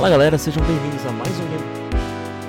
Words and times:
Fala 0.00 0.08
galera, 0.08 0.38
sejam 0.38 0.64
bem-vindos 0.64 1.04
a 1.04 1.12
mais 1.12 1.38
um 1.38 1.46
Game. 1.46 1.62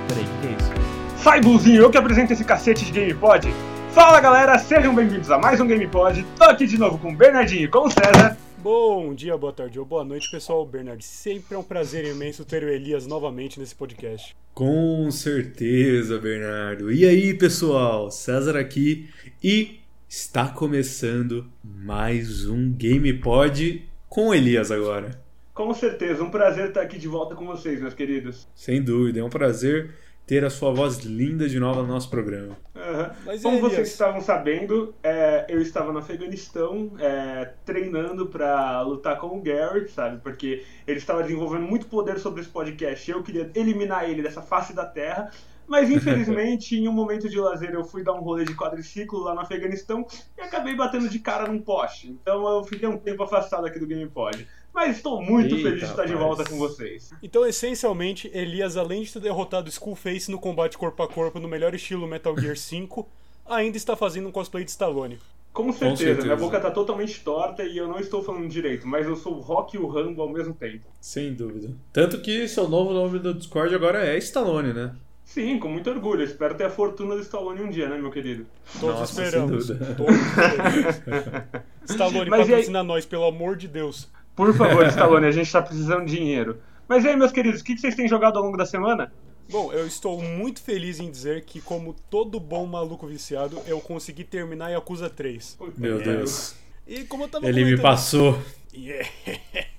Peraí, 0.08 0.24
o 0.24 0.40
que 0.40 0.48
é 0.48 0.52
isso? 0.52 1.22
Sai, 1.22 1.42
Buzinho, 1.42 1.82
eu 1.82 1.90
que 1.90 1.98
apresento 1.98 2.32
esse 2.32 2.46
cacete 2.46 2.86
de 2.86 2.94
GamePod. 2.94 3.54
Fala 3.92 4.22
galera, 4.22 4.58
sejam 4.58 4.96
bem-vindos 4.96 5.30
a 5.30 5.38
mais 5.38 5.60
um 5.60 5.68
GamePod. 5.68 6.26
Tô 6.38 6.46
aqui 6.46 6.66
de 6.66 6.78
novo 6.78 6.98
com 6.98 7.12
o 7.12 7.14
Bernardinho 7.14 7.66
e 7.66 7.68
com 7.68 7.88
o 7.88 7.92
César. 7.92 8.38
Bom 8.60 9.14
dia, 9.14 9.36
boa 9.36 9.52
tarde 9.52 9.78
ou 9.78 9.86
boa 9.86 10.06
noite, 10.06 10.32
pessoal. 10.32 10.66
Bernard, 10.66 11.04
sempre 11.04 11.56
é 11.56 11.58
um 11.58 11.64
prazer 11.64 12.06
imenso 12.06 12.46
ter 12.46 12.64
o 12.64 12.70
Elias 12.70 13.06
novamente 13.06 13.60
nesse 13.60 13.76
podcast. 13.76 14.34
Com 14.54 15.12
certeza, 15.12 16.18
Bernardo. 16.20 16.90
E 16.90 17.04
aí, 17.04 17.34
pessoal? 17.34 18.10
César 18.10 18.58
aqui 18.58 19.10
e 19.44 19.82
está 20.08 20.48
começando 20.48 21.52
mais 21.62 22.48
um 22.48 22.72
GamePod 22.72 23.86
com 24.08 24.30
o 24.30 24.34
Elias 24.34 24.72
agora. 24.72 25.20
Com 25.54 25.74
certeza, 25.74 26.24
um 26.24 26.30
prazer 26.30 26.70
estar 26.70 26.82
aqui 26.82 26.98
de 26.98 27.08
volta 27.08 27.36
com 27.36 27.46
vocês, 27.46 27.82
meus 27.82 27.94
queridos. 27.94 28.48
Sem 28.56 28.82
dúvida, 28.82 29.20
é 29.20 29.24
um 29.24 29.30
prazer 29.30 29.94
ter 30.26 30.46
a 30.46 30.50
sua 30.50 30.72
voz 30.72 31.00
linda 31.00 31.50
de 31.50 31.60
novo 31.60 31.82
no 31.82 31.88
nosso 31.90 32.10
programa. 32.10 32.58
Uhum. 32.74 33.10
Mas, 33.26 33.42
Como 33.42 33.60
vocês 33.60 33.90
estavam 33.90 34.22
sabendo, 34.22 34.96
é, 35.04 35.46
eu 35.50 35.62
estava 35.62 35.92
no 35.92 36.00
Afeganistão 36.00 36.92
é, 37.00 37.52
treinando 37.66 38.28
para 38.28 38.82
lutar 38.82 39.18
com 39.18 39.28
o 39.38 39.42
Gary, 39.42 39.90
sabe? 39.90 40.22
Porque 40.22 40.64
ele 40.88 41.00
estava 41.00 41.22
desenvolvendo 41.22 41.64
muito 41.64 41.88
poder 41.88 42.18
sobre 42.18 42.42
esse 42.42 42.50
podcast. 42.50 43.12
Eu 43.12 43.22
queria 43.24 43.52
eliminar 43.54 44.10
ele 44.10 44.22
dessa 44.22 44.42
face 44.42 44.74
da 44.74 44.86
terra. 44.86 45.32
Mas 45.68 45.90
infelizmente, 45.92 46.78
em 46.78 46.88
um 46.88 46.94
momento 46.94 47.30
de 47.30 47.40
lazer, 47.40 47.74
eu 47.74 47.84
fui 47.84 48.04
dar 48.04 48.14
um 48.14 48.22
rolê 48.22 48.46
de 48.46 48.56
quadriciclo 48.56 49.20
lá 49.20 49.34
no 49.34 49.42
Afeganistão 49.42 50.06
e 50.38 50.42
acabei 50.42 50.76
batendo 50.76 51.10
de 51.10 51.20
cara 51.20 51.48
num 51.48 51.62
poste. 51.62 52.10
Então 52.10 52.48
eu 52.48 52.64
fiquei 52.64 52.88
um 52.88 52.98
tempo 52.98 53.24
afastado 53.24 53.66
aqui 53.66 53.80
do 53.80 53.88
GamePod. 53.88 54.48
Mas 54.74 54.98
estou 54.98 55.22
muito 55.22 55.56
Eita, 55.56 55.68
feliz 55.70 55.80
de 55.82 55.86
estar 55.90 56.06
de 56.06 56.14
volta 56.16 56.44
com 56.46 56.58
vocês. 56.58 57.12
Então, 57.22 57.46
essencialmente, 57.46 58.32
Elias, 58.34 58.78
além 58.78 59.04
de 59.04 59.12
ter 59.14 59.20
derrotado 59.20 59.70
Skullface 59.70 60.32
no 60.32 60.40
combate 60.40 60.78
corpo 60.78 61.04
a 61.04 61.08
corpo 61.08 61.40
no 61.40 61.48
melhor 61.48 61.74
estilo 61.76 62.08
Metal 62.08 62.38
Gear 62.40 62.56
5, 62.56 63.08
ainda 63.46 63.76
está 63.78 63.96
fazendo 63.96 64.30
um 64.30 64.32
cosplay 64.32 64.64
de 64.64 64.72
Stallone. 64.72 65.20
Com 65.52 65.74
certeza, 65.74 65.98
certeza. 65.98 66.26
minha 66.28 66.38
boca 66.38 66.58
tá 66.62 66.72
totalmente 66.72 67.20
torta 67.22 67.64
e 67.66 67.78
eu 67.78 67.86
não 67.86 68.00
estou 68.00 68.24
falando 68.24 68.48
direito, 68.48 68.88
mas 68.88 69.06
eu 69.06 69.18
sou 69.18 69.34
o 69.36 69.40
Rock 69.42 69.76
e 69.76 69.80
o 69.80 69.86
Rambo 69.88 70.22
ao 70.22 70.30
mesmo 70.30 70.54
tempo. 70.54 70.86
Sem 71.02 71.34
dúvida. 71.34 71.76
Tanto 71.92 72.22
que 72.22 72.48
seu 72.48 72.70
novo 72.70 72.94
nome 72.94 73.20
do 73.20 73.34
Discord 73.34 73.76
agora 73.76 74.06
é 74.06 74.18
Stallone, 74.18 74.72
né? 74.72 74.96
Sim, 75.26 75.60
com 75.60 75.68
muito 75.68 75.90
orgulho. 75.90 76.24
Espero 76.24 76.56
ter 76.56 76.64
a 76.66 76.70
fortuna 76.70 77.16
do 77.16 77.22
Stallone 77.22 77.62
um 77.62 77.70
dia, 77.70 77.90
né, 77.90 77.98
meu 77.98 78.10
querido? 78.12 78.46
Todos 78.80 79.00
Nossa, 79.02 79.14
sem 79.14 79.24
esperamos. 79.26 79.68
dúvida. 79.68 79.96
Todos 79.96 80.16
esperamos. 80.16 80.96
Stallone, 81.90 82.30
Mas 82.30 82.40
e 82.40 82.44
aí- 82.44 82.50
patrocina 82.50 82.84
nós, 82.84 83.06
pelo 83.06 83.26
amor 83.26 83.58
de 83.58 83.68
Deus. 83.68 84.08
Por 84.36 84.54
favor, 84.56 84.86
Stallone, 84.88 85.26
a 85.28 85.32
gente 85.32 85.52
tá 85.52 85.62
precisando 85.62 86.06
de 86.06 86.16
dinheiro. 86.16 86.58
Mas 86.88 87.04
e 87.04 87.10
aí, 87.10 87.16
meus 87.16 87.32
queridos, 87.32 87.62
o 87.62 87.64
que 87.64 87.78
vocês 87.78 87.96
têm 87.96 88.08
jogado 88.08 88.38
ao 88.38 88.44
longo 88.44 88.58
da 88.58 88.66
semana? 88.66 89.12
Bom, 89.50 89.72
eu 89.74 89.86
estou 89.86 90.22
muito 90.22 90.62
feliz 90.62 91.00
em 91.00 91.10
dizer 91.12 91.44
que, 91.44 91.60
como 91.62 91.94
todo 92.10 92.40
bom 92.40 92.66
maluco 92.66 93.06
viciado, 93.08 93.60
eu 93.68 93.80
consegui 93.82 94.24
terminar 94.24 94.70
Yakuza 94.70 95.10
3. 95.10 95.56
Puta 95.56 95.74
Meu. 95.80 96.02
Deus. 96.02 96.56
E 96.88 97.04
como 97.04 97.24
eu 97.24 97.28
tava 97.28 97.48
Ele 97.48 97.60
me 97.64 97.72
comentando- 97.72 97.82
passou. 97.84 98.40
Yeah. 98.74 99.08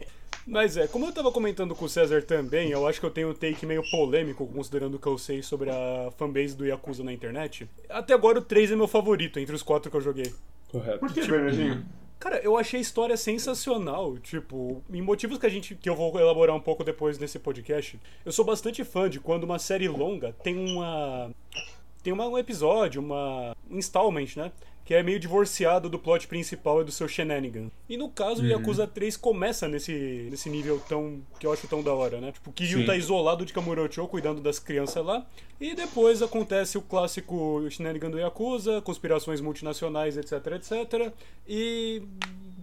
Mas 0.46 0.76
é, 0.76 0.88
como 0.88 1.06
eu 1.06 1.12
tava 1.12 1.30
comentando 1.30 1.74
com 1.74 1.84
o 1.84 1.88
César 1.88 2.20
também, 2.22 2.70
eu 2.70 2.86
acho 2.86 2.98
que 2.98 3.06
eu 3.06 3.10
tenho 3.10 3.30
um 3.30 3.34
take 3.34 3.64
meio 3.64 3.82
polêmico, 3.90 4.44
considerando 4.46 4.96
o 4.96 4.98
que 4.98 5.06
eu 5.06 5.16
sei 5.16 5.40
sobre 5.40 5.70
a 5.70 6.10
fanbase 6.18 6.56
do 6.56 6.66
Yakuza 6.66 7.04
na 7.04 7.12
internet. 7.12 7.68
Até 7.88 8.12
agora 8.12 8.40
o 8.40 8.42
3 8.42 8.72
é 8.72 8.76
meu 8.76 8.88
favorito 8.88 9.38
entre 9.38 9.54
os 9.54 9.62
quatro 9.62 9.88
que 9.90 9.96
eu 9.96 10.00
joguei. 10.00 10.32
Correto. 10.68 10.98
Por 10.98 11.12
que, 11.12 11.24
Bernardinho? 11.26 11.86
Cara, 12.22 12.38
eu 12.38 12.56
achei 12.56 12.78
a 12.78 12.80
história 12.80 13.16
sensacional. 13.16 14.16
Tipo, 14.16 14.80
em 14.88 15.02
motivos 15.02 15.38
que 15.38 15.46
a 15.46 15.48
gente. 15.48 15.74
que 15.74 15.90
eu 15.90 15.96
vou 15.96 16.16
elaborar 16.20 16.54
um 16.54 16.60
pouco 16.60 16.84
depois 16.84 17.18
nesse 17.18 17.36
podcast. 17.36 17.98
Eu 18.24 18.30
sou 18.30 18.44
bastante 18.44 18.84
fã 18.84 19.10
de 19.10 19.18
quando 19.18 19.42
uma 19.42 19.58
série 19.58 19.88
longa 19.88 20.32
tem 20.32 20.56
uma. 20.56 21.32
Tem 22.00 22.12
uma, 22.12 22.28
um 22.28 22.38
episódio, 22.38 23.02
uma 23.02 23.56
installment, 23.68 24.36
né? 24.36 24.52
Que 24.84 24.94
é 24.94 25.02
meio 25.02 25.20
divorciado 25.20 25.88
do 25.88 25.98
plot 25.98 26.26
principal 26.26 26.80
e 26.82 26.84
do 26.84 26.90
seu 26.90 27.06
shenanigan. 27.06 27.70
E 27.88 27.96
no 27.96 28.08
caso, 28.08 28.42
o 28.42 28.46
Yakuza 28.46 28.86
3 28.86 29.16
começa 29.16 29.68
nesse, 29.68 30.26
nesse 30.30 30.50
nível 30.50 30.80
tão. 30.88 31.20
que 31.38 31.46
eu 31.46 31.52
acho 31.52 31.68
tão 31.68 31.82
da 31.82 31.94
hora, 31.94 32.20
né? 32.20 32.32
Tipo, 32.32 32.50
o 32.50 32.52
Kiryu 32.52 32.80
Sim. 32.80 32.86
tá 32.86 32.96
isolado 32.96 33.44
de 33.44 33.52
Kamurocho 33.52 34.06
cuidando 34.08 34.40
das 34.40 34.58
crianças 34.58 35.04
lá. 35.04 35.24
E 35.60 35.74
depois 35.76 36.20
acontece 36.20 36.76
o 36.76 36.82
clássico 36.82 37.64
shenanigan 37.70 38.10
do 38.10 38.18
Yakuza, 38.18 38.82
conspirações 38.82 39.40
multinacionais, 39.40 40.16
etc, 40.16 40.32
etc. 40.56 41.12
E 41.48 42.02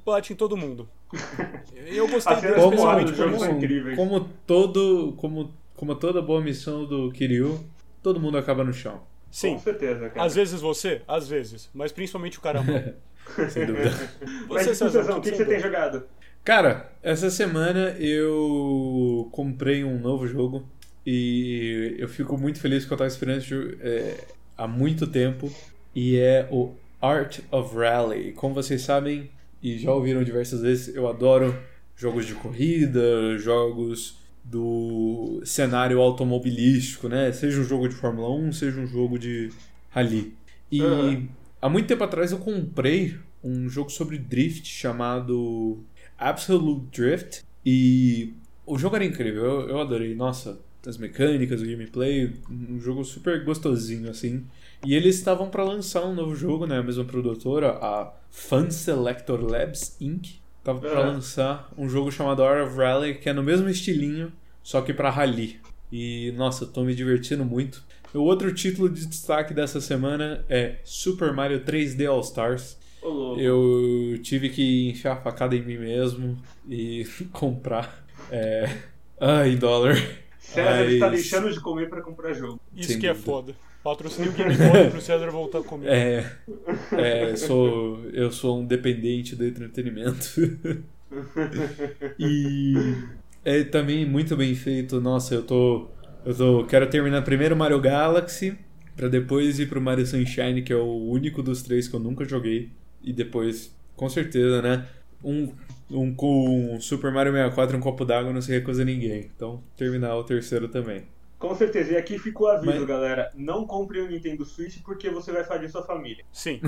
bate 0.06 0.34
em 0.34 0.36
todo 0.36 0.58
mundo. 0.58 0.90
Eu 1.88 2.08
gostei 2.08 2.36
dele 2.36 2.56
Como- 2.56 2.74
especialmente 2.74 3.12
isso. 3.14 3.40
são 3.40 3.58
incríveis. 3.58 3.96
como 3.96 4.20
todo, 4.46 5.14
como, 5.18 5.54
como 5.76 5.96
toda 5.96 6.22
boa 6.22 6.42
missão 6.42 6.86
do 6.86 7.10
Kiryu, 7.12 7.64
todo 8.04 8.20
mundo 8.20 8.38
acaba 8.38 8.64
no 8.64 8.74
chão. 8.74 9.02
Sim. 9.32 9.54
Com 9.54 9.60
certeza, 9.60 10.10
cara. 10.10 10.26
Às 10.26 10.36
vezes 10.36 10.62
você, 10.62 11.02
às 11.08 11.28
vezes. 11.28 11.70
Mas 11.74 11.92
principalmente 11.92 12.38
o 12.38 12.42
cara. 12.42 12.64
Sem 13.50 13.66
dúvida. 13.66 13.92
Mas 14.50 14.64
Você, 14.64 14.72
tu, 14.72 14.76
César, 14.76 14.90
Cezão, 14.92 15.18
o 15.20 15.22
que, 15.22 15.30
que 15.32 15.38
que 15.38 15.44
você 15.44 15.50
tem 15.50 15.60
jogado? 15.60 16.04
Cara, 16.44 16.92
essa 17.04 17.30
semana 17.30 17.96
eu 18.00 19.30
comprei 19.32 19.84
um 19.84 20.00
novo 20.00 20.28
jogo 20.28 20.68
e 21.06 21.96
eu 22.00 22.08
fico 22.08 22.38
muito 22.38 22.60
feliz 22.60 22.84
porque 22.84 22.94
eu 22.94 22.98
tava 22.98 23.08
esperando 23.08 23.44
é, 23.82 24.16
há 24.58 24.68
muito 24.68 25.06
tempo 25.06 25.52
e 25.94 26.18
é 26.18 26.48
o 26.50 26.74
Art 27.02 27.40
of 27.52 27.76
Rally. 27.76 28.32
Como 28.34 28.56
vocês 28.56 28.82
sabem 28.82 29.30
e 29.62 29.78
já 29.78 29.94
ouviram 29.94 30.24
diversas 30.24 30.62
vezes, 30.62 30.96
eu 30.96 31.08
adoro 31.08 31.56
jogos 31.96 32.26
de 32.26 32.34
corrida, 32.34 33.38
jogos 33.38 34.19
do 34.50 35.42
cenário 35.46 36.00
automobilístico, 36.02 37.08
né? 37.10 37.32
Seja 37.32 37.60
um 37.62 37.64
jogo 37.64 37.88
de 37.88 37.96
Fórmula 37.96 38.30
1, 38.36 38.54
seja 38.54 38.80
um 38.80 38.88
jogo 38.88 39.18
de 39.20 39.50
rally. 39.90 40.34
E 40.72 40.82
Uhum. 40.82 41.28
há 41.62 41.70
muito 41.70 41.88
tempo 41.88 42.04
atrás 42.04 42.32
eu 42.32 42.40
comprei 42.40 43.18
um 43.44 43.70
jogo 43.70 43.90
sobre 43.90 44.18
drift 44.18 44.68
chamado 44.68 45.84
Absolute 46.18 46.86
Drift 46.92 47.44
e 47.66 48.34
o 48.66 48.78
jogo 48.78 48.96
era 48.96 49.06
incrível, 49.06 49.44
eu, 49.44 49.70
eu 49.70 49.80
adorei. 49.80 50.14
Nossa, 50.16 50.60
as 50.86 50.98
mecânicas, 50.98 51.62
o 51.62 51.66
gameplay, 51.66 52.34
um 52.50 52.80
jogo 52.80 53.04
super 53.04 53.44
gostosinho 53.44 54.10
assim. 54.10 54.46
E 54.86 54.94
eles 54.96 55.16
estavam 55.16 55.50
para 55.50 55.64
lançar 55.64 56.06
um 56.06 56.14
novo 56.16 56.36
jogo, 56.36 56.66
né? 56.66 56.78
A 56.80 56.84
mesma 56.84 57.04
produtora, 57.04 57.72
a 57.82 58.14
Fun 58.30 58.70
Selector 58.72 59.42
Labs 59.42 59.98
Inc. 60.00 60.40
Tava 60.74 60.88
Uhum. 61.02 61.08
lançar 61.14 61.72
um 61.78 61.90
jogo 61.90 62.12
chamado 62.12 62.44
Art 62.44 62.68
of 62.68 62.78
Rally, 62.78 63.16
que 63.16 63.30
é 63.30 63.34
no 63.34 63.42
mesmo 63.44 63.70
estilinho, 63.70 64.32
só 64.62 64.82
que 64.82 64.94
para 64.94 65.10
rally. 65.10 65.60
E 65.92 66.32
nossa, 66.38 66.66
tô 66.66 66.84
me 66.84 66.94
divertindo 66.94 67.44
muito. 67.44 67.84
O 68.14 68.20
outro 68.20 68.54
título 68.54 68.90
de 68.90 69.06
destaque 69.06 69.54
dessa 69.54 69.80
semana 69.82 70.44
é 70.50 70.78
Super 70.84 71.34
Mario 71.34 71.62
3D 71.62 72.08
All 72.10 72.22
Stars. 72.22 72.78
Eu 73.38 74.20
tive 74.22 74.50
que 74.50 74.90
enfiar 74.90 75.14
a 75.14 75.22
facada 75.22 75.56
em 75.56 75.62
mim 75.62 75.78
mesmo 75.78 76.38
e 76.68 77.06
comprar 77.32 78.06
é, 78.32 78.70
ah, 79.20 79.48
em 79.48 79.58
dólar. 79.58 79.96
César 80.40 80.86
está 80.90 81.10
Mas- 81.10 81.22
deixando 81.22 81.52
de 81.52 81.60
comer 81.60 81.90
pra 81.90 82.02
comprar 82.02 82.34
jogo. 82.34 82.60
Isso 82.76 82.92
Sem 82.92 83.00
que 83.00 83.08
é 83.08 83.14
dúvida. 83.14 83.32
foda. 83.32 83.56
Patrocínio 83.84 84.32
Game 84.34 84.56
Boy 84.56 84.90
pro 84.90 85.00
César 85.02 85.30
voltar 85.30 85.62
comigo. 85.62 85.90
É, 85.90 86.30
é, 86.92 87.36
sou, 87.36 88.00
eu 88.12 88.32
sou 88.32 88.60
um 88.60 88.66
dependente 88.66 89.36
do 89.36 89.46
entretenimento. 89.46 90.20
e 92.20 92.74
é 93.46 93.64
também 93.64 94.06
muito 94.06 94.36
bem 94.36 94.54
feito. 94.56 95.00
Nossa, 95.00 95.36
eu 95.36 95.44
tô, 95.44 95.88
eu 96.26 96.36
tô, 96.36 96.66
quero 96.66 96.88
terminar 96.90 97.22
primeiro 97.24 97.56
Mario 97.56 97.80
Galaxy 97.80 98.58
pra 98.96 99.08
depois 99.08 99.60
ir 99.60 99.68
pro 99.70 99.80
Mario 99.82 100.06
Sunshine, 100.06 100.62
que 100.62 100.74
é 100.74 100.76
o 100.76 101.10
único 101.10 101.42
dos 101.42 101.62
três 101.62 101.88
que 101.88 101.96
eu 101.96 102.00
nunca 102.00 102.26
joguei. 102.26 102.70
E 103.02 103.14
depois, 103.14 103.74
com 103.96 104.10
certeza, 104.10 104.62
né? 104.62 104.86
Um, 105.24 105.54
um 105.92 106.14
com 106.14 106.76
um 106.76 106.82
Super 106.82 107.12
Mario 107.12 107.32
64 107.34 107.78
um 107.78 107.80
copo 107.80 108.06
d'água 108.06 108.32
não 108.34 108.42
se 108.42 108.52
recusa 108.52 108.82
a 108.82 108.86
ninguém. 108.86 109.30
Então, 109.36 109.64
terminar 109.76 110.16
o 110.16 110.24
terceiro 110.24 110.68
também. 110.68 111.04
Com 111.38 111.56
certeza. 111.56 111.94
E 111.94 111.98
aqui 111.98 112.20
fica 112.20 112.44
o 112.44 112.48
aviso, 112.48 112.80
Mas- 112.80 112.86
galera. 112.86 113.32
Não 113.34 113.66
compre 113.66 114.02
um 114.02 114.08
Nintendo 114.08 114.44
Switch 114.44 114.80
porque 114.84 115.10
você 115.10 115.32
vai 115.32 115.44
fazer 115.46 115.70
sua 115.70 115.82
família. 115.84 116.26
Sim. 116.34 116.60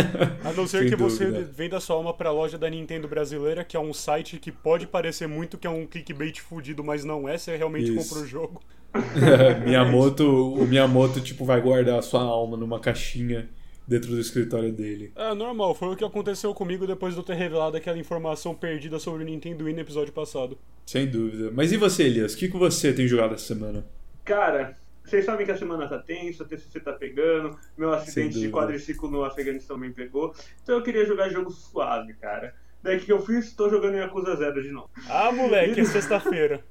A 0.44 0.52
não 0.52 0.66
ser 0.66 0.80
Sem 0.80 0.88
que 0.90 0.96
você 0.96 1.26
dúvida. 1.26 1.48
venda 1.52 1.78
sua 1.78 1.94
alma 1.96 2.12
pra 2.12 2.32
loja 2.32 2.58
da 2.58 2.68
Nintendo 2.68 3.06
brasileira, 3.06 3.62
que 3.62 3.76
é 3.76 3.80
um 3.80 3.92
site 3.94 4.38
que 4.38 4.50
pode 4.50 4.86
parecer 4.88 5.28
muito 5.28 5.56
que 5.56 5.66
é 5.66 5.70
um 5.70 5.86
clickbait 5.86 6.40
fudido, 6.40 6.82
mas 6.82 7.04
não 7.04 7.28
é. 7.28 7.38
Você 7.38 7.56
realmente 7.56 7.94
Isso. 7.94 8.08
compra 8.08 8.24
o 8.24 8.26
jogo. 8.26 8.60
Miyamoto, 9.64 10.24
o 10.54 10.66
Miyamoto 10.66 11.20
tipo 11.20 11.44
vai 11.44 11.60
guardar 11.60 11.98
a 11.98 12.02
sua 12.02 12.22
alma 12.22 12.56
numa 12.56 12.80
caixinha 12.80 13.48
dentro 13.86 14.10
do 14.10 14.20
escritório 14.20 14.72
dele. 14.72 15.12
É 15.14 15.34
normal, 15.34 15.74
foi 15.74 15.88
o 15.88 15.96
que 15.96 16.04
aconteceu 16.04 16.52
comigo 16.52 16.86
depois 16.86 17.14
de 17.14 17.20
eu 17.20 17.24
ter 17.24 17.34
revelado 17.34 17.76
aquela 17.76 17.98
informação 17.98 18.54
perdida 18.54 18.98
sobre 18.98 19.22
o 19.22 19.26
Nintendo 19.26 19.64
Wii 19.64 19.74
no 19.74 19.80
episódio 19.80 20.12
passado. 20.12 20.58
Sem 20.86 21.06
dúvida. 21.06 21.50
Mas 21.52 21.72
e 21.72 21.76
você, 21.76 22.04
Elias? 22.04 22.34
O 22.34 22.36
que, 22.36 22.48
que 22.48 22.56
você 22.56 22.92
tem 22.92 23.06
jogado 23.06 23.34
essa 23.34 23.46
semana? 23.46 23.86
Cara, 24.24 24.76
vocês 25.04 25.24
sabem 25.24 25.46
que 25.46 25.52
a 25.52 25.56
semana 25.56 25.88
tá 25.88 25.98
tensa, 25.98 26.42
a 26.42 26.46
TCC 26.46 26.80
tá 26.80 26.92
pegando, 26.92 27.56
meu 27.76 27.92
acidente 27.92 28.40
de 28.40 28.50
quadriciclo 28.50 29.08
no 29.08 29.24
Afeganistão 29.24 29.76
também 29.76 29.92
pegou. 29.92 30.34
Então 30.62 30.76
eu 30.76 30.82
queria 30.82 31.06
jogar 31.06 31.28
jogo 31.28 31.50
suave, 31.50 32.14
cara. 32.14 32.54
Daí 32.82 32.98
o 32.98 33.00
que 33.00 33.12
eu 33.12 33.20
fiz? 33.20 33.52
Tô 33.52 33.68
jogando 33.70 33.96
Yakuza 33.96 34.36
Zero 34.36 34.62
de 34.62 34.70
novo. 34.70 34.90
Ah, 35.08 35.30
moleque, 35.30 35.80
é 35.80 35.84
sexta-feira. 35.86 36.64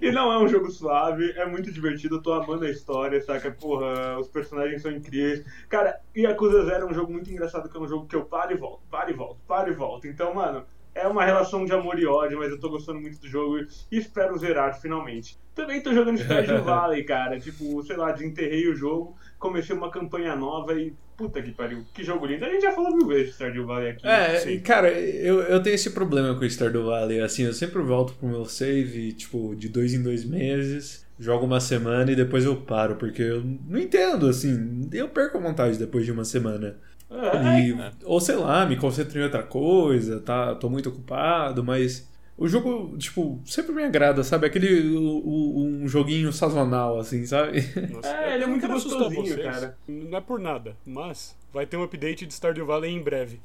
E 0.00 0.10
não 0.10 0.32
é 0.32 0.38
um 0.38 0.48
jogo 0.48 0.70
suave, 0.70 1.32
é 1.32 1.46
muito 1.46 1.70
divertido, 1.70 2.16
eu 2.16 2.22
tô 2.22 2.32
amando 2.32 2.64
a 2.64 2.70
história, 2.70 3.20
saca? 3.20 3.50
Porra, 3.50 4.18
os 4.18 4.28
personagens 4.28 4.82
são 4.82 4.90
incríveis. 4.90 5.44
Cara, 5.68 6.00
Yakuza 6.16 6.64
Zero 6.64 6.86
é 6.86 6.90
um 6.90 6.94
jogo 6.94 7.12
muito 7.12 7.30
engraçado, 7.30 7.68
que 7.68 7.76
é 7.76 7.80
um 7.80 7.88
jogo 7.88 8.06
que 8.06 8.16
eu 8.16 8.24
paro 8.24 8.52
e 8.52 8.56
volto, 8.56 8.82
paro 8.90 9.10
e 9.10 9.14
volto, 9.14 9.40
paro 9.46 9.70
e 9.70 9.74
volto. 9.74 10.06
Então, 10.06 10.34
mano, 10.34 10.64
é 10.94 11.06
uma 11.08 11.24
relação 11.24 11.64
de 11.64 11.72
amor 11.72 11.98
e 11.98 12.06
ódio, 12.06 12.38
mas 12.38 12.50
eu 12.50 12.60
tô 12.60 12.70
gostando 12.70 13.00
muito 13.00 13.20
do 13.20 13.28
jogo 13.28 13.58
e 13.58 13.98
espero 13.98 14.38
zerar 14.38 14.80
finalmente. 14.80 15.38
Também 15.54 15.82
tô 15.82 15.92
jogando 15.92 16.18
Stardew 16.18 16.62
Valley, 16.64 17.04
cara. 17.04 17.38
Tipo, 17.38 17.82
sei 17.82 17.96
lá, 17.96 18.12
desenterrei 18.12 18.68
o 18.68 18.76
jogo, 18.76 19.16
comecei 19.44 19.76
uma 19.76 19.90
campanha 19.90 20.34
nova 20.34 20.72
e. 20.72 20.94
Puta 21.16 21.40
que 21.40 21.52
pariu, 21.52 21.84
que 21.94 22.02
jogo 22.02 22.26
lindo. 22.26 22.44
A 22.44 22.48
gente 22.48 22.62
já 22.62 22.72
falou 22.72 22.96
mil 22.96 23.06
vezes 23.06 23.28
de 23.28 23.32
Stardew 23.34 23.66
Valley 23.66 23.90
aqui. 23.90 24.04
É, 24.04 24.40
Sim. 24.40 24.50
e, 24.50 24.60
cara, 24.60 24.90
eu, 24.90 25.42
eu 25.42 25.62
tenho 25.62 25.74
esse 25.74 25.90
problema 25.90 26.34
com 26.34 26.40
o 26.40 26.50
Stardew 26.50 26.86
Valley. 26.86 27.20
Assim, 27.20 27.44
eu 27.44 27.52
sempre 27.52 27.80
volto 27.82 28.14
pro 28.14 28.26
meu 28.26 28.44
save, 28.46 29.12
tipo, 29.12 29.54
de 29.54 29.68
dois 29.68 29.94
em 29.94 30.02
dois 30.02 30.24
meses, 30.24 31.06
jogo 31.16 31.46
uma 31.46 31.60
semana 31.60 32.10
e 32.10 32.16
depois 32.16 32.44
eu 32.44 32.56
paro, 32.56 32.96
porque 32.96 33.22
eu 33.22 33.44
não 33.68 33.78
entendo, 33.78 34.26
assim, 34.26 34.88
eu 34.92 35.08
perco 35.08 35.38
a 35.38 35.40
vontade 35.40 35.78
depois 35.78 36.04
de 36.04 36.10
uma 36.10 36.24
semana. 36.24 36.76
É, 37.08 37.60
E, 37.60 37.76
ou 38.02 38.18
sei 38.20 38.34
lá, 38.34 38.66
me 38.66 38.76
concentro 38.76 39.16
em 39.20 39.22
outra 39.22 39.44
coisa, 39.44 40.18
tá? 40.18 40.52
Tô 40.56 40.68
muito 40.68 40.88
ocupado, 40.88 41.62
mas 41.62 42.08
o 42.36 42.48
jogo, 42.48 42.96
tipo, 42.98 43.40
sempre 43.44 43.72
me 43.72 43.82
agrada, 43.84 44.22
sabe? 44.24 44.46
Aquele 44.46 44.96
o- 44.96 45.02
o- 45.24 45.64
um 45.64 45.86
joguinho 45.88 46.32
sazonal, 46.32 46.98
assim, 46.98 47.24
sabe? 47.26 47.60
Nossa, 47.92 48.08
É, 48.08 48.34
ele 48.34 48.44
é 48.44 48.46
não 48.46 48.48
muito 48.48 48.66
gostosinho, 48.66 49.26
vocês. 49.26 49.42
cara. 49.42 49.76
Não 49.86 50.18
é 50.18 50.20
por 50.20 50.38
nada, 50.40 50.76
mas 50.84 51.36
vai 51.52 51.66
ter 51.66 51.76
um 51.76 51.82
update 51.82 52.26
de 52.26 52.32
Stardew 52.34 52.66
Valley 52.66 52.92
em 52.92 53.00
breve. 53.02 53.40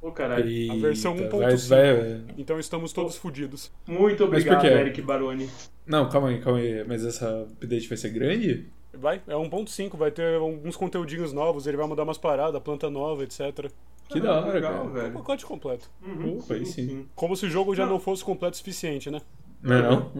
Ô, 0.00 0.10
caralho. 0.10 0.48
Eita, 0.48 0.74
versão 0.78 1.14
vai- 1.14 1.26
1.5. 1.28 1.68
vai- 1.68 2.20
Então 2.36 2.58
estamos 2.58 2.92
todos 2.92 3.16
fodidos. 3.16 3.70
Muito 3.86 4.24
obrigado? 4.24 4.64
Eric 4.66 5.00
Baroni. 5.00 5.48
Não, 5.86 6.08
calma 6.08 6.28
aí, 6.30 6.40
calma 6.40 6.58
aí. 6.58 6.82
Mas 6.84 7.04
essa 7.04 7.42
update 7.42 7.88
vai 7.88 7.96
ser 7.96 8.08
grande? 8.10 8.66
Vai, 8.94 9.22
é 9.28 9.34
1.5, 9.36 9.96
vai 9.96 10.10
ter 10.10 10.34
alguns 10.34 10.76
conteúdinhos 10.76 11.32
novos, 11.32 11.66
ele 11.66 11.76
vai 11.76 11.86
mudar 11.86 12.02
umas 12.02 12.18
paradas, 12.18 12.60
planta 12.62 12.90
nova, 12.90 13.22
etc. 13.24 13.70
Que 14.12 14.18
Ah, 14.18 14.22
da 14.22 14.40
hora, 14.40 14.52
legal, 14.52 14.72
cara. 14.72 14.84
É 14.84 14.86
um 14.88 14.92
velho. 14.92 15.12
pacote 15.14 15.46
completo. 15.46 15.90
Uhum, 16.02 16.38
Opa, 16.38 16.54
aí 16.54 16.66
sim. 16.66 17.06
Como 17.14 17.36
se 17.36 17.46
o 17.46 17.50
jogo 17.50 17.74
já 17.74 17.84
Não. 17.84 17.92
não 17.94 18.00
fosse 18.00 18.24
completo 18.24 18.54
o 18.54 18.58
suficiente, 18.58 19.10
né? 19.10 19.20
Não 19.62 19.76
é 19.76 19.82
não? 19.82 20.12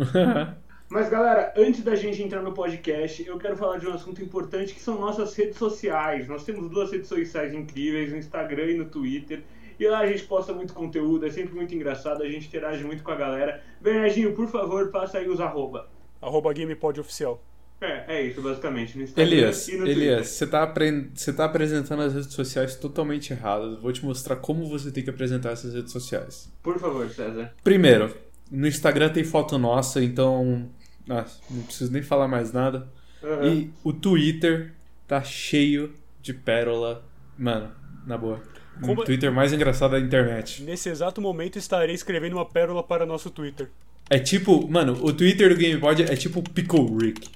Mas 0.88 1.08
galera, 1.08 1.54
antes 1.56 1.82
da 1.82 1.94
gente 1.96 2.22
entrar 2.22 2.42
no 2.42 2.52
podcast, 2.52 3.26
eu 3.26 3.38
quero 3.38 3.56
falar 3.56 3.78
de 3.78 3.86
um 3.86 3.94
assunto 3.94 4.22
importante 4.22 4.74
que 4.74 4.80
são 4.80 5.00
nossas 5.00 5.34
redes 5.34 5.56
sociais. 5.56 6.28
Nós 6.28 6.44
temos 6.44 6.68
duas 6.70 6.90
redes 6.92 7.08
sociais 7.08 7.54
incríveis, 7.54 8.10
no 8.12 8.18
Instagram 8.18 8.66
e 8.72 8.74
no 8.76 8.84
Twitter. 8.84 9.42
E 9.80 9.88
lá 9.88 10.00
a 10.00 10.06
gente 10.06 10.24
posta 10.24 10.52
muito 10.52 10.74
conteúdo, 10.74 11.26
é 11.26 11.30
sempre 11.30 11.54
muito 11.54 11.74
engraçado, 11.74 12.22
a 12.22 12.28
gente 12.28 12.46
interage 12.46 12.84
muito 12.84 13.02
com 13.02 13.10
a 13.10 13.16
galera. 13.16 13.62
Bernardinho, 13.80 14.34
por 14.34 14.46
favor, 14.48 14.90
passa 14.90 15.18
aí 15.18 15.26
os 15.28 15.40
arroba. 15.40 15.88
Arroba 16.20 16.52
GamePod 16.52 17.00
oficial. 17.00 17.42
É, 17.82 18.04
é 18.08 18.22
isso, 18.26 18.40
basicamente. 18.40 18.96
No 18.96 19.02
Instagram 19.04 19.32
Elias, 19.32 19.68
e 19.68 19.76
no 19.76 19.86
Elias, 19.86 20.28
você 20.28 20.46
tá, 20.46 20.62
apren- 20.62 21.08
você 21.14 21.32
tá 21.32 21.44
apresentando 21.46 22.02
as 22.02 22.14
redes 22.14 22.32
sociais 22.32 22.76
totalmente 22.76 23.32
erradas. 23.32 23.80
Vou 23.80 23.92
te 23.92 24.04
mostrar 24.04 24.36
como 24.36 24.68
você 24.68 24.90
tem 24.92 25.02
que 25.02 25.10
apresentar 25.10 25.50
essas 25.50 25.74
redes 25.74 25.90
sociais. 25.92 26.50
Por 26.62 26.78
favor, 26.78 27.08
César. 27.10 27.52
Primeiro, 27.64 28.14
no 28.50 28.66
Instagram 28.68 29.08
tem 29.08 29.24
foto 29.24 29.58
nossa, 29.58 30.02
então. 30.02 30.68
ah, 31.10 31.24
não 31.50 31.62
preciso 31.64 31.92
nem 31.92 32.02
falar 32.02 32.28
mais 32.28 32.52
nada. 32.52 32.88
Aham. 33.22 33.46
E 33.48 33.70
o 33.82 33.92
Twitter 33.92 34.72
tá 35.08 35.22
cheio 35.22 35.92
de 36.20 36.32
pérola. 36.32 37.04
Mano, 37.36 37.72
na 38.06 38.16
boa. 38.16 38.40
Como- 38.80 39.00
O 39.02 39.04
Twitter 39.04 39.32
mais 39.32 39.52
engraçado 39.52 39.92
da 39.92 40.00
internet. 40.00 40.62
Nesse 40.62 40.88
exato 40.88 41.20
momento 41.20 41.58
estarei 41.58 41.94
escrevendo 41.94 42.34
uma 42.34 42.46
pérola 42.46 42.82
para 42.82 43.04
nosso 43.04 43.28
Twitter. 43.30 43.68
É 44.10 44.18
tipo, 44.18 44.68
mano, 44.68 44.98
o 45.02 45.12
Twitter 45.12 45.48
do 45.48 45.54
GamePod 45.60 46.02
é 46.02 46.16
tipo 46.16 46.42
Pickle 46.42 46.96
Rick. 47.00 47.28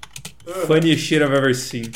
Aham. 0.47 0.67
Funny 0.67 0.97
shit 0.97 1.23
I've 1.23 1.35
ever 1.35 1.55
seen. 1.55 1.91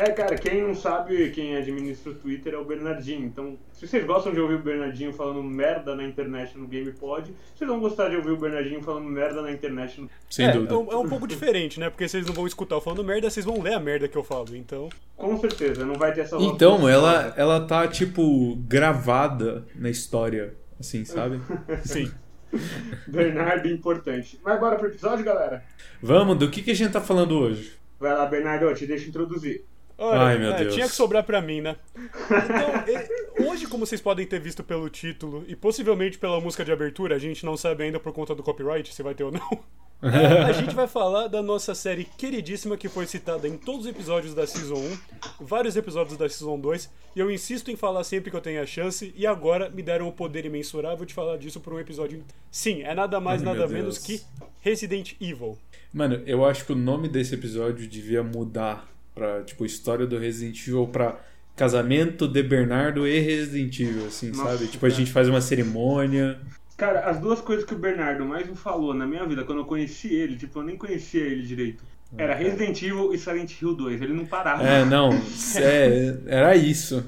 É, 0.00 0.12
cara, 0.12 0.34
quem 0.36 0.62
não 0.62 0.74
sabe 0.74 1.30
quem 1.30 1.56
administra 1.56 2.12
o 2.12 2.14
Twitter 2.14 2.54
é 2.54 2.56
o 2.56 2.64
Bernardinho. 2.64 3.26
Então, 3.26 3.58
se 3.74 3.86
vocês 3.86 4.02
gostam 4.06 4.32
de 4.32 4.40
ouvir 4.40 4.54
o 4.54 4.62
Bernardinho 4.62 5.12
falando 5.12 5.42
merda 5.42 5.94
na 5.94 6.04
internet 6.04 6.56
no 6.56 6.66
GamePod, 6.66 7.34
vocês 7.54 7.68
vão 7.68 7.78
gostar 7.78 8.08
de 8.08 8.16
ouvir 8.16 8.30
o 8.30 8.36
Bernardinho 8.38 8.82
falando 8.82 9.04
merda 9.04 9.42
na 9.42 9.52
internet 9.52 10.00
no... 10.00 10.08
Sem 10.30 10.46
é, 10.46 10.52
dúvida. 10.52 10.72
é 10.72 10.76
um, 10.78 10.92
é 10.92 10.96
um 10.96 11.06
pouco 11.06 11.26
diferente, 11.26 11.78
né? 11.78 11.90
Porque 11.90 12.08
vocês 12.08 12.24
não 12.24 12.32
vão 12.32 12.46
escutar 12.46 12.76
eu 12.76 12.80
falando 12.80 13.04
merda, 13.04 13.28
vocês 13.28 13.44
vão 13.44 13.60
ler 13.60 13.74
a 13.74 13.80
merda 13.80 14.08
que 14.08 14.16
eu 14.16 14.24
falo. 14.24 14.56
Então, 14.56 14.88
Com 15.16 15.38
certeza, 15.38 15.84
não 15.84 15.96
vai 15.96 16.14
ter 16.14 16.22
essa 16.22 16.36
Então, 16.38 16.88
ela, 16.88 17.34
ela 17.36 17.66
tá, 17.66 17.86
tipo, 17.86 18.56
gravada 18.66 19.66
na 19.74 19.90
história, 19.90 20.54
assim, 20.78 21.04
sabe? 21.04 21.42
sim. 21.84 22.10
Bernardo 23.06 23.68
importante. 23.68 24.40
Mas 24.42 24.58
bora 24.58 24.76
pro 24.76 24.88
episódio, 24.88 25.24
galera? 25.24 25.62
Vamos, 26.02 26.38
do 26.38 26.50
que, 26.50 26.62
que 26.62 26.70
a 26.70 26.74
gente 26.74 26.92
tá 26.92 27.00
falando 27.00 27.38
hoje? 27.38 27.72
Vai 27.98 28.14
lá, 28.14 28.26
Bernardo, 28.26 28.64
eu 28.64 28.74
te 28.74 28.86
deixo 28.86 29.08
introduzir. 29.08 29.64
Olha, 30.02 30.20
Ai, 30.20 30.38
meu 30.38 30.52
é, 30.52 30.56
Deus. 30.56 30.74
tinha 30.74 30.88
que 30.88 30.94
sobrar 30.94 31.22
pra 31.22 31.42
mim, 31.42 31.60
né? 31.60 31.76
Então, 31.94 33.46
hoje, 33.52 33.66
como 33.66 33.84
vocês 33.84 34.00
podem 34.00 34.26
ter 34.26 34.40
visto 34.40 34.64
pelo 34.64 34.88
título 34.88 35.44
e 35.46 35.54
possivelmente 35.54 36.18
pela 36.18 36.40
música 36.40 36.64
de 36.64 36.72
abertura, 36.72 37.16
a 37.16 37.18
gente 37.18 37.44
não 37.44 37.54
sabe 37.54 37.84
ainda 37.84 38.00
por 38.00 38.10
conta 38.14 38.34
do 38.34 38.42
copyright 38.42 38.94
se 38.94 39.02
vai 39.02 39.14
ter 39.14 39.24
ou 39.24 39.30
não. 39.30 39.40
É, 40.02 40.44
a 40.44 40.52
gente 40.52 40.74
vai 40.74 40.88
falar 40.88 41.28
da 41.28 41.42
nossa 41.42 41.74
série 41.74 42.04
queridíssima 42.16 42.74
que 42.74 42.88
foi 42.88 43.06
citada 43.06 43.46
em 43.46 43.58
todos 43.58 43.82
os 43.82 43.86
episódios 43.86 44.34
da 44.34 44.46
Season 44.46 44.76
1, 44.76 44.98
vários 45.42 45.76
episódios 45.76 46.16
da 46.16 46.26
Season 46.26 46.58
2, 46.58 46.90
e 47.14 47.20
eu 47.20 47.30
insisto 47.30 47.70
em 47.70 47.76
falar 47.76 48.02
sempre 48.02 48.30
que 48.30 48.36
eu 48.38 48.40
tenho 48.40 48.62
a 48.62 48.64
chance, 48.64 49.12
e 49.14 49.26
agora 49.26 49.68
me 49.68 49.82
deram 49.82 50.08
o 50.08 50.12
poder 50.12 50.46
imensurável 50.46 51.04
de 51.04 51.12
falar 51.12 51.36
disso 51.36 51.60
por 51.60 51.74
um 51.74 51.78
episódio. 51.78 52.16
inteiro. 52.16 52.34
Sim, 52.50 52.82
é 52.82 52.94
nada 52.94 53.20
mais, 53.20 53.42
Ai, 53.42 53.52
nada 53.52 53.68
menos 53.68 53.98
que 53.98 54.22
Resident 54.62 55.16
Evil. 55.20 55.58
Mano, 55.92 56.22
eu 56.26 56.44
acho 56.44 56.64
que 56.64 56.72
o 56.72 56.76
nome 56.76 57.08
desse 57.08 57.34
episódio 57.34 57.86
devia 57.86 58.22
mudar 58.22 58.88
pra, 59.14 59.42
tipo, 59.42 59.64
história 59.64 60.06
do 60.06 60.18
Resident 60.18 60.66
Evil 60.66 60.86
pra 60.86 61.18
casamento 61.56 62.28
de 62.28 62.42
Bernardo 62.42 63.06
e 63.06 63.18
Resident 63.18 63.80
Evil, 63.80 64.06
assim, 64.06 64.30
Nossa, 64.30 64.44
sabe? 64.44 64.66
Tipo, 64.68 64.86
a 64.86 64.88
cara. 64.88 64.98
gente 64.98 65.12
faz 65.12 65.28
uma 65.28 65.40
cerimônia. 65.40 66.40
Cara, 66.76 67.00
as 67.00 67.18
duas 67.18 67.40
coisas 67.40 67.64
que 67.64 67.74
o 67.74 67.78
Bernardo 67.78 68.24
mais 68.24 68.48
me 68.48 68.56
falou 68.56 68.94
na 68.94 69.06
minha 69.06 69.26
vida, 69.26 69.44
quando 69.44 69.58
eu 69.58 69.66
conheci 69.66 70.14
ele, 70.14 70.36
tipo, 70.36 70.58
eu 70.58 70.62
nem 70.62 70.76
conhecia 70.76 71.22
ele 71.22 71.42
direito, 71.42 71.84
era 72.16 72.34
Resident 72.34 72.82
Evil 72.82 73.12
e 73.12 73.18
Silent 73.18 73.60
Hill 73.60 73.74
2. 73.74 74.02
Ele 74.02 74.12
não 74.12 74.26
parava. 74.26 74.62
É, 74.62 74.84
não, 74.84 75.10
é, 75.56 76.16
era 76.26 76.56
isso. 76.56 77.04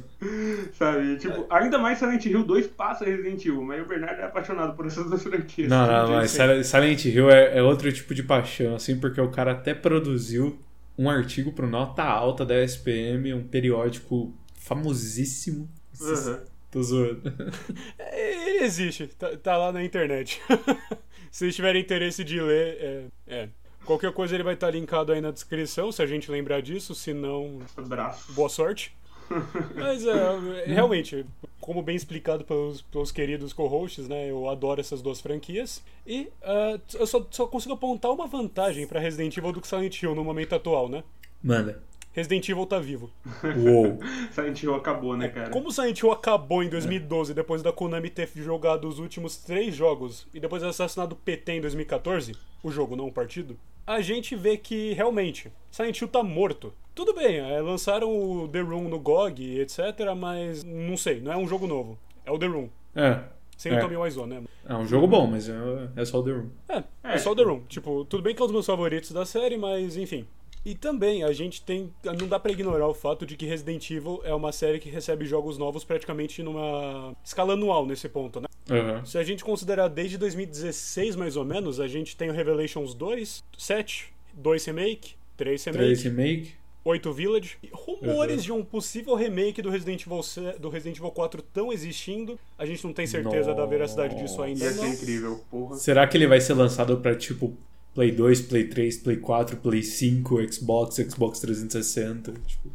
Sabe? 0.74 1.16
Tipo, 1.16 1.46
ainda 1.50 1.78
mais 1.78 1.98
Silent 1.98 2.24
Hill 2.24 2.44
2 2.44 2.68
passa 2.68 3.04
Resident 3.04 3.44
Evil, 3.44 3.62
mas 3.62 3.82
o 3.82 3.86
Bernardo 3.86 4.20
é 4.20 4.24
apaixonado 4.24 4.76
por 4.76 4.86
essas 4.86 5.04
duas 5.06 5.22
franquias. 5.22 5.68
Não, 5.68 5.86
não, 5.86 6.10
mas 6.12 6.30
Silent 6.30 7.04
Hill 7.04 7.30
é, 7.30 7.58
é 7.58 7.62
outro 7.62 7.92
tipo 7.92 8.14
de 8.14 8.22
paixão, 8.22 8.74
assim, 8.74 8.98
porque 8.98 9.20
o 9.20 9.30
cara 9.30 9.52
até 9.52 9.74
produziu 9.74 10.58
um 10.96 11.10
artigo 11.10 11.52
pro 11.52 11.66
Nota 11.66 12.04
Alta 12.04 12.44
da 12.44 12.62
SPM, 12.62 13.34
um 13.34 13.42
periódico 13.42 14.32
famosíssimo. 14.54 15.68
Aham. 16.00 16.40
Tô 16.70 16.82
zoando. 16.82 17.22
É, 17.98 18.50
Ele 18.50 18.64
existe, 18.64 19.06
tá, 19.08 19.36
tá 19.36 19.56
lá 19.56 19.72
na 19.72 19.84
internet. 19.84 20.40
se 21.30 21.40
vocês 21.40 21.56
tiverem 21.56 21.82
interesse 21.82 22.24
de 22.24 22.40
ler, 22.40 22.76
é, 22.80 23.04
é. 23.26 23.48
Qualquer 23.84 24.12
coisa 24.12 24.34
ele 24.34 24.42
vai 24.42 24.54
estar 24.54 24.70
linkado 24.70 25.12
aí 25.12 25.20
na 25.20 25.30
descrição, 25.30 25.90
se 25.90 26.02
a 26.02 26.06
gente 26.06 26.30
lembrar 26.30 26.62
disso, 26.62 26.94
se 26.94 27.12
não, 27.12 27.60
Abraço. 27.76 28.32
boa 28.32 28.48
sorte. 28.48 28.94
Mas 29.74 30.06
é, 30.06 30.64
realmente, 30.66 31.24
como 31.60 31.82
bem 31.82 31.96
explicado 31.96 32.44
pelos, 32.44 32.82
pelos 32.82 33.10
queridos 33.10 33.52
co-hosts, 33.52 34.08
né? 34.08 34.30
Eu 34.30 34.48
adoro 34.48 34.80
essas 34.80 35.00
duas 35.00 35.20
franquias. 35.20 35.82
E 36.06 36.28
ah, 36.42 36.78
eu 36.94 37.06
só, 37.06 37.26
só 37.30 37.46
consigo 37.46 37.74
apontar 37.74 38.10
uma 38.12 38.26
vantagem 38.26 38.86
pra 38.86 39.00
Resident 39.00 39.36
Evil 39.36 39.52
do 39.52 39.60
que 39.60 39.68
Silent 39.68 40.02
Hill 40.02 40.14
no 40.14 40.24
momento 40.24 40.54
atual, 40.54 40.88
né? 40.88 41.02
Manda. 41.42 41.82
Resident 42.12 42.48
Evil 42.48 42.66
tá 42.66 42.78
vivo. 42.78 43.10
Uou. 43.56 43.98
Silent 44.32 44.62
Hill 44.62 44.74
acabou, 44.74 45.16
né, 45.16 45.28
cara? 45.28 45.50
Como 45.50 45.68
o 45.68 45.72
Silent 45.72 45.98
Hill 46.00 46.12
acabou 46.12 46.62
em 46.62 46.68
2012, 46.68 47.32
depois 47.34 47.62
da 47.62 47.72
Konami 47.72 48.10
ter 48.10 48.28
jogado 48.36 48.86
os 48.86 48.98
últimos 48.98 49.36
três 49.38 49.74
jogos 49.74 50.26
e 50.34 50.38
depois 50.40 50.62
assassinado 50.62 51.14
o 51.14 51.18
PT 51.18 51.52
em 51.52 51.60
2014, 51.60 52.32
o 52.62 52.70
jogo 52.70 52.94
não 52.96 53.06
o 53.08 53.12
partido, 53.12 53.56
a 53.86 54.00
gente 54.00 54.36
vê 54.36 54.56
que 54.56 54.92
realmente 54.92 55.50
Silent 55.70 56.00
Hill 56.00 56.08
tá 56.08 56.22
morto. 56.22 56.72
Tudo 56.94 57.14
bem, 57.14 57.38
é, 57.38 57.60
lançaram 57.62 58.10
o 58.14 58.46
The 58.48 58.60
Room 58.60 58.88
no 58.88 58.98
GOG, 59.00 59.60
etc, 59.60 59.78
mas 60.16 60.62
não 60.62 60.96
sei, 60.96 61.20
não 61.20 61.32
é 61.32 61.36
um 61.36 61.48
jogo 61.48 61.66
novo. 61.66 61.98
É 62.26 62.30
o 62.30 62.38
The 62.38 62.46
Room. 62.46 62.68
É. 62.94 63.20
Sem 63.56 63.72
É. 63.72 63.78
o 63.78 63.80
Tommy 63.80 63.96
Wiseau, 63.96 64.26
né? 64.26 64.42
É 64.68 64.74
um 64.74 64.86
jogo 64.86 65.06
bom, 65.06 65.26
mas 65.26 65.48
é, 65.48 65.54
é 65.96 66.04
só 66.04 66.20
o 66.20 66.22
The 66.22 66.30
Room. 66.32 66.48
É, 66.68 66.76
é 66.78 66.84
É. 67.14 67.18
só 67.18 67.34
The 67.34 67.42
Room. 67.42 67.60
Tipo, 67.68 68.04
tudo 68.04 68.22
bem 68.22 68.34
que 68.34 68.40
é 68.42 68.44
um 68.44 68.46
dos 68.48 68.52
meus 68.52 68.66
favoritos 68.66 69.10
da 69.12 69.24
série, 69.24 69.56
mas 69.56 69.96
enfim. 69.96 70.26
E 70.64 70.74
também 70.76 71.24
a 71.24 71.32
gente 71.32 71.60
tem. 71.62 71.92
Não 72.20 72.28
dá 72.28 72.38
pra 72.38 72.52
ignorar 72.52 72.86
o 72.86 72.94
fato 72.94 73.26
de 73.26 73.36
que 73.36 73.44
Resident 73.46 73.90
Evil 73.90 74.20
é 74.24 74.32
uma 74.32 74.52
série 74.52 74.78
que 74.78 74.88
recebe 74.88 75.24
jogos 75.24 75.58
novos 75.58 75.82
praticamente 75.84 76.40
numa 76.42 77.14
escala 77.24 77.54
anual 77.54 77.84
nesse 77.84 78.08
ponto, 78.08 78.40
né? 78.40 78.46
Aham. 78.70 79.04
Se 79.04 79.18
a 79.18 79.24
gente 79.24 79.42
considerar 79.42 79.88
desde 79.88 80.16
2016 80.18 81.16
mais 81.16 81.36
ou 81.36 81.44
menos, 81.44 81.80
a 81.80 81.88
gente 81.88 82.16
tem 82.16 82.30
o 82.30 82.32
Revelations 82.32 82.94
2, 82.94 83.42
7, 83.58 84.12
2 84.34 84.64
Remake, 84.66 85.14
3 85.36 85.64
Remake, 85.64 85.84
3 85.84 86.02
Remake. 86.04 86.52
8 86.84 87.12
Village. 87.12 87.56
E 87.62 87.68
rumores 87.72 88.36
Uhum. 88.38 88.42
de 88.42 88.52
um 88.52 88.64
possível 88.64 89.14
remake 89.14 89.62
do 89.62 89.70
Resident, 89.70 90.02
Evil, 90.06 90.20
do 90.58 90.68
Resident 90.68 90.96
Evil 90.98 91.10
4 91.12 91.40
estão 91.40 91.72
existindo. 91.72 92.38
A 92.58 92.66
gente 92.66 92.84
não 92.84 92.92
tem 92.92 93.06
certeza 93.06 93.54
da 93.54 93.64
veracidade 93.66 94.16
disso 94.16 94.42
ainda. 94.42 94.64
Ia 94.64 94.70
ser 94.72 94.80
não. 94.82 94.88
incrível, 94.92 95.44
porra. 95.50 95.76
Será 95.76 96.06
que 96.06 96.16
ele 96.16 96.26
vai 96.26 96.40
ser 96.40 96.54
lançado 96.54 96.96
pra, 96.98 97.14
tipo, 97.14 97.56
Play 97.94 98.10
2, 98.12 98.42
Play 98.42 98.64
3, 98.68 98.96
Play 98.98 99.16
4, 99.18 99.56
Play 99.58 99.82
5, 99.82 100.52
Xbox, 100.52 100.96
Xbox 100.96 101.40
360. 101.40 102.32
Tipo, 102.46 102.70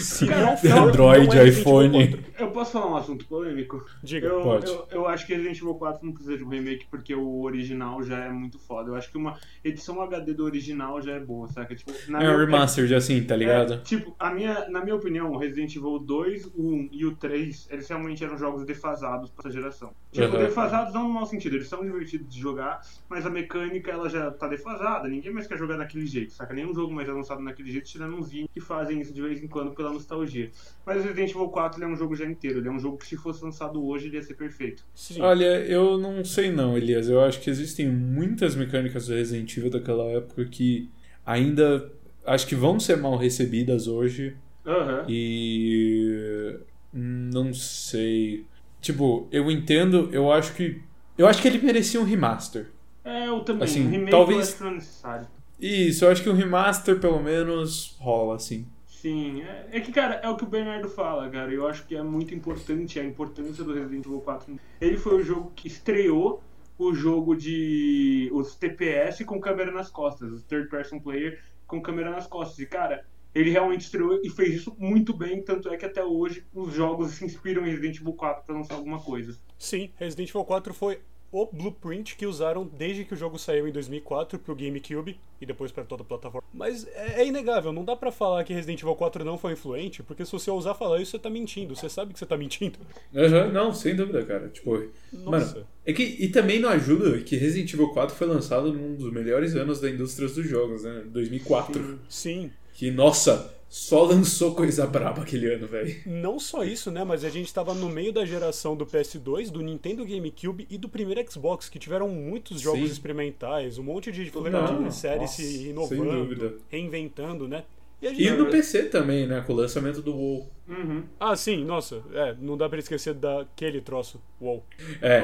Sim, 0.00 0.26
Cara, 0.26 0.56
foi- 0.58 0.70
Android, 0.70 1.26
não 1.28 1.42
é 1.42 1.48
iPhone. 1.48 2.08
4. 2.18 2.32
Eu 2.38 2.50
posso 2.50 2.72
falar 2.72 2.90
um 2.92 2.96
assunto 2.96 3.24
polêmico? 3.26 3.84
Diga. 4.02 4.26
Eu, 4.28 4.42
Pode. 4.42 4.66
eu, 4.66 4.86
eu 4.90 5.06
acho 5.08 5.26
que 5.26 5.34
Resident 5.34 5.56
Evil 5.58 5.74
4 5.74 6.04
não 6.04 6.12
precisa 6.12 6.36
de 6.36 6.44
um 6.44 6.48
remake 6.48 6.86
porque 6.90 7.14
o 7.14 7.42
original 7.42 8.02
já 8.02 8.18
é 8.24 8.28
muito 8.30 8.58
foda. 8.58 8.90
Eu 8.90 8.94
acho 8.96 9.10
que 9.10 9.16
uma 9.16 9.38
edição 9.64 10.00
HD 10.02 10.34
do 10.34 10.44
original 10.44 11.00
já 11.00 11.12
é 11.12 11.20
boa, 11.20 11.48
saca? 11.48 11.74
Tipo, 11.74 11.92
na 12.08 12.22
É 12.22 12.30
um 12.30 12.36
remastered 12.38 12.94
assim, 12.94 13.22
tá 13.22 13.34
ligado? 13.36 13.74
É, 13.74 13.78
tipo, 13.78 14.14
a 14.18 14.30
minha, 14.32 14.68
na 14.68 14.82
minha 14.82 14.94
opinião, 14.96 15.30
o 15.32 15.38
Resident 15.38 15.74
Evil 15.74 15.98
2, 15.98 16.46
o 16.54 16.62
1 16.74 16.88
e 16.92 17.04
o 17.06 17.16
3, 17.16 17.68
eles 17.70 17.88
realmente 17.88 18.22
eram 18.24 18.36
jogos 18.36 18.64
defasados 18.64 19.30
pra 19.30 19.42
essa 19.48 19.50
geração. 19.50 19.92
Tipo, 20.12 20.36
Uhum. 20.36 20.42
defasados 20.42 20.92
não 20.94 21.04
no 21.04 21.14
mau 21.14 21.26
sentido, 21.26 21.56
eles 21.56 21.68
são 21.68 21.82
divertidos 21.84 22.28
de 22.32 22.40
jogar, 22.40 22.80
mas 23.08 23.24
a 23.26 23.30
mecânica 23.30 23.90
ela 23.90 24.08
já 24.08 24.30
tá 24.30 24.46
defasada, 24.56 25.08
ninguém 25.08 25.32
mais 25.32 25.46
quer 25.46 25.56
jogar 25.58 25.76
daquele 25.76 26.06
jeito, 26.06 26.32
saca? 26.32 26.54
Nenhum 26.54 26.74
jogo 26.74 26.92
mais 26.92 27.08
é 27.08 27.12
lançado 27.12 27.44
daquele 27.44 27.70
jeito, 27.70 27.86
tirando 27.86 28.16
uns 28.16 28.30
que 28.30 28.60
fazem 28.60 29.00
isso 29.00 29.12
de 29.12 29.22
vez 29.22 29.42
em 29.42 29.46
quando 29.46 29.72
pela 29.72 29.92
nostalgia. 29.92 30.50
Mas 30.84 30.98
o 30.98 31.02
Resident 31.02 31.30
Evil 31.30 31.48
4 31.48 31.78
ele 31.78 31.90
é 31.90 31.94
um 31.94 31.96
jogo 31.96 32.14
já 32.14 32.24
inteiro, 32.24 32.58
ele 32.58 32.68
é 32.68 32.70
um 32.70 32.78
jogo 32.78 32.96
que 32.96 33.06
se 33.06 33.16
fosse 33.16 33.44
lançado 33.44 33.84
hoje 33.84 34.06
ele 34.06 34.16
ia 34.16 34.22
ser 34.22 34.34
perfeito. 34.34 34.84
Sim. 34.94 35.20
Olha, 35.20 35.64
eu 35.66 35.98
não 35.98 36.24
sei 36.24 36.50
não, 36.50 36.76
Elias. 36.76 37.08
Eu 37.08 37.20
acho 37.20 37.40
que 37.40 37.50
existem 37.50 37.88
muitas 37.88 38.54
mecânicas 38.54 39.06
do 39.06 39.14
Resident 39.14 39.56
Evil 39.56 39.70
daquela 39.70 40.04
época 40.04 40.44
que 40.46 40.90
ainda 41.24 41.90
acho 42.24 42.46
que 42.46 42.54
vão 42.54 42.80
ser 42.80 42.96
mal 42.96 43.16
recebidas 43.16 43.86
hoje. 43.86 44.36
Aham. 44.66 45.04
E 45.08 46.56
não 46.92 47.52
sei. 47.54 48.44
Tipo, 48.80 49.28
eu 49.30 49.50
entendo, 49.50 50.08
eu 50.12 50.30
acho 50.32 50.54
que 50.54 50.80
eu 51.18 51.26
acho 51.26 51.40
que 51.40 51.48
ele 51.48 51.58
merecia 51.58 52.00
um 52.00 52.04
remaster. 52.04 52.66
É, 53.06 53.28
eu 53.28 53.40
também. 53.40 53.64
Assim, 53.64 53.86
um 53.86 53.90
remake 53.90 54.10
talvez- 54.10 54.38
eu 54.38 54.42
acho 54.44 54.56
que 54.56 54.62
não 54.64 54.70
é 54.70 54.74
necessário. 54.74 55.28
Isso, 55.60 56.04
eu 56.04 56.10
acho 56.10 56.22
que 56.22 56.28
um 56.28 56.34
remaster 56.34 57.00
pelo 57.00 57.22
menos 57.22 57.96
rola 57.98 58.34
assim. 58.36 58.66
Sim, 58.86 59.42
é, 59.42 59.68
é 59.72 59.80
que, 59.80 59.92
cara, 59.92 60.14
é 60.16 60.28
o 60.28 60.36
que 60.36 60.42
o 60.44 60.48
Bernardo 60.48 60.88
fala, 60.88 61.28
cara. 61.30 61.52
Eu 61.52 61.66
acho 61.68 61.86
que 61.86 61.94
é 61.94 62.02
muito 62.02 62.34
importante 62.34 62.98
a 62.98 63.04
importância 63.04 63.62
do 63.62 63.72
Resident 63.72 64.04
Evil 64.04 64.20
4. 64.20 64.58
Ele 64.80 64.96
foi 64.96 65.20
o 65.20 65.22
jogo 65.22 65.52
que 65.54 65.68
estreou 65.68 66.42
o 66.78 66.92
jogo 66.92 67.34
de. 67.36 68.28
os 68.32 68.54
TPS 68.56 69.24
com 69.24 69.40
câmera 69.40 69.70
nas 69.70 69.88
costas, 69.90 70.32
os 70.32 70.42
third 70.44 70.68
person 70.68 70.98
player 70.98 71.40
com 71.66 71.80
câmera 71.80 72.10
nas 72.10 72.26
costas. 72.26 72.58
E, 72.58 72.66
cara, 72.66 73.04
ele 73.34 73.50
realmente 73.50 73.82
estreou 73.82 74.20
e 74.22 74.28
fez 74.30 74.54
isso 74.56 74.74
muito 74.78 75.14
bem, 75.16 75.42
tanto 75.42 75.68
é 75.68 75.76
que 75.76 75.84
até 75.86 76.02
hoje 76.04 76.44
os 76.54 76.74
jogos 76.74 77.12
se 77.12 77.24
inspiram 77.24 77.62
em 77.66 77.70
Resident 77.70 77.96
Evil 78.00 78.12
4 78.14 78.44
pra 78.44 78.54
lançar 78.56 78.74
alguma 78.74 78.98
coisa. 79.00 79.38
Sim, 79.58 79.90
Resident 79.96 80.30
Evil 80.30 80.44
4 80.44 80.74
foi 80.74 80.98
o 81.30 81.46
blueprint 81.46 82.16
que 82.16 82.26
usaram 82.26 82.64
desde 82.64 83.04
que 83.04 83.14
o 83.14 83.16
jogo 83.16 83.38
saiu 83.38 83.66
em 83.68 83.72
2004 83.72 84.38
pro 84.38 84.54
GameCube 84.54 85.18
e 85.40 85.46
depois 85.46 85.70
pra 85.70 85.84
toda 85.84 86.02
a 86.02 86.06
plataforma. 86.06 86.46
Mas 86.52 86.86
é, 86.94 87.22
é 87.22 87.26
inegável, 87.26 87.72
não 87.72 87.84
dá 87.84 87.94
pra 87.94 88.10
falar 88.10 88.44
que 88.44 88.54
Resident 88.54 88.80
Evil 88.80 88.94
4 88.94 89.24
não 89.24 89.36
foi 89.36 89.52
influente, 89.52 90.02
porque 90.02 90.24
se 90.24 90.32
você 90.32 90.50
ousar 90.50 90.74
falar 90.74 91.00
isso, 91.00 91.10
você 91.10 91.18
tá 91.18 91.28
mentindo. 91.28 91.74
Você 91.76 91.88
sabe 91.88 92.12
que 92.12 92.18
você 92.18 92.26
tá 92.26 92.36
mentindo. 92.36 92.78
Aham, 93.14 93.52
não, 93.52 93.74
sem 93.74 93.94
dúvida, 93.94 94.24
cara. 94.24 94.48
Tipo, 94.48 94.88
Nossa. 95.12 95.54
Mano, 95.54 95.66
é 95.84 95.92
que 95.92 96.02
e 96.02 96.28
também 96.28 96.58
não 96.58 96.70
ajuda 96.70 97.18
que 97.20 97.36
Resident 97.36 97.72
Evil 97.72 97.90
4 97.90 98.16
foi 98.16 98.26
lançado 98.26 98.72
num 98.72 98.94
dos 98.94 99.12
melhores 99.12 99.54
anos 99.54 99.80
da 99.80 99.90
indústria 99.90 100.28
dos 100.28 100.48
jogos, 100.48 100.84
né? 100.84 101.04
2004. 101.06 102.00
Sim. 102.08 102.50
Que, 102.72 102.90
nossa, 102.90 103.55
só 103.68 104.04
lançou 104.04 104.54
coisa 104.54 104.86
braba 104.86 105.22
aquele 105.22 105.52
ano, 105.52 105.66
velho. 105.66 105.94
Não 106.06 106.38
só 106.38 106.64
isso, 106.64 106.90
né? 106.90 107.04
Mas 107.04 107.24
a 107.24 107.28
gente 107.28 107.52
tava 107.52 107.74
no 107.74 107.88
meio 107.88 108.12
da 108.12 108.24
geração 108.24 108.76
do 108.76 108.86
PS2, 108.86 109.50
do 109.50 109.60
Nintendo 109.60 110.04
GameCube 110.04 110.66
e 110.70 110.78
do 110.78 110.88
primeiro 110.88 111.30
Xbox, 111.30 111.68
que 111.68 111.78
tiveram 111.78 112.08
muitos 112.08 112.60
jogos 112.60 112.80
Sim. 112.80 112.92
experimentais, 112.92 113.78
um 113.78 113.82
monte 113.82 114.12
de, 114.12 114.30
de 114.30 114.94
séries 114.94 115.20
nossa, 115.20 115.42
se 115.42 115.68
inovando, 115.68 116.60
reinventando, 116.68 117.48
né? 117.48 117.64
E 118.02 118.24
E 118.24 118.30
no 118.30 118.46
PC 118.50 118.84
também, 118.84 119.26
né? 119.26 119.42
Com 119.46 119.52
o 119.54 119.56
lançamento 119.56 120.02
do 120.02 120.14
WoW. 120.14 120.50
Uhum. 120.68 121.04
Ah, 121.18 121.34
sim, 121.34 121.64
nossa, 121.64 122.02
é, 122.12 122.34
não 122.40 122.56
dá 122.56 122.68
pra 122.68 122.78
esquecer 122.78 123.14
daquele 123.14 123.80
troço. 123.80 124.20
Uou. 124.40 124.64
É. 125.00 125.22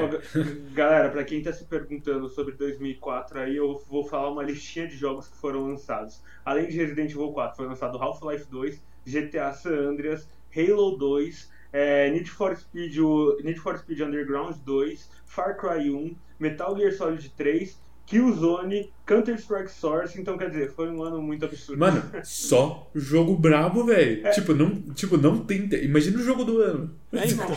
Galera, 0.73 1.09
pra 1.09 1.23
quem 1.23 1.41
tá 1.43 1.51
se 1.53 1.65
perguntando 1.65 2.27
sobre 2.29 2.53
2004 2.55 3.39
aí, 3.39 3.55
eu 3.57 3.77
vou 3.89 4.03
falar 4.05 4.29
uma 4.31 4.41
listinha 4.43 4.87
de 4.87 4.95
jogos 4.97 5.27
que 5.27 5.37
foram 5.37 5.67
lançados. 5.67 6.21
Além 6.43 6.67
de 6.67 6.77
Resident 6.77 7.11
Evil 7.11 7.31
4, 7.31 7.57
foi 7.57 7.67
lançado 7.67 7.97
Half-Life 7.97 8.45
2, 8.49 8.81
GTA 9.05 9.51
San 9.53 9.75
Andreas, 9.89 10.27
Halo 10.55 10.97
2, 10.97 11.51
é, 11.71 12.09
Need, 12.09 12.29
for 12.31 12.55
Speed, 12.55 12.97
o- 12.99 13.37
Need 13.43 13.59
for 13.59 13.77
Speed 13.77 13.99
Underground 13.99 14.55
2, 14.65 15.09
Far 15.25 15.57
Cry 15.57 15.89
1, 15.91 16.15
Metal 16.39 16.75
Gear 16.77 16.93
Solid 16.93 17.29
3, 17.35 17.77
Killzone, 18.05 18.91
Counter-Strike 19.05 19.71
Source, 19.71 20.19
então 20.19 20.37
quer 20.37 20.49
dizer, 20.49 20.71
foi 20.71 20.89
um 20.89 21.03
ano 21.03 21.21
muito 21.21 21.43
absurdo. 21.45 21.79
Mano, 21.79 22.03
só 22.23 22.89
jogo 22.95 23.35
brabo, 23.35 23.83
velho. 23.85 24.25
É. 24.27 24.31
Tipo, 24.31 24.53
não, 24.53 24.75
tipo, 24.93 25.17
não 25.17 25.39
tem. 25.39 25.67
Imagina 25.83 26.19
o 26.19 26.23
jogo 26.23 26.43
do 26.43 26.59
ano. 26.61 26.93
É, 27.11 27.25
então, 27.27 27.47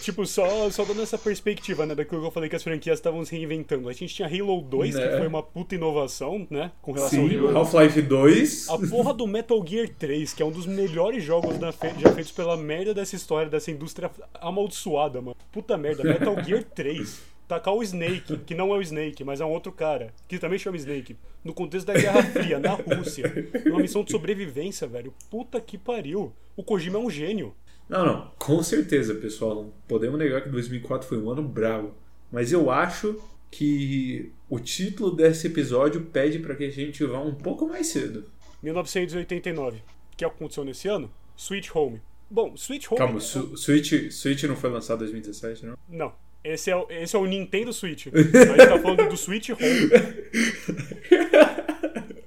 tipo, 0.00 0.24
só, 0.26 0.70
só 0.70 0.84
dando 0.84 1.02
essa 1.02 1.18
perspectiva, 1.18 1.84
né, 1.86 1.94
daquilo 1.94 2.20
que 2.20 2.26
eu 2.26 2.30
falei 2.30 2.48
que 2.48 2.56
as 2.56 2.62
franquias 2.62 2.98
estavam 2.98 3.24
se 3.24 3.34
reinventando. 3.36 3.88
A 3.88 3.92
gente 3.92 4.14
tinha 4.14 4.28
Halo 4.28 4.60
2, 4.62 4.94
que 4.94 5.00
Né. 5.00 5.18
foi 5.18 5.26
uma 5.26 5.42
puta 5.42 5.74
inovação, 5.74 6.46
né, 6.50 6.70
com 6.80 6.92
relação 6.92 7.28
Sim, 7.28 7.38
ao 7.38 7.46
Halo. 7.48 7.58
Half-Life 7.58 8.02
2. 8.02 8.68
A 8.70 8.78
porra 8.78 9.14
do 9.14 9.26
Metal 9.26 9.64
Gear 9.66 9.88
3, 9.88 10.32
que 10.34 10.42
é 10.42 10.46
um 10.46 10.50
dos 10.52 10.66
melhores 10.66 11.22
jogos 11.24 11.58
da 11.58 11.72
fe- 11.72 11.94
já 11.98 12.12
feitos 12.12 12.32
pela 12.32 12.56
merda 12.56 12.94
dessa 12.94 13.16
história, 13.16 13.50
dessa 13.50 13.70
indústria 13.70 14.10
amaldiçoada, 14.40 15.20
mano. 15.20 15.36
Puta 15.50 15.76
merda, 15.76 16.04
Metal 16.04 16.34
Gear 16.44 16.62
3. 16.64 17.31
Tacar 17.52 17.74
o 17.74 17.82
Snake, 17.82 18.38
que 18.46 18.54
não 18.54 18.72
é 18.74 18.78
o 18.78 18.80
Snake, 18.80 19.22
mas 19.24 19.40
é 19.40 19.44
um 19.44 19.50
outro 19.50 19.70
cara, 19.70 20.14
que 20.26 20.38
também 20.38 20.58
chama 20.58 20.76
Snake, 20.78 21.16
no 21.44 21.52
contexto 21.52 21.86
da 21.86 21.92
Guerra 21.92 22.22
Fria, 22.22 22.58
na 22.58 22.72
Rússia, 22.72 23.30
numa 23.66 23.80
missão 23.80 24.02
de 24.02 24.10
sobrevivência, 24.10 24.86
velho. 24.86 25.12
Puta 25.30 25.60
que 25.60 25.76
pariu. 25.76 26.32
O 26.56 26.62
Kojima 26.64 26.98
é 26.98 27.02
um 27.02 27.10
gênio. 27.10 27.54
Não, 27.90 28.06
não, 28.06 28.30
com 28.38 28.62
certeza, 28.62 29.14
pessoal. 29.16 29.54
Não 29.54 29.72
podemos 29.86 30.18
negar 30.18 30.40
que 30.42 30.48
2004 30.48 31.06
foi 31.06 31.18
um 31.18 31.30
ano 31.30 31.42
bravo. 31.42 31.92
Mas 32.30 32.52
eu 32.52 32.70
acho 32.70 33.20
que 33.50 34.32
o 34.48 34.58
título 34.58 35.10
desse 35.14 35.46
episódio 35.48 36.00
pede 36.06 36.38
pra 36.38 36.54
que 36.56 36.64
a 36.64 36.70
gente 36.70 37.04
vá 37.04 37.20
um 37.20 37.34
pouco 37.34 37.68
mais 37.68 37.86
cedo. 37.88 38.24
1989. 38.62 39.76
O 39.78 40.16
que 40.16 40.24
aconteceu 40.24 40.64
nesse 40.64 40.88
ano? 40.88 41.12
Sweet 41.36 41.70
Home. 41.76 42.00
Bom, 42.30 42.54
Sweet 42.56 42.86
Home. 42.88 42.96
Calma, 42.98 43.20
Su- 43.20 43.54
Switch, 43.58 44.10
Switch 44.10 44.42
não 44.44 44.56
foi 44.56 44.70
lançado 44.70 44.96
em 45.04 45.10
2017, 45.10 45.66
não? 45.66 45.76
Não. 45.86 46.12
Esse 46.44 46.70
é, 46.70 46.76
o- 46.76 46.86
esse 46.90 47.14
é 47.14 47.18
o 47.18 47.24
Nintendo 47.26 47.72
Switch. 47.72 48.08
A 48.08 48.18
gente 48.20 48.56
tá 48.68 48.78
falando 48.80 49.08
do 49.08 49.16
Switch 49.16 49.50
Home. 49.50 49.90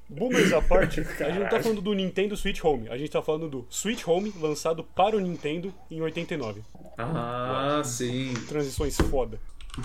Boomers 0.09 0.53
à 0.53 0.61
parte, 0.61 1.01
a 1.01 1.29
gente 1.29 1.39
não 1.39 1.49
tá 1.49 1.61
falando 1.61 1.81
do 1.81 1.93
Nintendo 1.93 2.37
Switch 2.37 2.63
Home. 2.63 2.87
A 2.89 2.97
gente 2.97 3.11
tá 3.11 3.21
falando 3.21 3.49
do 3.49 3.65
Switch 3.69 4.07
Home 4.07 4.31
lançado 4.39 4.83
para 4.83 5.17
o 5.17 5.19
Nintendo 5.19 5.73
em 5.91 5.99
89. 6.01 6.61
Ah, 6.97 7.81
sim. 7.83 8.33
Transições 8.47 8.95
foda. 9.09 9.37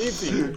Enfim, 0.00 0.52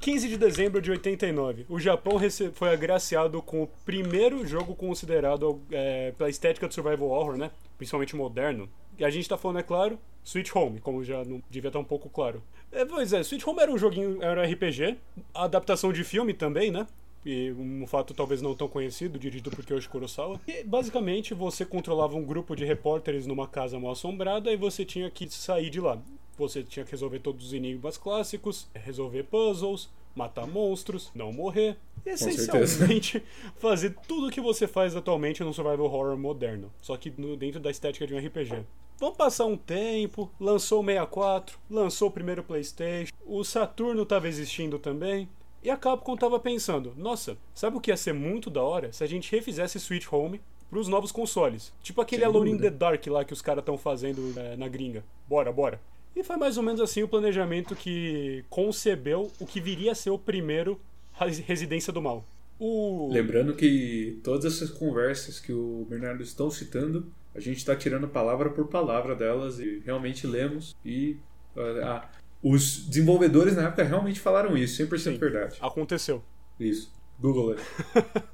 15 0.00 0.28
de 0.28 0.36
dezembro 0.36 0.82
de 0.82 0.90
89, 0.90 1.64
o 1.68 1.78
Japão 1.78 2.18
foi 2.54 2.70
agraciado 2.70 3.40
com 3.40 3.62
o 3.62 3.68
primeiro 3.84 4.44
jogo 4.44 4.74
considerado 4.74 5.62
é, 5.70 6.10
pela 6.18 6.28
estética 6.28 6.66
do 6.66 6.74
survival 6.74 7.08
horror, 7.10 7.36
né? 7.36 7.52
Principalmente 7.78 8.16
moderno. 8.16 8.68
E 8.98 9.04
a 9.04 9.10
gente 9.10 9.28
tá 9.28 9.36
falando, 9.36 9.58
é 9.58 9.62
claro, 9.62 9.98
Sweet 10.24 10.56
Home, 10.56 10.80
como 10.80 11.04
já 11.04 11.24
não 11.24 11.42
devia 11.50 11.68
estar 11.68 11.78
um 11.78 11.84
pouco 11.84 12.08
claro. 12.08 12.42
É, 12.72 12.84
pois 12.84 13.12
é, 13.12 13.20
Sweet 13.20 13.48
Home 13.48 13.60
era 13.60 13.70
um 13.70 13.78
joguinho, 13.78 14.22
era 14.22 14.40
um 14.40 14.52
RPG, 14.52 14.96
adaptação 15.34 15.92
de 15.92 16.02
filme 16.02 16.34
também, 16.34 16.70
né? 16.70 16.86
E 17.24 17.50
um 17.52 17.86
fato 17.86 18.14
talvez 18.14 18.40
não 18.40 18.54
tão 18.54 18.68
conhecido, 18.68 19.18
dirigido 19.18 19.50
por 19.50 19.64
Kyoshi 19.64 19.88
Kurosawa. 19.88 20.40
E 20.46 20.62
basicamente 20.62 21.34
você 21.34 21.64
controlava 21.64 22.16
um 22.16 22.24
grupo 22.24 22.54
de 22.54 22.64
repórteres 22.64 23.26
numa 23.26 23.48
casa 23.48 23.80
mal 23.80 23.92
assombrada 23.92 24.52
e 24.52 24.56
você 24.56 24.84
tinha 24.84 25.10
que 25.10 25.28
sair 25.28 25.68
de 25.68 25.80
lá. 25.80 25.98
Você 26.38 26.62
tinha 26.62 26.84
que 26.84 26.92
resolver 26.92 27.18
todos 27.18 27.46
os 27.46 27.52
enigmas 27.52 27.98
clássicos, 27.98 28.68
resolver 28.74 29.24
puzzles, 29.24 29.88
matar 30.14 30.46
monstros, 30.46 31.10
não 31.14 31.32
morrer. 31.32 31.76
Essencialmente 32.06 33.22
fazer 33.58 33.94
tudo 34.06 34.28
o 34.28 34.30
que 34.30 34.40
você 34.40 34.66
faz 34.66 34.94
atualmente 34.96 35.42
no 35.42 35.52
survival 35.52 35.86
horror 35.86 36.16
moderno, 36.16 36.72
só 36.80 36.96
que 36.96 37.12
no- 37.16 37.36
dentro 37.36 37.60
da 37.60 37.70
estética 37.70 38.06
de 38.06 38.14
um 38.14 38.18
RPG. 38.18 38.64
Vamos 38.98 39.16
passar 39.16 39.44
um 39.44 39.56
tempo, 39.56 40.30
lançou 40.40 40.80
o 40.82 40.84
64, 40.86 41.58
lançou 41.70 42.08
o 42.08 42.10
primeiro 42.10 42.42
PlayStation, 42.42 43.12
o 43.26 43.44
Saturno 43.44 44.02
estava 44.02 44.26
existindo 44.28 44.78
também. 44.78 45.28
E 45.62 45.68
a 45.70 45.76
Capcom 45.76 46.16
tava 46.16 46.38
pensando, 46.38 46.94
nossa, 46.96 47.36
sabe 47.52 47.76
o 47.76 47.80
que 47.80 47.90
ia 47.90 47.96
ser 47.96 48.12
muito 48.14 48.48
da 48.48 48.62
hora 48.62 48.92
se 48.92 49.02
a 49.02 49.06
gente 49.06 49.30
refizesse 49.32 49.80
Switch 49.80 50.06
Home 50.12 50.40
pros 50.70 50.86
novos 50.86 51.10
consoles? 51.10 51.72
Tipo 51.82 52.00
aquele 52.00 52.22
Sem 52.22 52.30
Alone 52.30 52.52
in 52.52 52.58
the 52.58 52.70
Dark 52.70 53.04
lá 53.08 53.24
que 53.24 53.32
os 53.32 53.42
caras 53.42 53.62
estão 53.62 53.76
fazendo 53.76 54.32
é, 54.38 54.56
na 54.56 54.68
gringa. 54.68 55.04
Bora, 55.28 55.50
bora. 55.52 55.80
E 56.14 56.22
foi 56.22 56.36
mais 56.36 56.56
ou 56.56 56.62
menos 56.62 56.80
assim 56.80 57.02
o 57.02 57.08
planejamento 57.08 57.74
que 57.74 58.44
concebeu 58.48 59.30
o 59.40 59.44
que 59.44 59.60
viria 59.60 59.92
a 59.92 59.94
ser 59.94 60.10
o 60.10 60.18
primeiro 60.18 60.80
Residência 61.18 61.92
do 61.92 62.02
Mal. 62.02 62.26
O... 62.58 63.10
Lembrando 63.12 63.54
que 63.54 64.20
todas 64.24 64.44
essas 64.44 64.70
conversas 64.70 65.38
que 65.38 65.52
o 65.52 65.86
Bernardo 65.88 66.22
estão 66.22 66.50
citando, 66.50 67.12
a 67.34 67.40
gente 67.40 67.58
está 67.58 67.76
tirando 67.76 68.08
palavra 68.08 68.50
por 68.50 68.68
palavra 68.68 69.14
delas 69.14 69.58
e 69.58 69.82
realmente 69.84 70.26
lemos 70.26 70.74
e 70.84 71.16
ah, 71.56 72.02
ah, 72.02 72.08
os 72.42 72.86
desenvolvedores 72.86 73.56
na 73.56 73.64
época 73.64 73.82
realmente 73.82 74.20
falaram 74.20 74.56
isso, 74.56 74.82
100% 74.82 74.98
Sim. 74.98 75.18
verdade. 75.18 75.58
Aconteceu. 75.60 76.22
Isso. 76.58 76.92
Google. 77.18 77.56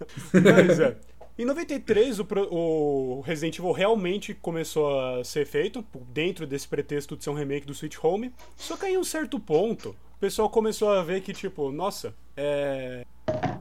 Pois 0.31 0.81
é. 0.81 0.97
Em 1.39 1.47
93, 1.47 2.21
o, 2.21 2.27
o 2.51 3.21
Resident 3.23 3.59
Evil 3.59 3.73
realmente 3.73 4.35
começou 4.35 5.01
a 5.01 5.25
ser 5.25 5.47
feito, 5.47 5.85
dentro 6.13 6.47
desse 6.47 6.69
pretexto 6.69 7.17
de 7.17 7.25
ser 7.25 7.31
um 7.31 7.35
remake 7.35 7.67
do 7.67 7.73
Switch 7.73 7.97
Home. 8.03 8.35
Só 8.55 8.77
que 8.77 8.85
aí, 8.85 8.95
em 8.95 8.99
um 8.99 9.05
certo 9.05 9.41
ponto, 9.41 9.97
o 10.15 10.19
pessoal 10.21 10.51
começou 10.51 10.91
a 10.91 11.03
ver 11.03 11.23
que, 11.23 11.33
tipo, 11.33 11.73
nossa, 11.73 12.15
é. 12.37 13.05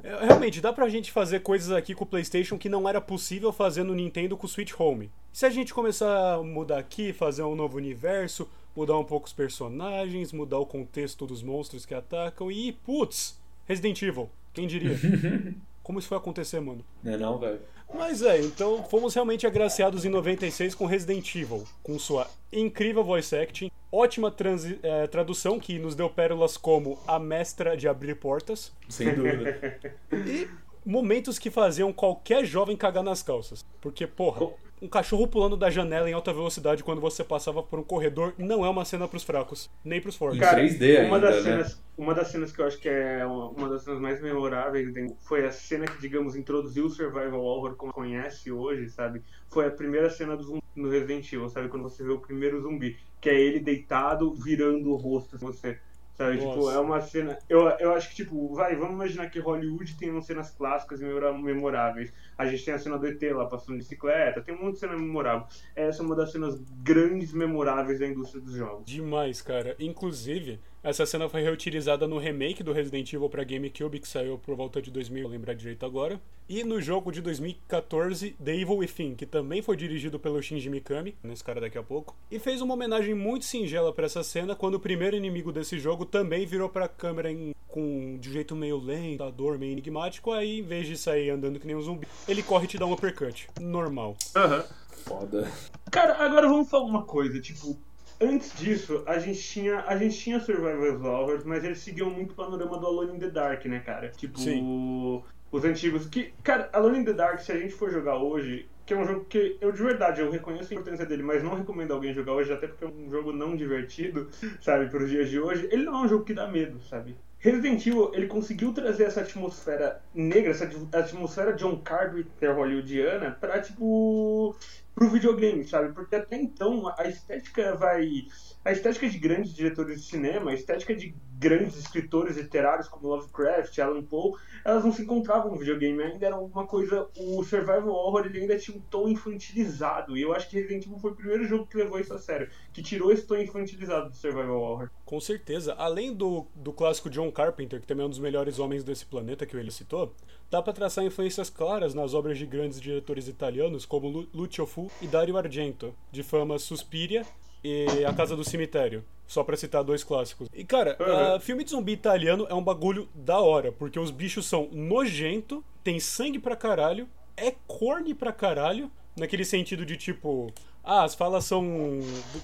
é- 0.04 0.26
Realmente, 0.26 0.62
dá 0.62 0.72
pra 0.74 0.90
gente 0.90 1.12
fazer 1.12 1.40
coisas 1.42 1.72
aqui 1.72 1.94
com 1.94 2.04
o 2.04 2.08
PlayStation 2.08 2.58
que 2.58 2.70
não 2.70 2.88
era 2.88 3.00
possível 3.00 3.52
fazer 3.52 3.84
no 3.84 3.94
Nintendo 3.96 4.36
com 4.38 4.46
o 4.46 4.50
Switch 4.50 4.74
Home. 4.80 5.12
Se 5.32 5.46
a 5.46 5.50
gente 5.50 5.74
começar 5.74 6.36
a 6.36 6.44
mudar 6.44 6.80
aqui, 6.80 7.14
fazer 7.14 7.44
um 7.44 7.56
novo 7.56 7.78
universo, 7.78 8.50
mudar 8.76 8.98
um 8.98 9.04
pouco 9.04 9.28
os 9.28 9.34
personagens, 9.34 10.32
mudar 10.34 10.60
o 10.60 10.66
contexto 10.66 11.26
dos 11.26 11.42
monstros 11.42 11.86
que 11.86 11.94
atacam 11.94 12.52
e, 12.52 12.72
putz, 12.72 13.40
Resident 13.66 14.02
Evil, 14.02 14.30
quem 14.54 14.68
diria? 14.68 14.98
Como 15.84 16.00
isso 16.00 16.08
foi 16.08 16.18
acontecer, 16.18 16.60
mano? 16.60 16.84
Não 17.04 17.14
é 17.14 17.18
não, 17.18 17.38
velho? 17.40 17.60
Mas 17.94 18.22
é, 18.22 18.40
então 18.42 18.84
fomos 18.84 19.14
realmente 19.14 19.46
agraciados 19.46 20.06
em 20.06 20.10
96 20.10 20.74
com 20.76 20.86
Resident 20.86 21.36
Evil, 21.36 21.64
com 21.84 21.98
sua 22.00 22.28
incrível 22.52 23.04
voice 23.04 23.36
acting, 23.36 23.70
ótima 23.92 24.32
transi- 24.32 24.80
eh, 24.82 25.08
tradução 25.08 25.60
que 25.60 25.78
nos 25.78 25.96
deu 25.96 26.10
pérolas 26.10 26.58
como 26.58 26.98
a 27.08 27.20
mestra 27.20 27.76
de 27.78 27.88
abrir 27.88 28.16
portas 28.16 28.72
Sem 28.90 29.14
dúvida. 29.14 29.80
e 30.12 30.48
momentos 30.86 31.38
que 31.38 31.50
faziam 31.50 31.92
qualquer 31.94 32.46
jovem 32.46 32.76
cagar 32.76 33.04
nas 33.04 33.22
calças. 33.22 33.66
Porque, 33.80 34.06
porra, 34.08 34.48
um 34.82 34.88
cachorro 34.88 35.28
pulando 35.28 35.56
da 35.56 35.70
janela 35.70 36.10
em 36.10 36.14
alta 36.14 36.34
velocidade 36.34 36.84
quando 36.84 37.00
você 37.00 37.24
passava 37.24 37.62
por 37.62 37.78
um 37.80 37.84
corredor 37.84 38.34
não 38.38 38.66
é 38.66 38.70
uma 38.70 38.84
cena 38.84 39.08
pros 39.08 39.24
fracos, 39.24 39.70
nem 39.86 40.02
pros 40.02 40.16
fortes. 40.16 40.40
Cara, 40.40 40.62
3D 40.62 41.06
uma 41.06 41.18
ainda, 41.18 41.20
das 41.20 41.36
né? 41.36 41.52
cenas, 41.52 41.84
uma 41.96 42.14
das 42.16 42.28
cenas 42.30 42.52
que 42.52 42.60
eu 42.60 42.66
acho 42.66 42.80
que 42.80 42.90
é 42.90 43.24
uma, 43.24 43.50
uma 43.50 43.70
das 43.70 43.84
cenas 43.84 44.00
mais 44.00 44.20
memoráveis 44.22 44.92
foi 45.20 45.46
a 45.46 45.52
cena 45.52 45.86
que, 45.86 46.02
digamos, 46.02 46.36
introduziu 46.36 46.86
o 46.86 46.90
survival 46.90 47.42
horror 47.42 47.76
como 47.76 47.94
conhece 47.94 48.52
hoje, 48.52 48.90
sabe? 48.90 49.22
Foi 49.50 49.68
a 49.68 49.72
primeira 49.72 50.10
cena 50.10 50.36
do 50.36 50.44
zumbi 50.44 50.64
no 50.76 50.90
Resident 50.90 51.32
Evil, 51.32 51.50
sabe? 51.50 51.70
Quando 51.70 51.84
você 51.84 52.04
vê 52.04 52.12
o 52.12 52.20
primeiro 52.20 52.60
zumbi, 52.62 52.98
que 53.20 53.30
é 53.30 53.40
ele 53.40 53.60
deitado, 53.60 54.34
virando 54.34 54.90
o 54.90 54.96
rosto 54.96 55.38
você. 55.38 55.80
Sabe, 56.14 56.38
tipo, 56.38 56.56
Nossa. 56.56 56.74
é 56.74 56.80
uma 56.80 57.02
cena. 57.02 57.40
Eu, 57.50 57.62
eu 57.80 57.94
acho 57.94 58.10
que, 58.10 58.16
tipo, 58.18 58.54
vai, 58.54 58.76
vamos 58.76 58.96
imaginar 58.96 59.30
que 59.30 59.40
Hollywood 59.40 59.96
tem 59.98 60.12
umas 60.12 60.26
cenas 60.26 60.52
clássicas 60.52 61.02
e 61.02 61.06
memoráveis. 61.06 62.14
A 62.38 62.46
gente 62.46 62.66
tem 62.66 62.74
a 62.74 62.80
cena 62.80 62.98
do 62.98 63.08
ET 63.08 63.22
lá 63.34 63.46
passando 63.46 63.78
de 63.78 63.84
bicicleta, 63.84 64.42
tem 64.42 64.54
um 64.54 64.62
monte 64.62 64.74
de 64.74 64.80
cena 64.80 64.96
memorável. 64.96 65.48
Essa 65.76 66.04
é 66.04 66.06
uma 66.06 66.16
das 66.16 66.32
cenas 66.32 66.62
grandes 66.84 67.34
memoráveis 67.34 68.00
da 68.00 68.08
indústria 68.08 68.42
dos 68.42 68.54
jogos. 68.54 68.86
Demais, 68.86 69.42
cara. 69.42 69.76
Inclusive, 69.80 70.60
essa 70.84 71.06
cena 71.06 71.30
foi 71.30 71.42
reutilizada 71.42 72.08
no 72.08 72.18
remake 72.18 72.64
do 72.64 72.74
Resident 72.74 73.12
Evil 73.14 73.30
pra 73.30 73.44
GameCube, 73.44 74.00
que 74.00 74.08
saiu 74.08 74.38
por 74.38 74.56
volta 74.56 74.82
de 74.82 74.90
2000, 74.92 75.24
vou 75.24 75.32
lembrar 75.32 75.54
direito 75.54 75.86
agora. 75.86 76.20
E 76.50 76.64
no 76.64 76.82
jogo 76.82 77.12
de 77.12 77.22
2014, 77.22 78.32
The 78.44 78.56
Evil 78.56 78.78
Within, 78.78 79.16
que 79.16 79.26
também 79.26 79.62
foi 79.62 79.78
dirigido 79.78 80.20
pelo 80.20 80.42
Shinji 80.42 80.70
Mikami, 80.70 81.16
nesse 81.24 81.44
cara 81.44 81.62
daqui 81.62 81.78
a 81.78 81.84
pouco. 81.84 82.16
E 82.30 82.40
fez 82.40 82.62
uma 82.62 82.74
homenagem 82.74 83.14
muito 83.16 83.46
singela 83.46 83.94
pra 83.94 84.06
essa 84.06 84.24
cena, 84.24 84.56
quando 84.56 84.76
o 84.76 84.80
primeiro 84.80 85.16
inimigo 85.16 85.52
desse 85.52 85.78
jogo 85.80 86.06
também 86.06 86.46
virou 86.46 86.68
pra 86.68 86.88
câmera 86.88 87.32
em- 87.32 87.54
com, 87.68 88.18
de 88.20 88.30
um 88.30 88.34
jeito 88.34 88.54
meio 88.56 88.78
lento, 88.78 89.24
meio 89.58 89.72
enigmático. 89.72 90.32
Aí, 90.34 90.60
em 90.60 90.64
vez 90.64 90.88
de 90.88 90.98
sair 90.98 91.30
andando 91.30 91.58
que 91.60 91.66
nem 91.66 91.76
um 91.76 91.82
zumbi, 91.82 92.06
ele 92.28 92.44
corre 92.44 92.66
e 92.66 92.68
te 92.68 92.78
dá 92.78 92.86
um 92.86 92.92
uppercut. 92.92 93.48
Normal. 93.62 94.18
Aham. 94.36 94.66
Foda. 95.06 95.50
Cara, 95.90 96.16
agora 96.24 96.48
vamos 96.50 96.70
falar 96.70 96.84
uma 96.86 97.04
coisa, 97.04 97.40
tipo, 97.40 97.78
antes 98.22 98.58
disso, 98.58 99.04
a 99.06 99.18
gente 99.20 99.42
tinha, 99.42 99.84
a 99.88 99.98
gente 99.98 100.18
tinha 100.18 100.40
Survival 100.40 101.04
Horrors, 101.04 101.44
mas 101.44 101.64
eles 101.64 101.80
seguiam 101.80 102.10
muito 102.10 102.32
o 102.32 102.36
panorama 102.36 102.78
do 102.78 102.86
Alone 102.86 103.16
in 103.16 103.20
the 103.20 103.30
Dark, 103.30 103.66
né, 103.66 103.80
cara? 103.80 104.10
Tipo, 104.10 104.40
Sim. 104.40 105.24
os 105.52 105.66
antigos 105.66 106.06
que, 106.06 106.34
cara, 106.44 106.70
Alone 106.72 107.00
in 107.00 107.06
the 107.06 107.14
Dark, 107.14 107.40
se 107.40 107.52
a 107.52 107.60
gente 107.60 107.74
for 107.74 107.92
jogar 107.92 108.18
hoje, 108.18 108.68
que 108.86 108.94
é 108.94 108.98
um 108.98 109.06
jogo 109.06 109.26
que 109.26 109.58
eu 109.62 109.72
de 109.72 109.82
verdade 109.82 110.22
eu 110.22 110.30
reconheço 110.30 110.74
a 110.74 110.76
importância 110.76 111.06
dele, 111.06 111.24
mas 111.24 111.44
não 111.44 111.56
recomendo 111.56 111.94
alguém 111.94 112.14
jogar 112.14 112.34
hoje, 112.34 112.52
até 112.52 112.68
porque 112.68 112.84
é 112.84 112.88
um 112.88 113.10
jogo 113.10 113.32
não 113.32 113.56
divertido, 113.56 114.30
sabe, 114.62 114.90
para 114.90 115.04
os 115.04 115.10
dias 115.10 115.30
de 115.30 115.40
hoje. 115.40 115.68
Ele 115.72 115.84
não 115.84 115.96
é 115.96 116.06
um 116.06 116.08
jogo 116.08 116.26
que 116.26 116.34
dá 116.34 116.48
medo, 116.48 116.82
sabe? 116.84 117.16
Resident 117.42 117.86
Evil, 117.88 118.12
ele 118.14 118.28
conseguiu 118.28 118.72
trazer 118.72 119.06
essa 119.06 119.22
atmosfera 119.22 120.00
negra, 120.14 120.52
essa 120.52 120.70
atmosfera 120.92 121.54
John 121.54 121.76
Carpenter 121.78 122.56
hollywoodiana 122.56 123.32
pra, 123.32 123.60
tipo, 123.60 124.56
pro 124.94 125.10
videogame, 125.10 125.64
sabe? 125.66 125.94
Porque 125.94 126.16
até 126.16 126.38
então 126.38 126.94
a 126.98 127.08
estética 127.08 127.76
vai. 127.76 128.28
A 128.64 128.72
estética 128.72 129.10
de 129.10 129.18
grandes 129.18 129.54
diretores 129.54 130.02
de 130.02 130.08
cinema, 130.08 130.52
a 130.52 130.54
estética 130.54 130.96
de 130.96 131.16
grandes 131.40 131.76
escritores 131.76 132.38
literários 132.38 132.88
como 132.88 133.08
Lovecraft, 133.08 133.80
Alan 133.80 134.04
Poe, 134.04 134.34
elas 134.64 134.84
não 134.86 134.94
se 134.94 135.02
encontravam 135.02 135.52
no 135.52 135.58
videogame, 135.58 136.04
ainda 136.04 136.28
era 136.28 136.38
uma 136.38 136.68
coisa. 136.68 137.08
O 137.18 137.44
Survival 137.44 137.90
Horror 137.90 138.28
ele 138.28 138.42
ainda 138.42 138.58
tinha 138.60 138.78
um 138.78 138.82
tom 138.82 139.10
infantilizado, 139.10 140.16
e 140.16 140.22
eu 140.22 140.34
acho 140.34 140.48
que 140.48 140.58
Resident 140.58 140.86
Evil 140.86 141.00
foi 141.00 141.12
o 141.12 141.16
primeiro 141.16 141.44
jogo 141.46 141.66
que 141.66 141.78
levou 141.78 142.00
isso 142.00 142.14
a 142.14 142.20
sério, 142.20 142.48
que 142.72 142.84
tirou 142.84 143.12
esse 143.12 143.26
tom 143.26 143.38
infantilizado 143.38 144.12
do 144.12 144.16
Survival 144.16 144.62
Horror. 144.62 144.90
Com 145.04 145.20
certeza. 145.20 145.74
Além 145.74 146.14
do, 146.14 146.46
do 146.56 146.72
clássico 146.72 147.10
John 147.10 147.32
Carpenter, 147.32 147.82
que 147.82 147.88
também 147.88 148.04
é 148.04 148.08
um 148.08 148.10
dos 148.10 148.20
melhores 148.20 148.60
homens 148.60 148.84
desse 148.84 149.08
planeta 149.08 149.46
que 149.46 149.58
ele 149.58 149.72
citou, 149.72 150.14
dá 150.52 150.62
pra 150.62 150.74
traçar 150.74 151.04
influências 151.06 151.50
claras 151.50 151.94
nas 151.94 152.14
obras 152.14 152.38
de 152.38 152.46
grandes 152.46 152.80
diretores 152.80 153.28
italianos 153.28 153.86
como 153.86 154.10
Lu- 154.10 154.28
Lucio 154.34 154.66
Fu 154.68 154.92
e 155.02 155.08
Dario 155.08 155.38
Argento, 155.38 155.96
de 156.12 156.22
fama 156.22 156.60
Suspiria 156.60 157.26
e 157.64 158.04
A 158.06 158.14
Casa 158.14 158.36
do 158.36 158.44
Cemitério. 158.44 159.04
Só 159.26 159.46
pra 159.46 159.56
citar 159.56 159.82
dois 159.82 160.04
clássicos. 160.04 160.50
E 160.54 160.66
cara, 160.66 160.98
Uhum. 161.00 161.36
ah, 161.36 161.40
filme 161.40 161.64
de 161.64 161.70
zumbi 161.72 161.94
italiano 161.94 162.46
é 162.50 162.54
um 162.54 162.62
bagulho 162.62 163.08
da 163.16 163.40
hora, 163.40 163.72
porque 163.72 163.98
os 163.98 164.12
bichos 164.12 164.46
são 164.46 164.68
nojento, 164.74 165.64
tem 165.82 166.02
sangue 166.02 166.38
pra 166.38 166.54
caralho, 166.56 167.08
é 167.38 167.54
corny 167.66 168.14
pra 168.14 168.34
caralho, 168.34 168.92
naquele 169.18 169.46
sentido 169.46 169.86
de 169.86 169.96
tipo, 169.96 170.52
ah, 170.84 171.04
as 171.04 171.14
falas 171.16 171.46
são. 171.46 171.64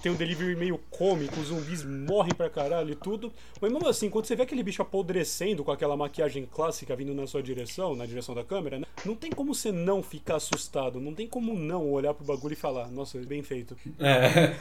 tem 0.01 0.11
um 0.11 0.15
delivery 0.15 0.55
meio 0.55 0.77
cômico, 0.89 1.39
os 1.39 1.47
zumbis 1.47 1.83
morrem 1.83 2.33
pra 2.33 2.49
caralho 2.49 2.91
e 2.91 2.95
tudo. 2.95 3.31
Mas 3.59 3.71
mesmo 3.71 3.87
assim, 3.87 4.09
quando 4.09 4.25
você 4.25 4.35
vê 4.35 4.43
aquele 4.43 4.61
bicho 4.63 4.81
apodrecendo 4.81 5.63
com 5.63 5.71
aquela 5.71 5.97
maquiagem 5.97 6.45
clássica 6.45 6.95
vindo 6.95 7.13
na 7.13 7.25
sua 7.25 7.41
direção, 7.41 7.95
na 7.95 8.05
direção 8.05 8.35
da 8.35 8.43
câmera, 8.43 8.79
né? 8.79 8.85
Não 9.05 9.15
tem 9.15 9.31
como 9.31 9.53
você 9.53 9.71
não 9.71 10.03
ficar 10.03 10.35
assustado, 10.35 10.99
não 10.99 11.13
tem 11.13 11.27
como 11.27 11.53
não 11.53 11.89
olhar 11.91 12.13
pro 12.13 12.25
bagulho 12.25 12.53
e 12.53 12.55
falar, 12.55 12.89
nossa, 12.91 13.17
bem 13.19 13.41
feito. 13.43 13.75
É. 13.99 14.55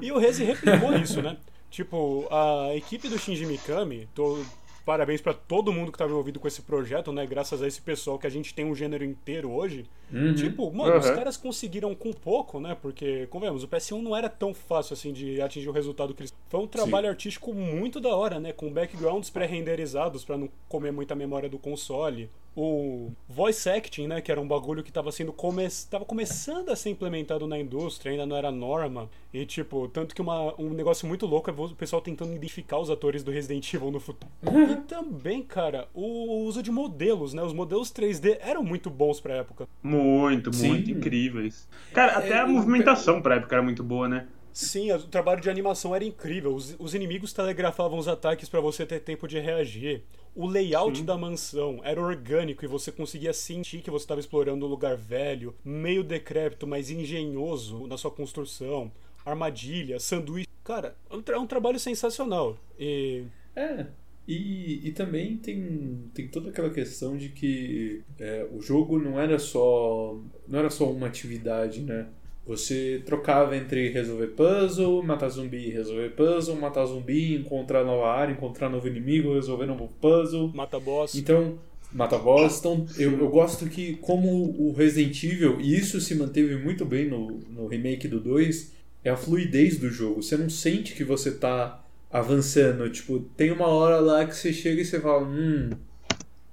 E 0.00 0.10
o 0.12 0.18
Rezi 0.18 0.44
replicou 0.44 0.94
isso, 0.96 1.20
né? 1.20 1.36
Tipo, 1.70 2.26
a 2.30 2.74
equipe 2.74 3.08
do 3.08 3.18
Shinji 3.18 3.46
Mikami, 3.46 4.08
tô- 4.14 4.42
parabéns 4.90 5.20
pra 5.20 5.32
todo 5.32 5.72
mundo 5.72 5.92
que 5.92 5.98
tava 5.98 6.10
envolvido 6.10 6.40
com 6.40 6.48
esse 6.48 6.62
projeto, 6.62 7.12
né? 7.12 7.24
Graças 7.24 7.62
a 7.62 7.66
esse 7.68 7.80
pessoal 7.80 8.18
que 8.18 8.26
a 8.26 8.30
gente 8.30 8.52
tem 8.52 8.64
um 8.64 8.74
gênero 8.74 9.04
inteiro 9.04 9.48
hoje. 9.52 9.86
Uhum. 10.12 10.34
Tipo, 10.34 10.68
mano, 10.72 10.98
os 10.98 11.06
Uhum. 11.08 11.14
caras 11.14 11.36
conseguiram 11.36 11.94
com 11.94 12.12
pouco, 12.12 12.58
né? 12.58 12.76
Porque, 12.82 13.28
convenhamos, 13.28 13.62
o 13.62 13.68
PS1 13.68 14.02
não 14.02 14.16
era 14.16 14.28
tão 14.28 14.52
fácil 14.52 14.94
assim 14.94 15.12
de 15.12 15.40
atingir 15.40 15.68
o 15.68 15.72
resultado 15.72 16.12
que 16.12 16.22
eles. 16.22 16.34
Foi 16.48 16.58
um 16.58 16.66
trabalho 16.66 17.08
artístico 17.08 17.54
muito 17.54 18.00
da 18.00 18.08
hora, 18.16 18.40
né? 18.40 18.52
Com 18.52 18.68
backgrounds 18.72 19.30
pré-renderizados 19.30 20.24
pra 20.24 20.36
não 20.36 20.48
comer 20.68 20.90
muita 20.90 21.14
memória 21.14 21.48
do 21.48 21.56
console. 21.56 22.28
O 22.56 23.12
voice 23.28 23.68
acting, 23.68 24.06
né? 24.06 24.20
Que 24.20 24.32
era 24.32 24.40
um 24.40 24.48
bagulho 24.48 24.82
que 24.82 24.92
tava 24.92 25.12
sendo 25.12 25.32
come... 25.32 25.66
tava 25.88 26.04
começando 26.04 26.70
a 26.70 26.76
ser 26.76 26.90
implementado 26.90 27.46
na 27.46 27.58
indústria, 27.58 28.12
ainda 28.12 28.26
não 28.26 28.36
era 28.36 28.50
norma. 28.50 29.08
E, 29.32 29.46
tipo, 29.46 29.88
tanto 29.88 30.14
que 30.14 30.20
uma... 30.20 30.60
um 30.60 30.70
negócio 30.70 31.06
muito 31.06 31.26
louco 31.26 31.48
é 31.50 31.52
o 31.52 31.68
pessoal 31.70 32.02
tentando 32.02 32.34
identificar 32.34 32.78
os 32.78 32.90
atores 32.90 33.22
do 33.22 33.30
Resident 33.30 33.72
Evil 33.72 33.90
no 33.90 34.00
futuro. 34.00 34.32
e 34.42 34.76
também, 34.88 35.42
cara, 35.42 35.88
o 35.94 36.44
uso 36.44 36.62
de 36.62 36.70
modelos, 36.70 37.32
né? 37.32 37.42
Os 37.42 37.52
modelos 37.52 37.92
3D 37.92 38.38
eram 38.40 38.62
muito 38.62 38.90
bons 38.90 39.20
pra 39.20 39.34
época. 39.34 39.68
Muito, 39.82 40.52
Sim. 40.52 40.68
muito 40.68 40.90
incríveis. 40.90 41.68
Cara, 41.92 42.18
até 42.18 42.34
É, 42.34 42.40
a 42.40 42.46
movimentação 42.46 43.22
pra 43.22 43.36
época 43.36 43.54
era 43.54 43.62
muito 43.62 43.82
boa, 43.82 44.08
né? 44.08 44.26
Sim, 44.52 44.92
o 44.92 45.02
trabalho 45.02 45.40
de 45.40 45.48
animação 45.50 45.94
era 45.94 46.04
incrível. 46.04 46.54
Os, 46.54 46.74
os 46.78 46.94
inimigos 46.94 47.32
telegrafavam 47.32 47.98
os 47.98 48.08
ataques 48.08 48.48
pra 48.48 48.60
você 48.60 48.84
ter 48.84 49.00
tempo 49.00 49.26
de 49.28 49.38
reagir. 49.38 50.02
O 50.34 50.46
layout 50.46 50.98
Sim. 50.98 51.04
da 51.04 51.16
mansão 51.18 51.80
era 51.82 52.00
orgânico 52.00 52.64
e 52.64 52.68
você 52.68 52.92
conseguia 52.92 53.32
sentir 53.32 53.82
que 53.82 53.90
você 53.90 54.04
estava 54.04 54.20
explorando 54.20 54.64
um 54.64 54.68
lugar 54.68 54.96
velho, 54.96 55.54
meio 55.64 56.04
decrépito, 56.04 56.66
mas 56.66 56.90
engenhoso 56.90 57.86
na 57.86 57.96
sua 57.96 58.10
construção. 58.10 58.90
Armadilha, 59.24 59.98
sanduíche. 59.98 60.48
Cara, 60.64 60.94
é 61.10 61.14
um, 61.16 61.22
tra- 61.22 61.36
é 61.36 61.38
um 61.38 61.46
trabalho 61.46 61.78
sensacional. 61.78 62.56
E. 62.78 63.24
É. 63.56 63.86
E, 64.28 64.86
e 64.88 64.92
também 64.92 65.36
tem, 65.38 66.04
tem 66.14 66.28
toda 66.28 66.50
aquela 66.50 66.70
questão 66.70 67.16
de 67.16 67.30
que 67.30 68.02
é, 68.18 68.46
o 68.52 68.60
jogo 68.60 68.96
não 68.98 69.18
era 69.18 69.38
só 69.40 70.16
não 70.46 70.58
era 70.60 70.70
só 70.70 70.88
uma 70.88 71.08
atividade, 71.08 71.80
né? 71.80 72.06
Você 72.46 73.02
trocava 73.04 73.56
entre 73.56 73.90
resolver 73.90 74.28
puzzle, 74.28 75.02
matar 75.02 75.28
zumbi, 75.28 75.70
resolver 75.70 76.10
puzzle, 76.10 76.56
matar 76.56 76.86
zumbi, 76.86 77.36
encontrar 77.36 77.84
nova 77.84 78.08
área, 78.08 78.32
encontrar 78.32 78.68
novo 78.68 78.88
inimigo, 78.88 79.34
resolver 79.34 79.66
novo 79.66 79.88
puzzle. 80.00 80.50
Mata 80.54 80.80
boss. 80.80 81.14
Então, 81.14 81.58
mata 81.92 82.18
boss. 82.18 82.58
Então, 82.58 82.86
eu, 82.98 83.18
eu 83.18 83.28
gosto 83.28 83.66
que, 83.66 83.94
como 83.96 84.28
o 84.58 84.72
Resident 84.72 85.22
Evil, 85.22 85.60
e 85.60 85.76
isso 85.76 86.00
se 86.00 86.14
manteve 86.14 86.56
muito 86.56 86.84
bem 86.84 87.08
no, 87.08 87.40
no 87.50 87.66
remake 87.66 88.08
do 88.08 88.18
2, 88.18 88.72
é 89.04 89.10
a 89.10 89.16
fluidez 89.16 89.78
do 89.78 89.88
jogo. 89.88 90.22
Você 90.22 90.36
não 90.36 90.50
sente 90.50 90.94
que 90.94 91.04
você 91.04 91.30
tá 91.30 91.84
avançando. 92.10 92.88
Tipo, 92.90 93.20
tem 93.36 93.50
uma 93.50 93.68
hora 93.68 94.00
lá 94.00 94.24
que 94.24 94.34
você 94.34 94.52
chega 94.52 94.80
e 94.80 94.84
você 94.84 95.00
fala, 95.00 95.22
hum, 95.22 95.70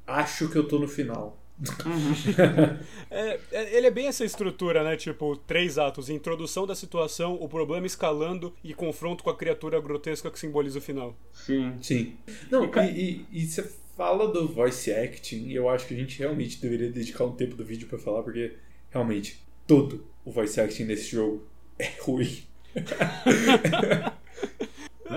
acho 0.06 0.50
que 0.50 0.58
eu 0.58 0.68
tô 0.68 0.80
no 0.80 0.88
final. 0.88 1.37
É, 3.10 3.40
é- 3.52 3.78
ele 3.78 3.88
é 3.88 3.92
bem 3.92 4.08
essa 4.08 4.24
estrutura, 4.26 4.84
né? 4.84 4.96
Tipo, 4.98 5.36
três 5.38 5.78
atos: 5.78 6.10
introdução 6.10 6.68
da 6.68 6.76
situação, 6.76 7.36
o 7.36 7.48
problema 7.48 7.88
escalando 7.88 8.54
e 8.64 8.74
confronto 8.74 9.24
com 9.24 9.30
a 9.30 9.36
criatura 9.36 9.80
grotesca 9.80 10.30
que 10.30 10.38
simboliza 10.38 10.80
o 10.80 10.82
final. 10.82 11.18
Sim. 11.34 11.74
Sim. 11.82 12.16
Não, 12.52 12.66
E 12.66 13.26
e, 13.32 13.42
e- 13.44 13.48
você 13.48 13.64
fala 13.96 14.28
do 14.28 14.48
voice 14.48 14.92
acting, 14.94 15.48
e 15.48 15.56
eu 15.56 15.68
acho 15.70 15.88
que 15.88 15.94
a 15.96 15.98
gente 15.98 16.20
realmente 16.20 16.62
deveria 16.62 16.92
dedicar 16.92 17.24
um 17.26 17.32
tempo 17.32 17.56
do 17.56 17.66
vídeo 17.66 17.88
pra 17.88 17.98
falar, 17.98 18.22
porque 18.24 18.54
realmente 18.92 19.42
todo 19.66 20.06
o 20.24 20.32
voice 20.32 20.60
acting 20.60 20.84
nesse 20.84 21.10
jogo 21.12 21.44
é 21.80 21.90
ruim. 22.02 22.44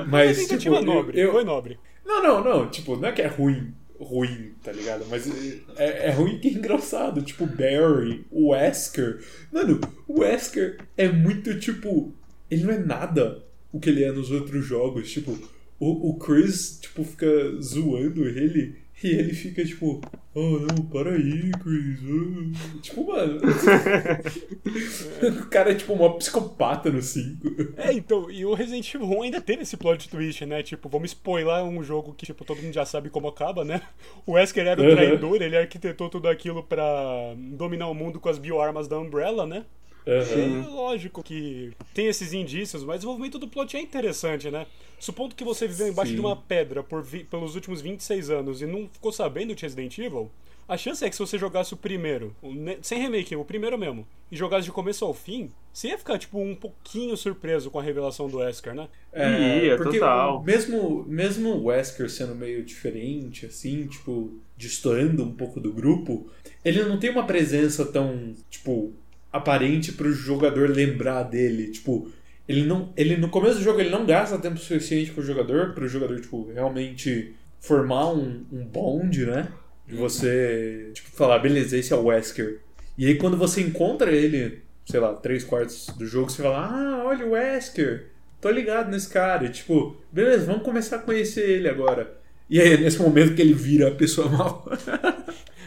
Mas, 0.09 0.47
tipo, 0.47 0.81
nobre, 0.81 1.21
eu- 1.21 1.33
foi 1.33 1.45
nobre. 1.45 1.79
Não, 2.05 2.23
não, 2.23 2.43
não. 2.45 2.71
Tipo, 2.71 2.97
não 2.97 3.09
é 3.09 3.13
que 3.13 3.23
é 3.23 3.27
ruim, 3.27 3.75
ruim, 4.01 4.53
tá 4.63 4.73
ligado? 4.73 5.05
Mas 5.09 5.29
é, 5.77 6.09
é 6.09 6.11
ruim 6.11 6.39
que 6.39 6.49
é 6.49 6.53
engraçado. 6.53 7.23
Tipo, 7.23 7.47
Barry, 7.47 8.25
o 8.31 8.49
Wesker. 8.49 9.23
Mano, 9.53 9.81
o 10.09 10.21
Wesker 10.21 10.79
é 10.97 11.09
muito, 11.09 11.59
tipo... 11.59 12.13
Ele 12.51 12.65
não 12.65 12.73
é 12.73 12.79
nada 12.79 13.45
o 13.73 13.79
que 13.79 13.91
ele 13.91 14.03
é 14.03 14.11
nos 14.11 14.31
outros 14.31 14.65
jogos. 14.65 15.11
Tipo, 15.13 15.39
o, 15.79 16.11
o 16.11 16.19
Chris, 16.19 16.79
tipo, 16.81 17.05
fica 17.05 17.27
zoando 17.61 18.27
ele... 18.27 18.77
E 19.03 19.07
ele 19.09 19.33
fica 19.33 19.65
tipo, 19.65 20.01
oh 20.35 20.59
não, 20.59 20.85
para 20.91 21.13
aí, 21.13 21.51
Chris. 21.63 22.01
ah." 22.05 22.79
Tipo, 22.83 23.07
mano. 23.07 23.41
o 25.43 25.47
cara 25.49 25.73
é 25.73 25.75
tipo 25.75 25.93
uma 25.93 26.17
psicopata 26.17 26.91
no 26.91 27.03
5. 27.03 27.75
É, 27.77 27.93
então, 27.93 28.31
e 28.31 28.45
o 28.45 28.55
Resident 28.55 28.93
Evil 28.95 29.09
1 29.09 29.23
ainda 29.23 29.41
teve 29.41 29.63
esse 29.63 29.77
plot 29.77 30.09
twist, 30.09 30.45
né? 30.47 30.63
Tipo, 30.63 30.89
vamos 30.89 31.11
spoiler 31.11 31.63
um 31.65 31.83
jogo 31.83 32.15
que, 32.15 32.27
tipo, 32.27 32.45
todo 32.45 32.63
mundo 32.63 32.73
já 32.75 32.85
sabe 32.85 33.11
como 33.11 33.29
acaba, 33.29 33.65
né? 33.65 33.83
O 34.27 34.33
Wesker 34.33 34.67
era 34.67 34.81
o 34.81 34.85
Uhum. 34.85 34.95
traidor, 34.95 35.43
ele 35.43 35.57
arquitetou 35.57 36.09
tudo 36.09 36.29
aquilo 36.29 36.63
pra 36.63 37.35
dominar 37.37 37.89
o 37.89 37.95
mundo 37.95 38.21
com 38.21 38.29
as 38.29 38.39
bioarmas 38.39 38.89
da 38.89 38.99
Umbrella, 38.99 39.47
né? 39.47 39.65
Aham. 40.11 40.65
É 40.65 40.69
lógico 40.69 41.23
que 41.23 41.73
tem 41.95 42.07
esses 42.07 42.33
indícios, 42.33 42.83
mas 42.83 42.97
o 42.97 42.99
desenvolvimento 42.99 43.39
do 43.39 43.49
plot 43.49 43.77
é 43.77 43.81
interessante, 43.81 44.51
né? 44.51 44.67
Supondo 44.99 45.35
que 45.35 45.45
você 45.45 45.67
viveu 45.69 45.89
embaixo 45.89 46.11
Sim. 46.11 46.17
de 46.17 46.21
uma 46.21 46.37
pedra 46.37 46.83
por 46.83 47.03
vi- 47.03 47.25
pelos 47.25 47.55
últimos 47.55 47.81
26 47.81 48.29
anos 48.31 48.61
e 48.61 48.67
não 48.67 48.89
ficou 48.93 49.13
sabendo 49.13 49.55
de 49.55 49.63
Resident 49.63 49.97
Evil, 49.99 50.31
a 50.69 50.77
chance 50.77 51.05
é 51.05 51.09
que 51.11 51.17
se 51.17 51.21
você 51.21 51.37
jogasse 51.37 51.75
o 51.75 51.77
primeiro, 51.77 52.35
sem 52.83 53.01
remake, 53.01 53.35
o 53.35 53.45
primeiro 53.45 53.77
mesmo, 53.77 54.07
e 54.31 54.37
jogasse 54.37 54.67
de 54.67 54.71
começo 54.71 55.05
ao 55.05 55.13
fim, 55.13 55.51
você 55.73 55.89
ia 55.89 55.99
ficar, 55.99 56.17
tipo, 56.17 56.39
um 56.39 56.55
pouquinho 56.55 57.17
surpreso 57.17 57.71
com 57.73 57.81
a 57.81 57.83
revelação 57.83 58.29
do 58.29 58.37
Wesker, 58.39 58.73
né? 58.75 58.89
É, 59.13 59.65
Ia, 59.65 59.77
porque 59.77 59.99
total. 59.99 60.45
mesmo, 60.45 61.05
mesmo 61.09 61.51
o 61.57 61.65
Wesker 61.65 62.09
sendo 62.09 62.37
meio 62.37 62.63
diferente, 62.65 63.47
assim, 63.47 63.87
tipo, 63.89 64.39
destoando 64.57 65.25
um 65.25 65.33
pouco 65.35 65.59
do 65.59 65.73
grupo, 65.73 66.31
ele 66.65 66.85
não 66.85 67.01
tem 67.01 67.11
uma 67.11 67.27
presença 67.27 67.85
tão, 67.85 68.33
tipo, 68.49 68.93
aparente 69.33 69.93
pro 69.93 70.13
jogador 70.13 70.69
lembrar 70.71 71.23
dele. 71.25 71.69
Tipo, 71.69 72.11
ele 72.49 72.65
não. 72.65 72.93
Ele 72.97 73.17
no 73.17 73.29
começo 73.29 73.59
do 73.59 73.65
jogo 73.65 73.81
ele 73.81 73.91
não 73.91 74.05
gasta 74.07 74.39
tempo 74.39 74.59
suficiente 74.59 75.11
pro 75.13 75.23
jogador, 75.23 75.73
pro 75.75 75.89
jogador, 75.89 76.21
tipo, 76.21 76.51
realmente 76.53 77.35
formar 77.61 78.11
um, 78.13 78.45
um 78.53 78.65
bond, 78.65 79.27
né? 79.27 79.49
De 79.87 79.95
você, 79.97 80.91
tipo, 80.95 81.11
falar, 81.11 81.39
beleza, 81.41 81.77
esse 81.77 81.93
é 81.93 81.97
o 81.97 82.05
Wesker. 82.07 82.61
E 82.97 83.07
aí 83.07 83.17
quando 83.17 83.37
você 83.37 83.61
encontra 83.61 84.11
ele, 84.13 84.63
sei 84.87 85.01
lá, 85.01 85.15
três 85.15 85.43
quartos 85.45 85.87
do 85.97 86.07
jogo, 86.07 86.31
você 86.31 86.43
fala, 86.43 86.67
ah, 86.67 87.05
olha 87.05 87.27
o 87.27 87.31
Wesker. 87.31 88.07
Tô 88.41 88.51
ligado 88.51 88.91
nesse 88.91 89.09
cara. 89.09 89.45
E, 89.45 89.51
tipo, 89.51 89.97
beleza, 90.11 90.47
vamos 90.47 90.63
começar 90.63 90.97
a 90.97 91.01
conhecer 91.01 91.49
ele 91.49 91.69
agora. 91.69 92.17
E 92.49 92.61
aí 92.61 92.73
é 92.73 92.77
nesse 92.79 93.01
momento 93.01 93.35
que 93.35 93.43
ele 93.43 93.53
vira 93.55 93.89
a 93.89 93.95
pessoa 93.95 94.29
mal. 94.29 94.67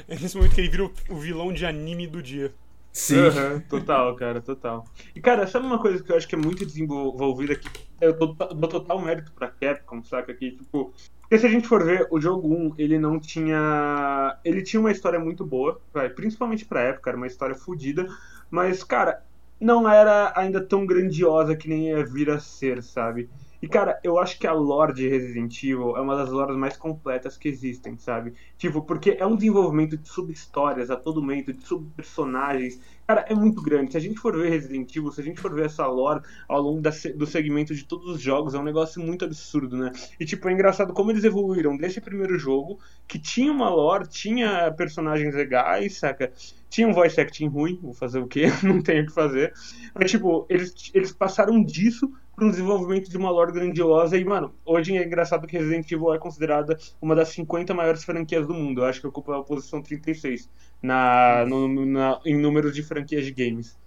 É 0.05 0.15
nesse 0.19 0.35
momento 0.35 0.53
que 0.53 0.59
ele 0.61 0.69
vira 0.69 0.83
o- 0.83 0.91
o 1.09 1.15
vilão 1.15 1.53
de 1.53 1.65
anime 1.65 2.05
do 2.07 2.21
dia. 2.21 2.51
Sim. 2.93 3.25
Aham, 3.25 3.59
total, 3.61 4.15
cara, 4.15 4.39
total. 4.39 4.85
E, 5.15 5.19
cara, 5.19 5.47
sabe 5.47 5.65
uma 5.65 5.79
coisa 5.79 6.01
que 6.03 6.11
eu 6.11 6.15
acho 6.15 6.27
que 6.27 6.35
é 6.35 6.37
muito 6.37 6.63
desenvolvida 6.63 7.53
aqui? 7.53 7.67
Eu 7.99 8.13
dou, 8.13 8.35
dou 8.35 8.69
total 8.69 9.01
mérito 9.01 9.31
pra 9.33 9.49
Capcom, 9.49 10.03
saca? 10.03 10.31
Que, 10.33 10.51
tipo... 10.51 10.93
Porque 11.21 11.39
se 11.39 11.47
a 11.47 11.49
gente 11.49 11.67
for 11.67 11.83
ver, 11.83 12.07
o 12.11 12.21
jogo 12.21 12.47
1, 12.47 12.75
ele 12.77 12.99
não 12.99 13.19
tinha... 13.19 14.37
Ele 14.45 14.61
tinha 14.61 14.79
uma 14.79 14.91
história 14.91 15.19
muito 15.19 15.43
boa, 15.43 15.81
vai, 15.91 16.07
principalmente 16.07 16.65
pra 16.65 16.81
época, 16.81 17.09
era 17.09 17.17
uma 17.17 17.25
história 17.25 17.55
fodida. 17.55 18.07
Mas, 18.51 18.83
cara, 18.83 19.23
não 19.59 19.89
era 19.89 20.31
ainda 20.35 20.63
tão 20.63 20.85
grandiosa 20.85 21.55
que 21.55 21.67
nem 21.67 21.87
ia 21.87 22.05
vir 22.05 22.29
a 22.29 22.39
ser, 22.39 22.83
sabe? 22.83 23.27
E, 23.63 23.67
cara, 23.69 23.97
eu 24.03 24.19
acho 24.19 24.37
que 24.37 24.45
a 24.45 24.51
lore 24.51 24.93
de 24.93 25.07
Resident 25.07 25.63
Evil 25.63 25.95
é 25.95 26.01
uma 26.01 26.17
das 26.17 26.29
lores 26.29 26.57
mais 26.57 26.75
completas 26.75 27.37
que 27.37 27.47
existem, 27.47 27.97
sabe? 27.97 28.33
Tipo, 28.57 28.81
porque 28.81 29.15
é 29.17 29.25
um 29.25 29.37
desenvolvimento 29.37 29.95
de 29.95 30.05
sub-histórias 30.05 30.91
a 30.91 30.97
todo 30.97 31.21
momento, 31.21 31.53
de 31.53 31.65
sub-personagens. 31.65 32.77
Cara, 33.07 33.21
é 33.21 33.33
muito 33.33 33.61
grande. 33.61 33.93
Se 33.93 33.97
a 33.97 34.01
gente 34.01 34.19
for 34.19 34.35
ver 34.35 34.49
Resident 34.49 34.93
Evil, 34.93 35.13
se 35.13 35.21
a 35.21 35.23
gente 35.23 35.39
for 35.39 35.53
ver 35.53 35.67
essa 35.67 35.87
lore 35.87 36.19
ao 36.45 36.61
longo 36.61 36.81
da 36.81 36.89
do 37.15 37.25
segmento 37.25 37.73
de 37.73 37.85
todos 37.85 38.09
os 38.09 38.21
jogos, 38.21 38.53
é 38.53 38.59
um 38.59 38.63
negócio 38.63 39.01
muito 39.01 39.23
absurdo, 39.23 39.77
né? 39.77 39.93
E, 40.19 40.25
tipo, 40.25 40.49
é 40.49 40.51
engraçado 40.51 40.91
como 40.91 41.11
eles 41.11 41.23
evoluíram 41.23 41.77
desse 41.77 42.01
primeiro 42.01 42.37
jogo, 42.37 42.79
que 43.07 43.17
tinha 43.17 43.49
uma 43.49 43.69
lore, 43.69 44.09
tinha 44.09 44.73
personagens 44.73 45.33
legais, 45.33 45.99
saca? 45.99 46.33
Tinha 46.69 46.85
um 46.85 46.93
voice 46.93 47.21
acting 47.21 47.47
ruim, 47.47 47.79
vou 47.81 47.93
fazer 47.93 48.19
o 48.19 48.27
quê? 48.27 48.47
Não 48.61 48.81
tenho 48.81 49.03
o 49.03 49.05
que 49.05 49.13
fazer. 49.13 49.53
Mas, 49.95 50.11
tipo, 50.11 50.45
eles, 50.49 50.91
eles 50.93 51.13
passaram 51.13 51.63
disso 51.63 52.11
para 52.35 52.45
um 52.45 52.49
desenvolvimento 52.49 53.09
de 53.09 53.17
uma 53.17 53.29
lore 53.29 53.51
grandiosa. 53.51 54.17
E, 54.17 54.25
mano, 54.25 54.53
hoje 54.65 54.97
é 54.97 55.03
engraçado 55.05 55.47
que 55.47 55.57
Resident 55.57 55.91
Evil 55.91 56.13
é 56.13 56.17
considerada 56.17 56.77
uma 57.01 57.15
das 57.15 57.29
50 57.29 57.73
maiores 57.73 58.03
franquias 58.03 58.47
do 58.47 58.53
mundo. 58.53 58.81
Eu 58.81 58.85
acho 58.85 58.99
que 59.01 59.07
ocupa 59.07 59.39
a 59.39 59.43
posição 59.43 59.81
36 59.81 60.49
na, 60.81 61.45
no, 61.45 61.85
na, 61.85 62.19
em 62.25 62.37
números 62.37 62.73
de 62.73 62.83
franquias 62.83 63.25
de 63.25 63.31
games. 63.31 63.77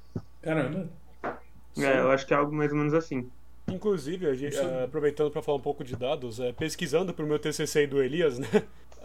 Caramba. 0.41 0.89
É, 1.79 2.01
eu 2.01 2.11
acho 2.11 2.27
que 2.27 2.33
é 2.33 2.37
algo 2.37 2.55
mais 2.55 2.71
ou 2.71 2.79
menos 2.79 2.95
assim. 2.95 3.29
Inclusive, 3.69 4.27
a 4.27 4.35
gente, 4.35 4.57
aproveitando 4.85 5.31
para 5.31 5.43
falar 5.43 5.59
um 5.59 5.63
pouco 5.63 5.83
de 5.83 5.97
dados, 5.97 6.39
eh, 6.39 6.53
pesquisando 6.53 7.13
pro 7.13 7.27
meu 7.27 7.39
TCC 7.39 7.87
do 7.87 8.01
Elias, 8.01 8.39
né? 8.39 8.47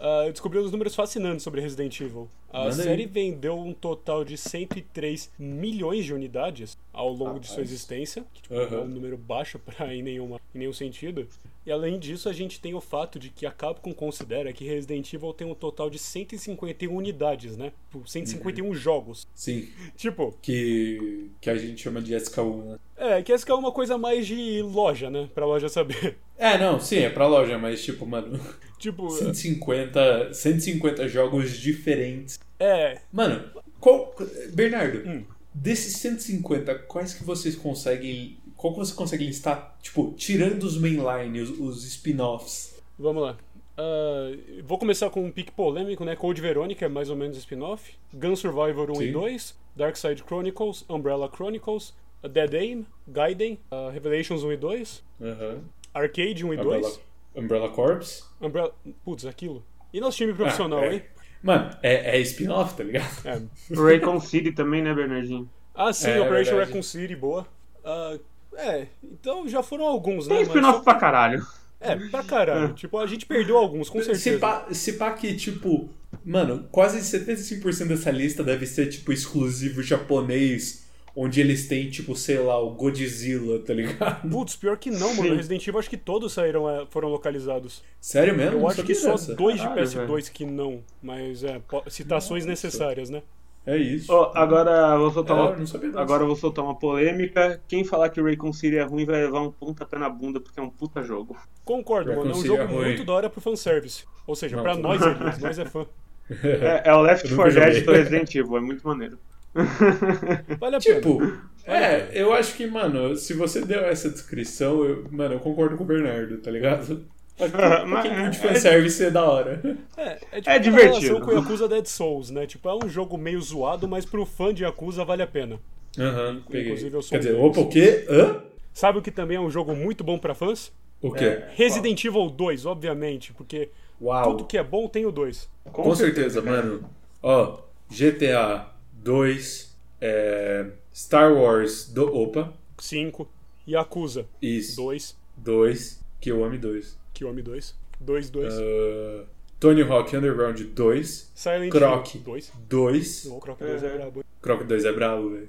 Ah, 0.02 0.24
eu 0.26 0.32
descobri 0.32 0.58
uns 0.58 0.72
números 0.72 0.94
fascinantes 0.94 1.42
sobre 1.44 1.60
Resident 1.60 2.00
Evil. 2.00 2.28
A 2.52 2.64
Manda 2.64 2.70
aí. 2.76 2.82
série 2.82 3.06
vendeu 3.06 3.56
um 3.58 3.72
total 3.72 4.24
de 4.24 4.36
103 4.36 5.30
milhões 5.38 6.04
de 6.04 6.12
unidades 6.12 6.76
ao 6.92 7.10
longo 7.10 7.40
de 7.40 7.46
sua 7.48 7.62
existência, 7.62 8.24
que 8.34 8.42
tipo, 8.42 8.54
Aham. 8.54 8.76
é 8.76 8.80
um 8.80 8.88
número 8.88 9.16
baixo 9.16 9.58
para 9.58 9.94
em, 9.94 10.02
nenhuma, 10.02 10.38
em 10.54 10.58
nenhum 10.58 10.72
sentido. 10.72 11.26
E 11.64 11.70
além 11.70 11.98
disso, 11.98 12.28
a 12.28 12.32
gente 12.32 12.60
tem 12.60 12.74
o 12.74 12.80
fato 12.80 13.18
de 13.20 13.30
que 13.30 13.46
a 13.46 13.50
Capcom 13.52 13.94
considera 13.94 14.52
que 14.52 14.64
Resident 14.64 15.10
Evil 15.14 15.32
tem 15.32 15.46
um 15.46 15.54
total 15.54 15.88
de 15.88 15.96
151 15.98 16.94
unidades, 16.94 17.56
né? 17.56 17.72
Tipo, 17.90 18.06
151 18.06 18.66
Uhum. 18.66 18.74
jogos. 18.74 19.26
Sim. 19.34 19.68
Tipo, 19.96 20.34
Que, 20.42 21.30
que 21.40 21.48
a 21.48 21.56
gente 21.56 21.80
chama 21.80 22.02
de 22.02 22.14
SK1, 22.14 22.64
né? 22.64 22.78
é, 22.96 23.22
que 23.22 23.32
que 23.38 23.50
é 23.50 23.54
uma 23.54 23.70
coisa 23.72 23.96
mais 23.96 24.26
de 24.26 24.60
loja, 24.62 25.08
né? 25.08 25.28
Pra 25.34 25.46
loja 25.46 25.68
saber. 25.68 26.18
É, 26.44 26.58
não, 26.58 26.80
sim, 26.80 26.98
é 26.98 27.08
pra 27.10 27.26
loja, 27.26 27.56
mas 27.58 27.84
tipo, 27.84 28.04
mano, 28.04 28.38
Tipo, 28.78 29.08
150, 29.10 30.34
150 30.34 31.06
jogos 31.08 31.56
diferentes. 31.56 32.38
é, 32.58 33.00
Mano, 33.12 33.44
qual. 33.78 34.12
Bernardo, 34.52 35.08
Hum. 35.08 35.24
desses 35.54 35.96
150, 35.98 36.74
quais 36.80 37.14
que 37.14 37.22
vocês 37.24 37.54
conseguem. 37.54 38.38
Qual 38.56 38.72
que 38.72 38.78
você 38.80 38.94
consegue 38.94 39.24
listar, 39.24 39.76
tipo, 39.82 40.12
tirando 40.16 40.62
os 40.64 40.76
mainline, 40.76 41.40
os, 41.40 41.50
os 41.58 41.84
spin-offs? 41.84 42.74
Vamos 42.98 43.22
lá. 43.22 43.36
Ah, 43.76 44.30
vou 44.64 44.78
começar 44.78 45.10
com 45.10 45.24
um 45.24 45.30
pique 45.30 45.50
polêmico, 45.52 46.04
né? 46.04 46.14
Code 46.16 46.40
Veronica 46.40 46.84
é 46.84 46.88
mais 46.88 47.08
ou 47.10 47.16
menos 47.16 47.36
spin-off. 47.38 47.92
Gun 48.12 48.36
Survivor 48.36 48.90
1 48.90 49.02
e 49.02 49.06
Sim. 49.06 49.12
2. 49.12 49.54
Dark 49.76 49.96
Side 49.96 50.22
Chronicles, 50.26 50.84
Umbrella 50.88 51.30
Chronicles, 51.34 51.94
a 52.22 52.28
Dead 52.28 52.52
Aim, 52.54 52.86
Gaiden, 53.08 53.58
ah, 53.70 53.90
Revelations 53.92 54.42
1 54.44 54.52
e 54.52 54.56
2, 54.56 55.02
Aham. 55.20 55.58
Arcade 55.94 56.44
1 56.44 56.54
e 56.54 56.56
Umbrella, 56.56 56.80
2, 56.80 57.00
Umbrella 57.34 57.68
Corps? 57.70 58.24
Umbrella. 58.40 58.72
Putz, 59.04 59.24
aquilo. 59.26 59.64
E 59.92 60.00
nosso 60.00 60.16
time 60.16 60.32
profissional, 60.32 60.80
Ah, 60.80 60.86
é. 60.86 60.94
hein? 60.94 61.02
Mano, 61.42 61.70
é, 61.82 62.16
é 62.16 62.20
spin-off, 62.20 62.74
tá 62.76 62.84
ligado? 62.84 63.10
É. 63.26 63.42
Raycon 63.74 64.20
City 64.20 64.52
também, 64.52 64.80
né, 64.82 64.94
Bernardinho? 64.94 65.48
Ah, 65.74 65.92
sim, 65.92 66.08
É, 66.10 66.20
Operation 66.20 66.50
verdade. 66.52 66.70
Raccoon 66.70 66.82
City, 66.82 67.16
boa. 67.16 67.46
Ah, 67.84 68.16
é, 68.56 68.86
então 69.02 69.48
já 69.48 69.62
foram 69.62 69.86
alguns, 69.86 70.26
né? 70.28 70.36
Tem 70.36 70.44
spin-off 70.44 70.78
só- 70.78 70.84
pra 70.84 70.94
caralho. 70.94 71.44
É, 71.80 71.96
pra 71.96 72.22
caralho. 72.22 72.72
Tipo, 72.74 72.98
a 72.98 73.06
gente 73.08 73.26
perdeu 73.26 73.56
alguns, 73.58 73.88
com 73.90 73.98
certeza. 73.98 74.20
Se 74.20 74.38
pá, 74.38 74.66
se 74.70 74.92
pá 74.92 75.10
que, 75.12 75.34
tipo, 75.34 75.88
mano, 76.24 76.68
quase 76.70 77.00
75% 77.02 77.88
dessa 77.88 78.10
lista 78.12 78.44
deve 78.44 78.66
ser, 78.66 78.86
tipo, 78.86 79.12
exclusivo 79.12 79.82
japonês, 79.82 80.81
onde 81.14 81.40
eles 81.40 81.68
têm, 81.68 81.90
tipo, 81.90 82.14
sei 82.16 82.38
lá, 82.38 82.58
o 82.58 82.70
Godzilla, 82.70 83.58
tá 83.60 83.74
ligado? 83.74 84.28
Putz, 84.28 84.56
pior 84.56 84.76
que 84.78 84.90
não, 84.90 85.14
mano. 85.14 85.28
Sim. 85.30 85.36
Resident 85.36 85.66
Evil 85.66 85.78
acho 85.80 85.90
que 85.90 85.96
todos 85.96 86.32
saíram, 86.32 86.68
é, 86.68 86.86
foram 86.86 87.08
localizados. 87.08 87.82
Sério 88.00 88.36
mesmo? 88.36 88.56
Eu 88.56 88.60
Não 88.60 88.68
acho 88.68 88.82
que 88.82 88.94
só 88.94 89.12
dessa. 89.12 89.34
dois 89.34 89.56
de 89.60 89.66
Caralho, 89.66 89.82
PS2 89.86 90.30
que 90.30 90.44
não, 90.46 90.82
mas 91.02 91.44
é, 91.44 91.60
citações 91.88 92.44
Nossa. 92.44 92.50
necessárias, 92.50 93.10
né? 93.10 93.22
É 93.64 93.76
isso. 93.76 94.12
Ó, 94.12 94.32
agora 94.34 94.70
eu 94.94 94.98
vou 94.98 95.10
soltar 95.12 95.36
É, 95.36 95.40
uma 95.40 95.56
não. 95.56 96.00
Agora 96.00 96.22
eu 96.24 96.26
vou 96.26 96.34
soltar 96.34 96.64
uma 96.64 96.74
polêmica. 96.76 97.60
Quem 97.68 97.84
falar 97.84 98.08
que 98.08 98.20
o 98.20 98.24
Raycon 98.24 98.52
City 98.52 98.76
é 98.76 98.82
ruim 98.82 99.04
vai 99.04 99.22
levar 99.22 99.40
um 99.40 99.52
pontapé 99.52 99.98
na 99.98 100.08
bunda 100.08 100.40
porque 100.40 100.58
é 100.58 100.62
um 100.62 100.68
puta 100.68 101.00
jogo. 101.04 101.36
Concordo, 101.64 102.10
mano. 102.10 102.30
É 102.30 102.32
um 102.32 102.34
City 102.34 102.48
jogo 102.48 102.62
é 102.62 102.66
muito 102.66 103.04
da 103.04 103.12
hora 103.12 103.30
pro 103.30 103.40
fanservice. 103.40 104.04
Ou 104.26 104.34
seja, 104.34 104.56
Não, 104.56 104.64
pra 104.64 104.74
tô- 104.74 104.80
nós, 104.80 105.00
Elias, 105.00 105.38
nós 105.38 105.58
é 105.60 105.64
fã. 105.64 105.86
É, 106.42 106.88
é 106.90 106.94
o 106.94 107.00
Left 107.02 107.28
Eu 107.30 107.36
4 107.36 107.54
nunca 107.54 107.70
Dead 107.70 107.84
do 107.84 107.92
Resident 107.92 108.34
Evil, 108.34 108.56
é 108.56 108.60
muito 108.60 108.86
maneiro. 108.86 109.18
Vale 110.58 110.76
a 110.76 110.80
pena. 110.80 110.94
Tipo, 111.00 111.20
é, 111.66 112.08
eu 112.12 112.32
acho 112.32 112.54
que, 112.56 112.66
mano, 112.66 113.16
se 113.16 113.34
você 113.34 113.60
deu 113.64 113.80
essa 113.80 114.08
descrição, 114.10 114.84
eu, 114.84 115.06
mano, 115.10 115.34
eu 115.34 115.40
concordo 115.40 115.76
com 115.76 115.84
o 115.84 115.86
Bernardo, 115.86 116.38
tá 116.38 116.50
ligado? 116.50 117.04
Acho 117.38 117.50
que 117.52 117.56
Mas- 117.86 118.06
pouquinho 118.06 118.30
de 118.30 118.38
fanservice 118.38 119.04
é 119.04 119.10
da 119.10 119.24
hora. 119.24 119.60
É, 119.96 120.18
é, 120.32 120.36
tipo 120.40 120.50
É 120.50 120.58
divertido. 120.58 120.96
relação 121.00 121.20
com 121.20 121.30
o 121.30 121.34
Yakuza 121.38 121.68
Dead 121.68 121.86
Souls, 121.86 122.30
né? 122.30 122.46
Tipo, 122.46 122.68
é 122.68 122.84
um 122.84 122.88
jogo 122.88 123.16
meio 123.16 123.40
zoado, 123.40 123.88
mas 123.88 124.04
pro 124.04 124.24
fã 124.26 124.52
de 124.52 124.64
Yakuza 124.64 125.04
vale 125.04 125.22
a 125.22 125.26
pena. 125.26 125.58
Aham, 125.98 126.42
peguei. 126.48 126.68
Inclusive, 126.68 126.96
eu 126.96 127.02
sou 127.02 127.10
Quer 127.10 127.16
um 127.16 127.20
dizer, 127.20 127.34
opa, 127.40 127.60
o 127.60 127.68
quê? 127.68 128.06
Hã? 128.08 128.42
Sabe 128.72 128.98
o 128.98 129.02
que 129.02 129.10
também 129.10 129.36
é 129.36 129.40
um 129.40 129.50
jogo 129.50 129.74
muito 129.74 130.02
bom 130.02 130.18
pra 130.18 130.34
fãs? 130.34 130.72
O 131.00 131.10
quê? 131.12 131.24
É. 131.24 131.48
Resident 131.54 132.02
Evil 132.04 132.30
2, 132.30 132.64
obviamente, 132.64 133.32
porque 133.34 133.68
Uau. 134.00 134.30
tudo 134.30 134.44
que 134.46 134.56
é 134.56 134.62
bom 134.62 134.88
tem 134.88 135.04
o 135.04 135.10
2. 135.12 135.48
Com, 135.64 135.94
certeza, 135.94 136.40
mano. 136.40 136.88
Ó, 137.22 137.58
GTA 137.90 138.66
2, 139.02 139.76
é, 140.00 140.66
Star 140.94 141.32
Wars, 141.32 141.88
do, 141.88 142.14
opa, 142.14 142.52
5, 142.78 143.28
Yakuza 143.66 144.26
isso, 144.40 144.76
2, 144.76 145.16
2, 145.36 146.00
Kiwami 146.20 146.58
2. 146.58 146.96
Kiwami 147.14 147.42
2, 147.42 147.74
2, 148.00 148.30
2, 148.30 148.54
Ah, 148.54 149.24
Tony 149.60 149.82
Hawk 149.82 150.16
Underground 150.16 150.58
2, 150.60 151.30
Silent 151.34 151.70
Croc. 151.70 152.14
Hill 152.14 152.22
2. 152.22 152.52
2. 152.68 153.26
O 153.26 153.38
Croc 153.38 153.58
2 153.58 153.82
é 153.82 153.86
Uhum. 153.88 153.96
brabo. 153.96 154.24
Croc 154.40 154.62
2 154.64 154.84
é 154.84 154.92
brabo, 154.92 155.30
velho. 155.30 155.48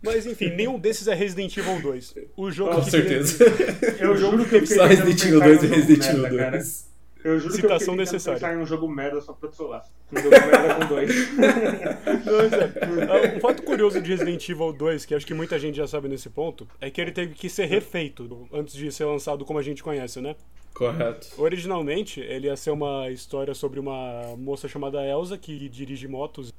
Mas 0.00 0.26
enfim, 0.26 0.50
nenhum 0.54 0.78
desses 0.78 1.08
é 1.08 1.14
Resident 1.14 1.56
Evil 1.56 1.80
2. 1.82 2.14
O 2.36 2.50
jogo 2.52 2.74
Com 2.76 2.82
que 2.82 2.90
certeza. 2.90 3.44
Eu 3.98 4.16
juro 4.16 4.44
que 4.44 4.54
eu 4.56 4.60
fiquei 4.60 4.76
Só 4.76 4.86
Resident 4.86 5.24
Evil 5.24 5.40
pensar 5.40 5.52
em 5.52 5.56
2 5.58 5.62
e 5.62 5.66
jogo 5.66 5.74
Resident 5.74 6.04
Evil 6.06 6.38
cara. 6.38 6.58
2. 7.28 7.34
Eu 7.34 7.40
juro 7.40 7.54
Citação 7.54 7.94
que 7.94 8.00
eu 8.00 8.04
necessária. 8.04 8.40
pensar 8.40 8.54
em 8.54 8.58
um 8.58 8.66
jogo 8.66 8.88
merda 8.88 9.20
só 9.20 9.32
pra 9.32 9.48
trollar. 9.48 9.84
Um 10.12 10.16
jogo 10.16 10.30
merda 10.30 10.74
com 10.74 10.86
dois. 10.86 11.10
É, 13.08 13.36
um 13.36 13.40
fato 13.40 13.62
curioso 13.62 14.00
de 14.00 14.10
Resident 14.10 14.48
Evil 14.48 14.72
2, 14.72 15.04
que 15.04 15.14
acho 15.14 15.26
que 15.26 15.34
muita 15.34 15.58
gente 15.58 15.76
já 15.76 15.86
sabe 15.86 16.08
nesse 16.08 16.30
ponto, 16.30 16.66
é 16.80 16.90
que 16.90 17.00
ele 17.00 17.12
teve 17.12 17.34
que 17.34 17.48
ser 17.48 17.66
refeito 17.66 18.48
antes 18.52 18.74
de 18.74 18.90
ser 18.90 19.04
lançado 19.04 19.44
como 19.44 19.58
a 19.58 19.62
gente 19.62 19.82
conhece, 19.82 20.20
né? 20.20 20.34
Correto. 20.74 21.28
Originalmente, 21.36 22.20
ele 22.20 22.46
ia 22.46 22.56
ser 22.56 22.70
uma 22.70 23.10
história 23.10 23.54
sobre 23.54 23.80
uma 23.80 24.36
moça 24.36 24.68
chamada 24.68 25.04
Elsa 25.04 25.36
que 25.36 25.68
dirige 25.68 26.06
motos 26.06 26.52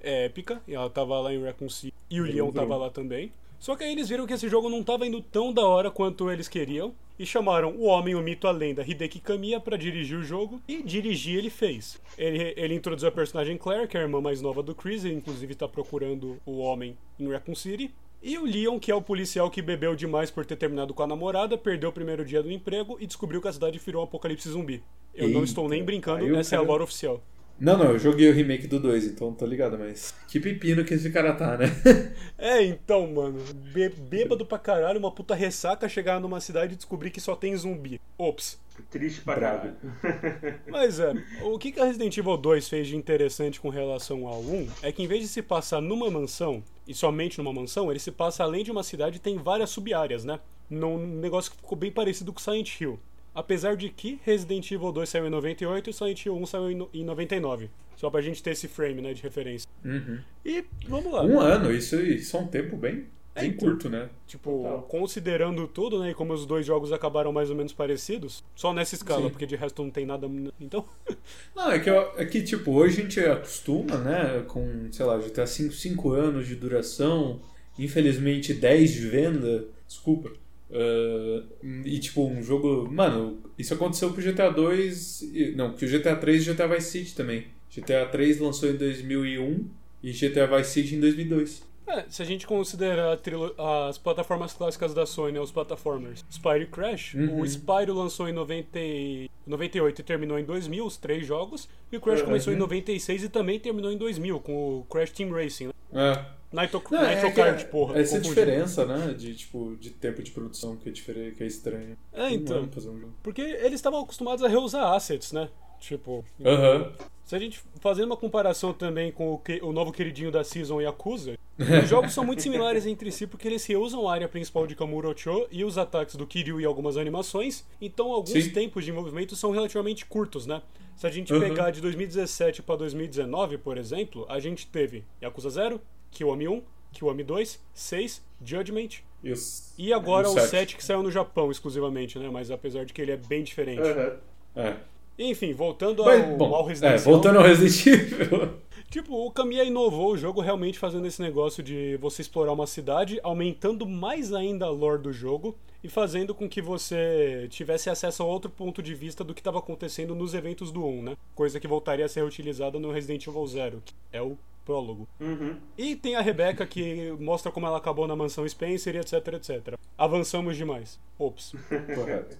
é 0.00 0.26
épica, 0.26 0.62
e 0.66 0.74
ela 0.74 0.88
tava 0.88 1.18
lá 1.20 1.34
em 1.34 1.42
Raccoon 1.42 1.68
City, 1.68 1.94
e 2.08 2.20
o 2.20 2.24
Leon 2.24 2.52
tava 2.52 2.76
lá 2.76 2.88
também. 2.88 3.32
Só 3.58 3.74
que 3.74 3.82
aí 3.82 3.92
eles 3.92 4.08
viram 4.08 4.26
que 4.26 4.32
esse 4.32 4.48
jogo 4.48 4.70
não 4.70 4.82
tava 4.84 5.06
indo 5.06 5.20
tão 5.20 5.52
da 5.52 5.66
hora 5.66 5.90
quanto 5.90 6.30
eles 6.30 6.48
queriam, 6.48 6.94
e 7.18 7.26
chamaram 7.26 7.70
o 7.76 7.84
homem, 7.84 8.14
o 8.14 8.20
mito, 8.22 8.46
a 8.46 8.50
lenda, 8.50 8.84
Hideki 8.86 9.20
Kamiya, 9.20 9.60
pra 9.60 9.76
dirigir 9.76 10.18
o 10.18 10.22
jogo, 10.22 10.60
e 10.68 10.82
dirigir 10.82 11.38
ele 11.38 11.50
fez. 11.50 12.00
Ele, 12.16 12.54
ele 12.56 12.74
introduziu 12.74 13.08
a 13.08 13.12
personagem 13.12 13.56
Claire, 13.56 13.88
que 13.88 13.96
é 13.96 14.00
a 14.00 14.02
irmã 14.04 14.20
mais 14.20 14.40
nova 14.40 14.62
do 14.62 14.74
Chris, 14.74 15.04
ele 15.04 15.14
inclusive 15.16 15.54
tá 15.54 15.66
procurando 15.66 16.38
o 16.46 16.58
homem 16.58 16.96
em 17.18 17.30
Raccoon 17.30 17.54
City. 17.54 17.90
E 18.22 18.36
o 18.36 18.44
Leon, 18.44 18.78
que 18.80 18.90
é 18.90 18.94
o 18.94 19.00
policial 19.02 19.48
que 19.48 19.62
bebeu 19.62 19.94
demais 19.94 20.30
por 20.30 20.44
ter 20.44 20.56
terminado 20.56 20.92
com 20.92 21.02
a 21.02 21.06
namorada, 21.06 21.56
perdeu 21.56 21.90
o 21.90 21.92
primeiro 21.92 22.24
dia 22.24 22.42
do 22.42 22.50
emprego 22.50 22.96
e 23.00 23.06
descobriu 23.06 23.40
que 23.40 23.46
a 23.46 23.52
cidade 23.52 23.78
virou 23.78 24.00
um 24.02 24.04
apocalipse 24.04 24.48
zumbi. 24.48 24.82
Eu 25.14 25.28
não 25.28 25.34
Eita, 25.36 25.44
estou 25.44 25.68
nem 25.68 25.84
brincando, 25.84 26.36
essa 26.36 26.54
é 26.54 26.58
a 26.58 26.60
cara- 26.60 26.68
lore 26.70 26.82
oficial. 26.82 27.22
Não, 27.60 27.76
não, 27.76 27.86
eu 27.92 27.98
joguei 27.98 28.30
o 28.30 28.32
remake 28.32 28.66
do 28.68 28.78
2, 28.78 29.04
então 29.06 29.34
tô 29.34 29.44
ligado, 29.44 29.76
mas. 29.78 30.14
Que 30.28 30.38
pepino 30.38 30.84
que 30.84 30.94
esse 30.94 31.10
cara 31.10 31.34
tá, 31.34 31.56
né? 31.56 31.66
É, 32.38 32.62
então, 32.62 33.04
mano, 33.12 33.40
bê- 33.74 33.88
bêbado 33.88 34.46
pra 34.46 34.58
caralho, 34.58 34.98
uma 34.98 35.10
puta 35.10 35.34
ressaca 35.34 35.88
chegar 35.88 36.20
numa 36.20 36.40
cidade 36.40 36.74
e 36.74 36.76
descobrir 36.76 37.10
que 37.10 37.20
só 37.20 37.34
tem 37.34 37.56
zumbi. 37.56 38.00
Ops. 38.16 38.60
Triste 38.90 39.22
pra 39.22 39.34
caralho. 39.34 39.74
Mas 40.70 41.00
é, 41.00 41.12
o 41.42 41.58
que 41.58 41.72
que 41.72 41.80
a 41.80 41.84
Resident 41.84 42.16
Evil 42.16 42.36
2 42.36 42.68
fez 42.68 42.86
de 42.86 42.96
interessante 42.96 43.58
com 43.60 43.68
relação 43.70 44.26
ao 44.28 44.40
1 44.40 44.68
é 44.82 44.92
que 44.92 45.02
em 45.02 45.08
vez 45.08 45.20
de 45.22 45.28
se 45.28 45.42
passar 45.42 45.80
numa 45.80 46.08
mansão, 46.08 46.62
e 46.86 46.94
somente 46.94 47.38
numa 47.38 47.52
mansão, 47.52 47.90
ele 47.90 47.98
se 47.98 48.12
passa 48.12 48.44
além 48.44 48.62
de 48.62 48.70
uma 48.70 48.84
cidade 48.84 49.16
e 49.16 49.20
tem 49.20 49.36
várias 49.36 49.70
sub-áreas, 49.70 50.24
né? 50.24 50.38
Num 50.70 50.96
negócio 51.18 51.50
que 51.50 51.56
ficou 51.56 51.76
bem 51.76 51.90
parecido 51.90 52.32
com 52.32 52.38
Silent 52.38 52.80
Hill. 52.80 53.00
Apesar 53.38 53.76
de 53.76 53.88
que 53.88 54.18
Resident 54.24 54.68
Evil 54.72 54.90
2 54.90 55.08
saiu 55.08 55.26
em 55.28 55.30
98 55.30 55.90
e 55.90 55.92
Silent 55.92 56.26
Hill 56.26 56.36
1 56.36 56.46
saiu 56.46 56.70
em 56.72 56.74
no- 56.74 56.90
em 56.92 57.04
99. 57.04 57.70
Só 57.96 58.10
pra 58.10 58.20
gente 58.20 58.42
ter 58.42 58.50
esse 58.50 58.66
frame, 58.66 59.00
né, 59.00 59.12
de 59.14 59.22
referência. 59.22 59.68
Uhum. 59.84 60.18
E 60.44 60.64
vamos 60.88 61.12
lá. 61.12 61.22
Um 61.22 61.38
ano, 61.38 61.72
isso, 61.72 61.94
isso 62.00 62.36
é 62.36 62.40
um 62.40 62.48
tempo 62.48 62.76
bem, 62.76 63.06
É, 63.36 63.42
bem 63.42 63.50
então. 63.50 63.68
curto, 63.68 63.88
né? 63.88 64.08
Tipo, 64.26 64.62
Total. 64.64 64.82
considerando 64.82 65.68
tudo, 65.68 66.00
né, 66.00 66.10
e 66.10 66.14
como 66.14 66.32
os 66.32 66.44
dois 66.46 66.66
jogos 66.66 66.92
acabaram 66.92 67.32
mais 67.32 67.48
ou 67.48 67.54
menos 67.54 67.72
parecidos, 67.72 68.42
só 68.56 68.72
nessa 68.74 68.96
escala, 68.96 69.22
Sim. 69.24 69.30
porque 69.30 69.46
de 69.46 69.54
resto 69.54 69.82
não 69.84 69.90
tem 69.90 70.04
nada. 70.04 70.28
Então, 70.60 70.84
Não, 71.54 71.70
é 71.70 71.78
que, 71.78 71.88
é 71.90 72.24
que, 72.24 72.42
tipo, 72.42 72.72
hoje 72.72 72.98
a 73.00 73.02
gente 73.04 73.20
acostuma, 73.20 73.98
né, 73.98 74.44
com, 74.48 74.88
sei 74.90 75.06
lá, 75.06 75.16
GTA 75.16 75.46
5, 75.46 75.72
5 75.72 76.10
anos 76.12 76.46
de 76.48 76.56
duração, 76.56 77.40
infelizmente 77.78 78.52
10 78.52 78.92
de 78.92 79.06
venda, 79.08 79.64
desculpa. 79.86 80.30
Ah, 80.70 81.42
e, 81.84 81.98
tipo, 81.98 82.26
um 82.26 82.42
jogo. 82.42 82.88
Mano, 82.90 83.38
isso 83.58 83.74
aconteceu 83.74 84.12
com 84.12 84.20
o 84.20 84.22
GTA 84.22 84.50
2. 84.50 85.22
e- 85.22 85.52
Não, 85.56 85.72
que 85.72 85.84
o 85.84 85.88
GTA 85.88 86.16
3 86.16 86.46
e 86.46 86.50
o 86.50 86.54
GTA 86.54 86.66
Vice 86.68 86.90
City 86.90 87.14
também. 87.14 87.46
GTA 87.74 88.06
3 88.06 88.38
lançou 88.40 88.68
em 88.70 88.76
2001 88.76 89.68
e 90.02 90.12
GTA 90.12 90.46
Vice 90.46 90.70
City 90.70 90.94
em 90.96 91.00
2002. 91.00 91.66
é, 91.90 92.04
se 92.10 92.20
a 92.20 92.24
gente 92.24 92.46
considerar 92.46 93.18
a 93.58 93.88
as 93.88 93.96
plataformas 93.96 94.52
clássicas 94.52 94.92
da 94.92 95.06
Sony, 95.06 95.38
os 95.38 95.50
platformers, 95.50 96.22
Spyro 96.30 96.62
e 96.62 96.66
Crash, 96.66 97.14
Uhum. 97.14 97.40
o 97.40 97.46
Spyro 97.48 97.94
lançou 97.94 98.28
em 98.28 98.32
90 98.32 98.78
e- 98.78 99.30
98 99.46 100.00
e 100.02 100.04
terminou 100.04 100.38
em 100.38 100.44
2000, 100.44 100.84
os 100.84 100.98
três 100.98 101.26
jogos, 101.26 101.66
e 101.90 101.96
o 101.96 102.00
Crash 102.02 102.20
Uhum. 102.20 102.26
começou 102.26 102.52
em 102.52 102.56
96 102.56 103.24
e 103.24 103.28
também 103.30 103.58
terminou 103.58 103.90
em 103.90 103.96
2000, 103.96 104.38
com 104.40 104.80
o 104.80 104.84
Crash 104.84 105.12
Team 105.12 105.30
Racing. 105.30 105.68
Né? 105.68 105.72
É. 105.94 106.37
Nitro, 106.52 106.82
Não, 106.90 107.02
é 107.02 107.14
Nitro 107.16 107.28
que 107.30 107.36
Kart, 107.36 107.64
porra. 107.66 107.98
Essa 108.00 108.16
confundi. 108.18 108.28
diferença, 108.28 108.86
né, 108.86 109.12
de, 109.14 109.34
tipo, 109.34 109.76
de 109.78 109.90
tempo 109.90 110.22
de 110.22 110.30
produção 110.30 110.76
que 110.76 110.88
é, 110.88 110.92
diferente, 110.92 111.36
que 111.36 111.42
é 111.42 111.46
estranho. 111.46 111.96
É, 112.12 112.30
então. 112.30 112.66
fazer 112.70 112.88
um. 112.88 113.10
Porque 113.22 113.42
eles 113.42 113.74
estavam 113.74 114.00
acostumados 114.00 114.42
a 114.42 114.48
reusar 114.48 114.94
assets, 114.94 115.32
né? 115.32 115.48
Tipo, 115.80 116.24
Aham. 116.44 116.92
Se 117.24 117.36
a 117.36 117.38
gente 117.38 117.60
fazendo 117.80 118.06
uma 118.06 118.16
comparação 118.16 118.72
também 118.72 119.12
com 119.12 119.34
o, 119.34 119.38
que- 119.38 119.60
o 119.62 119.70
novo 119.70 119.92
queridinho 119.92 120.30
da 120.32 120.42
Season 120.42 120.80
Yakuza, 120.80 121.38
os 121.82 121.86
jogos 121.88 122.14
são 122.14 122.24
muito 122.24 122.40
similares 122.42 122.86
entre 122.86 123.12
si 123.12 123.26
porque 123.26 123.46
eles 123.46 123.66
reusam 123.66 124.08
a 124.08 124.14
área 124.14 124.26
principal 124.26 124.66
de 124.66 124.74
Kamurocho 124.74 125.46
e 125.50 125.62
os 125.62 125.76
ataques 125.76 126.16
do 126.16 126.26
Kiryu 126.26 126.58
e 126.58 126.64
algumas 126.64 126.96
animações, 126.96 127.66
então 127.82 128.10
alguns 128.12 128.30
Sim. 128.44 128.50
tempos 128.50 128.82
de 128.82 128.90
envolvimento 128.90 129.36
são 129.36 129.50
relativamente 129.50 130.06
curtos, 130.06 130.46
né? 130.46 130.62
Se 130.96 131.06
a 131.06 131.10
gente 131.10 131.30
Uhum. 131.32 131.38
pegar 131.40 131.70
de 131.70 131.82
2017 131.82 132.62
para 132.62 132.76
2019, 132.76 133.58
por 133.58 133.76
exemplo, 133.76 134.24
a 134.28 134.40
gente 134.40 134.66
teve 134.66 135.04
Yakuza 135.22 135.50
0, 135.50 135.78
Kiwami 136.10 136.48
1, 136.48 136.62
Kiwami 136.92 137.22
2, 137.24 137.60
6, 137.74 138.22
Judgment 138.44 138.88
os- 139.24 139.72
e 139.76 139.92
agora 139.92 140.28
o 140.28 140.32
o 140.32 140.34
7. 140.34 140.48
7 140.48 140.76
que 140.76 140.84
saiu 140.84 141.02
no 141.02 141.10
Japão 141.10 141.50
exclusivamente, 141.50 142.18
né? 142.18 142.28
Mas 142.30 142.50
apesar 142.50 142.84
de 142.84 142.92
que 142.92 143.02
ele 143.02 143.12
é 143.12 143.16
bem 143.16 143.42
diferente. 143.42 143.80
Aham. 143.82 144.16
É. 144.56 144.76
Enfim, 145.18 145.52
voltando 145.52 146.02
ao, 146.02 146.08
Mas, 146.08 146.22
ao 146.30 146.36
bom, 146.36 146.60
é, 146.64 146.68
residencial. 146.68 147.12
voltando 147.12 147.38
ao 147.38 147.44
Resident 147.44 147.86
Evil. 147.86 148.54
Tipo, 148.88 149.26
o 149.26 149.30
Kamiya 149.30 149.64
inovou 149.64 150.12
o 150.12 150.16
jogo 150.16 150.40
realmente 150.40 150.78
fazendo 150.78 151.06
esse 151.06 151.20
negócio 151.20 151.62
de 151.62 151.98
você 151.98 152.22
explorar 152.22 152.52
uma 152.52 152.66
cidade, 152.66 153.20
aumentando 153.22 153.84
mais 153.84 154.32
ainda 154.32 154.64
a 154.64 154.70
lore 154.70 155.02
do 155.02 155.12
jogo 155.12 155.54
e 155.84 155.90
fazendo 155.90 156.34
com 156.34 156.48
que 156.48 156.62
você 156.62 157.46
tivesse 157.50 157.90
acesso 157.90 158.22
a 158.22 158.26
outro 158.26 158.48
ponto 158.50 158.82
de 158.82 158.94
vista 158.94 159.22
do 159.22 159.34
que 159.34 159.40
estava 159.40 159.58
acontecendo 159.58 160.14
nos 160.14 160.32
eventos 160.32 160.72
do 160.72 160.82
1, 160.86 161.02
né? 161.02 161.16
Coisa 161.34 161.60
que 161.60 161.68
voltaria 161.68 162.06
a 162.06 162.08
ser 162.08 162.24
utilizada 162.24 162.78
no 162.78 162.90
Resident 162.90 163.26
Evil 163.26 163.46
0, 163.46 163.82
que 163.84 163.92
é 164.10 164.22
o 164.22 164.38
prólogo. 164.68 165.08
Uhum. 165.18 165.56
E 165.78 165.96
tem 165.96 166.14
a 166.14 166.20
Rebecca 166.20 166.66
que 166.66 167.10
mostra 167.18 167.50
como 167.50 167.66
ela 167.66 167.78
acabou 167.78 168.06
na 168.06 168.14
mansão 168.14 168.46
Spencer 168.46 168.94
e 168.94 168.98
etc, 168.98 169.14
etc. 169.32 169.74
Avançamos 169.96 170.58
demais. 170.58 171.00
Ops. 171.18 171.54
Correto. 171.94 172.36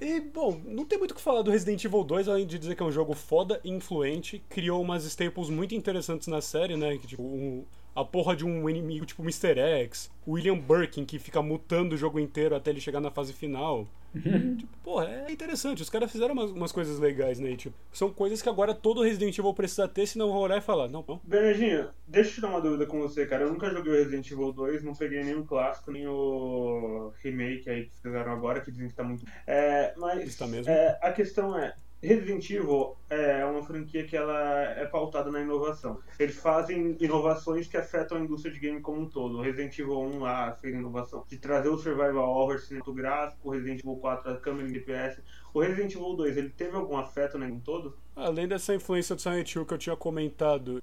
E, 0.00 0.20
bom, 0.20 0.60
não 0.64 0.84
tem 0.84 0.96
muito 0.96 1.10
o 1.10 1.14
que 1.16 1.20
falar 1.20 1.42
do 1.42 1.50
Resident 1.50 1.84
Evil 1.84 2.04
2, 2.04 2.28
além 2.28 2.46
de 2.46 2.56
dizer 2.60 2.76
que 2.76 2.82
é 2.82 2.86
um 2.86 2.92
jogo 2.92 3.12
foda 3.12 3.60
e 3.64 3.70
influente. 3.70 4.40
Criou 4.48 4.80
umas 4.80 5.04
staples 5.04 5.50
muito 5.50 5.74
interessantes 5.74 6.28
na 6.28 6.40
série, 6.40 6.76
né? 6.76 6.96
Que, 6.96 7.08
tipo, 7.08 7.22
um- 7.24 7.64
a 7.94 8.04
porra 8.04 8.36
de 8.36 8.44
um 8.44 8.68
inimigo 8.68 9.04
tipo 9.06 9.22
Mr. 9.22 9.58
X, 9.58 10.10
o 10.26 10.32
William 10.32 10.58
Birkin, 10.58 11.04
que 11.04 11.18
fica 11.18 11.42
mutando 11.42 11.94
o 11.94 11.98
jogo 11.98 12.18
inteiro 12.20 12.54
até 12.54 12.70
ele 12.70 12.80
chegar 12.80 13.00
na 13.00 13.10
fase 13.10 13.32
final. 13.32 13.86
tipo, 14.12 14.68
porra, 14.82 15.06
é 15.28 15.30
interessante. 15.32 15.82
Os 15.82 15.90
caras 15.90 16.10
fizeram 16.10 16.32
umas, 16.32 16.50
umas 16.50 16.72
coisas 16.72 16.98
legais, 16.98 17.38
né? 17.38 17.54
Tipo, 17.56 17.76
são 17.92 18.10
coisas 18.10 18.40
que 18.40 18.48
agora 18.48 18.74
todo 18.74 19.02
Resident 19.02 19.36
Evil 19.38 19.52
precisa 19.52 19.86
ter, 19.86 20.06
senão 20.06 20.28
vão 20.28 20.38
olhar 20.38 20.56
e 20.58 20.62
falar, 20.62 20.88
não, 20.88 21.04
não. 21.06 21.20
Bernardinho, 21.24 21.88
deixa 22.06 22.30
eu 22.30 22.34
te 22.34 22.40
dar 22.40 22.48
uma 22.48 22.60
dúvida 22.60 22.86
com 22.86 23.00
você, 23.00 23.26
cara. 23.26 23.44
Eu 23.44 23.52
nunca 23.52 23.68
joguei 23.70 23.92
o 23.92 23.96
Resident 23.96 24.30
Evil 24.30 24.52
2, 24.52 24.82
não 24.82 24.94
peguei 24.94 25.22
nem 25.22 25.34
o 25.34 25.44
clássico, 25.44 25.90
nem 25.92 26.06
o 26.06 27.12
remake 27.22 27.68
aí 27.68 27.84
que 27.86 27.96
fizeram 28.00 28.32
agora, 28.32 28.60
que 28.60 28.70
dizem 28.70 28.88
que 28.88 28.94
tá 28.94 29.04
muito. 29.04 29.24
É, 29.46 29.92
mas 29.96 30.26
Está 30.26 30.46
mesmo? 30.46 30.72
é, 30.72 30.98
a 31.02 31.12
questão 31.12 31.58
é, 31.58 31.74
Resident 32.00 32.48
Evil 32.48 32.96
é 33.10 33.44
uma 33.44 33.62
franquia 33.64 34.04
que 34.04 34.16
ela 34.16 34.62
é 34.62 34.86
pautada 34.86 35.32
na 35.32 35.40
inovação. 35.40 35.98
Eles 36.18 36.36
fazem 36.36 36.96
inovações 37.00 37.66
que 37.66 37.76
afetam 37.76 38.18
a 38.18 38.20
indústria 38.20 38.54
de 38.54 38.60
game 38.60 38.80
como 38.80 39.00
um 39.00 39.08
todo. 39.08 39.38
O 39.38 39.42
Resident 39.42 39.76
Evil 39.76 39.98
1 39.98 40.20
lá 40.20 40.52
fez 40.52 40.74
inovação 40.74 41.24
de 41.28 41.38
trazer 41.38 41.68
o 41.68 41.76
survival 41.76 42.28
horror 42.28 42.60
cinematográfico, 42.60 43.48
o 43.48 43.50
Resident 43.50 43.80
Evil 43.80 43.96
4 43.96 44.30
a 44.30 44.36
câmera 44.36 44.68
em 44.68 44.72
DPS. 44.72 45.20
O 45.52 45.60
Resident 45.60 45.92
Evil 45.92 46.14
2, 46.14 46.36
ele 46.36 46.50
teve 46.50 46.76
algum 46.76 46.96
afeto 46.96 47.36
né, 47.36 47.48
em 47.48 47.58
todo? 47.58 47.96
Além 48.14 48.46
dessa 48.46 48.74
influência 48.74 49.16
do 49.16 49.20
Silent 49.20 49.52
Hill 49.52 49.66
que 49.66 49.74
eu 49.74 49.78
tinha 49.78 49.96
comentado, 49.96 50.80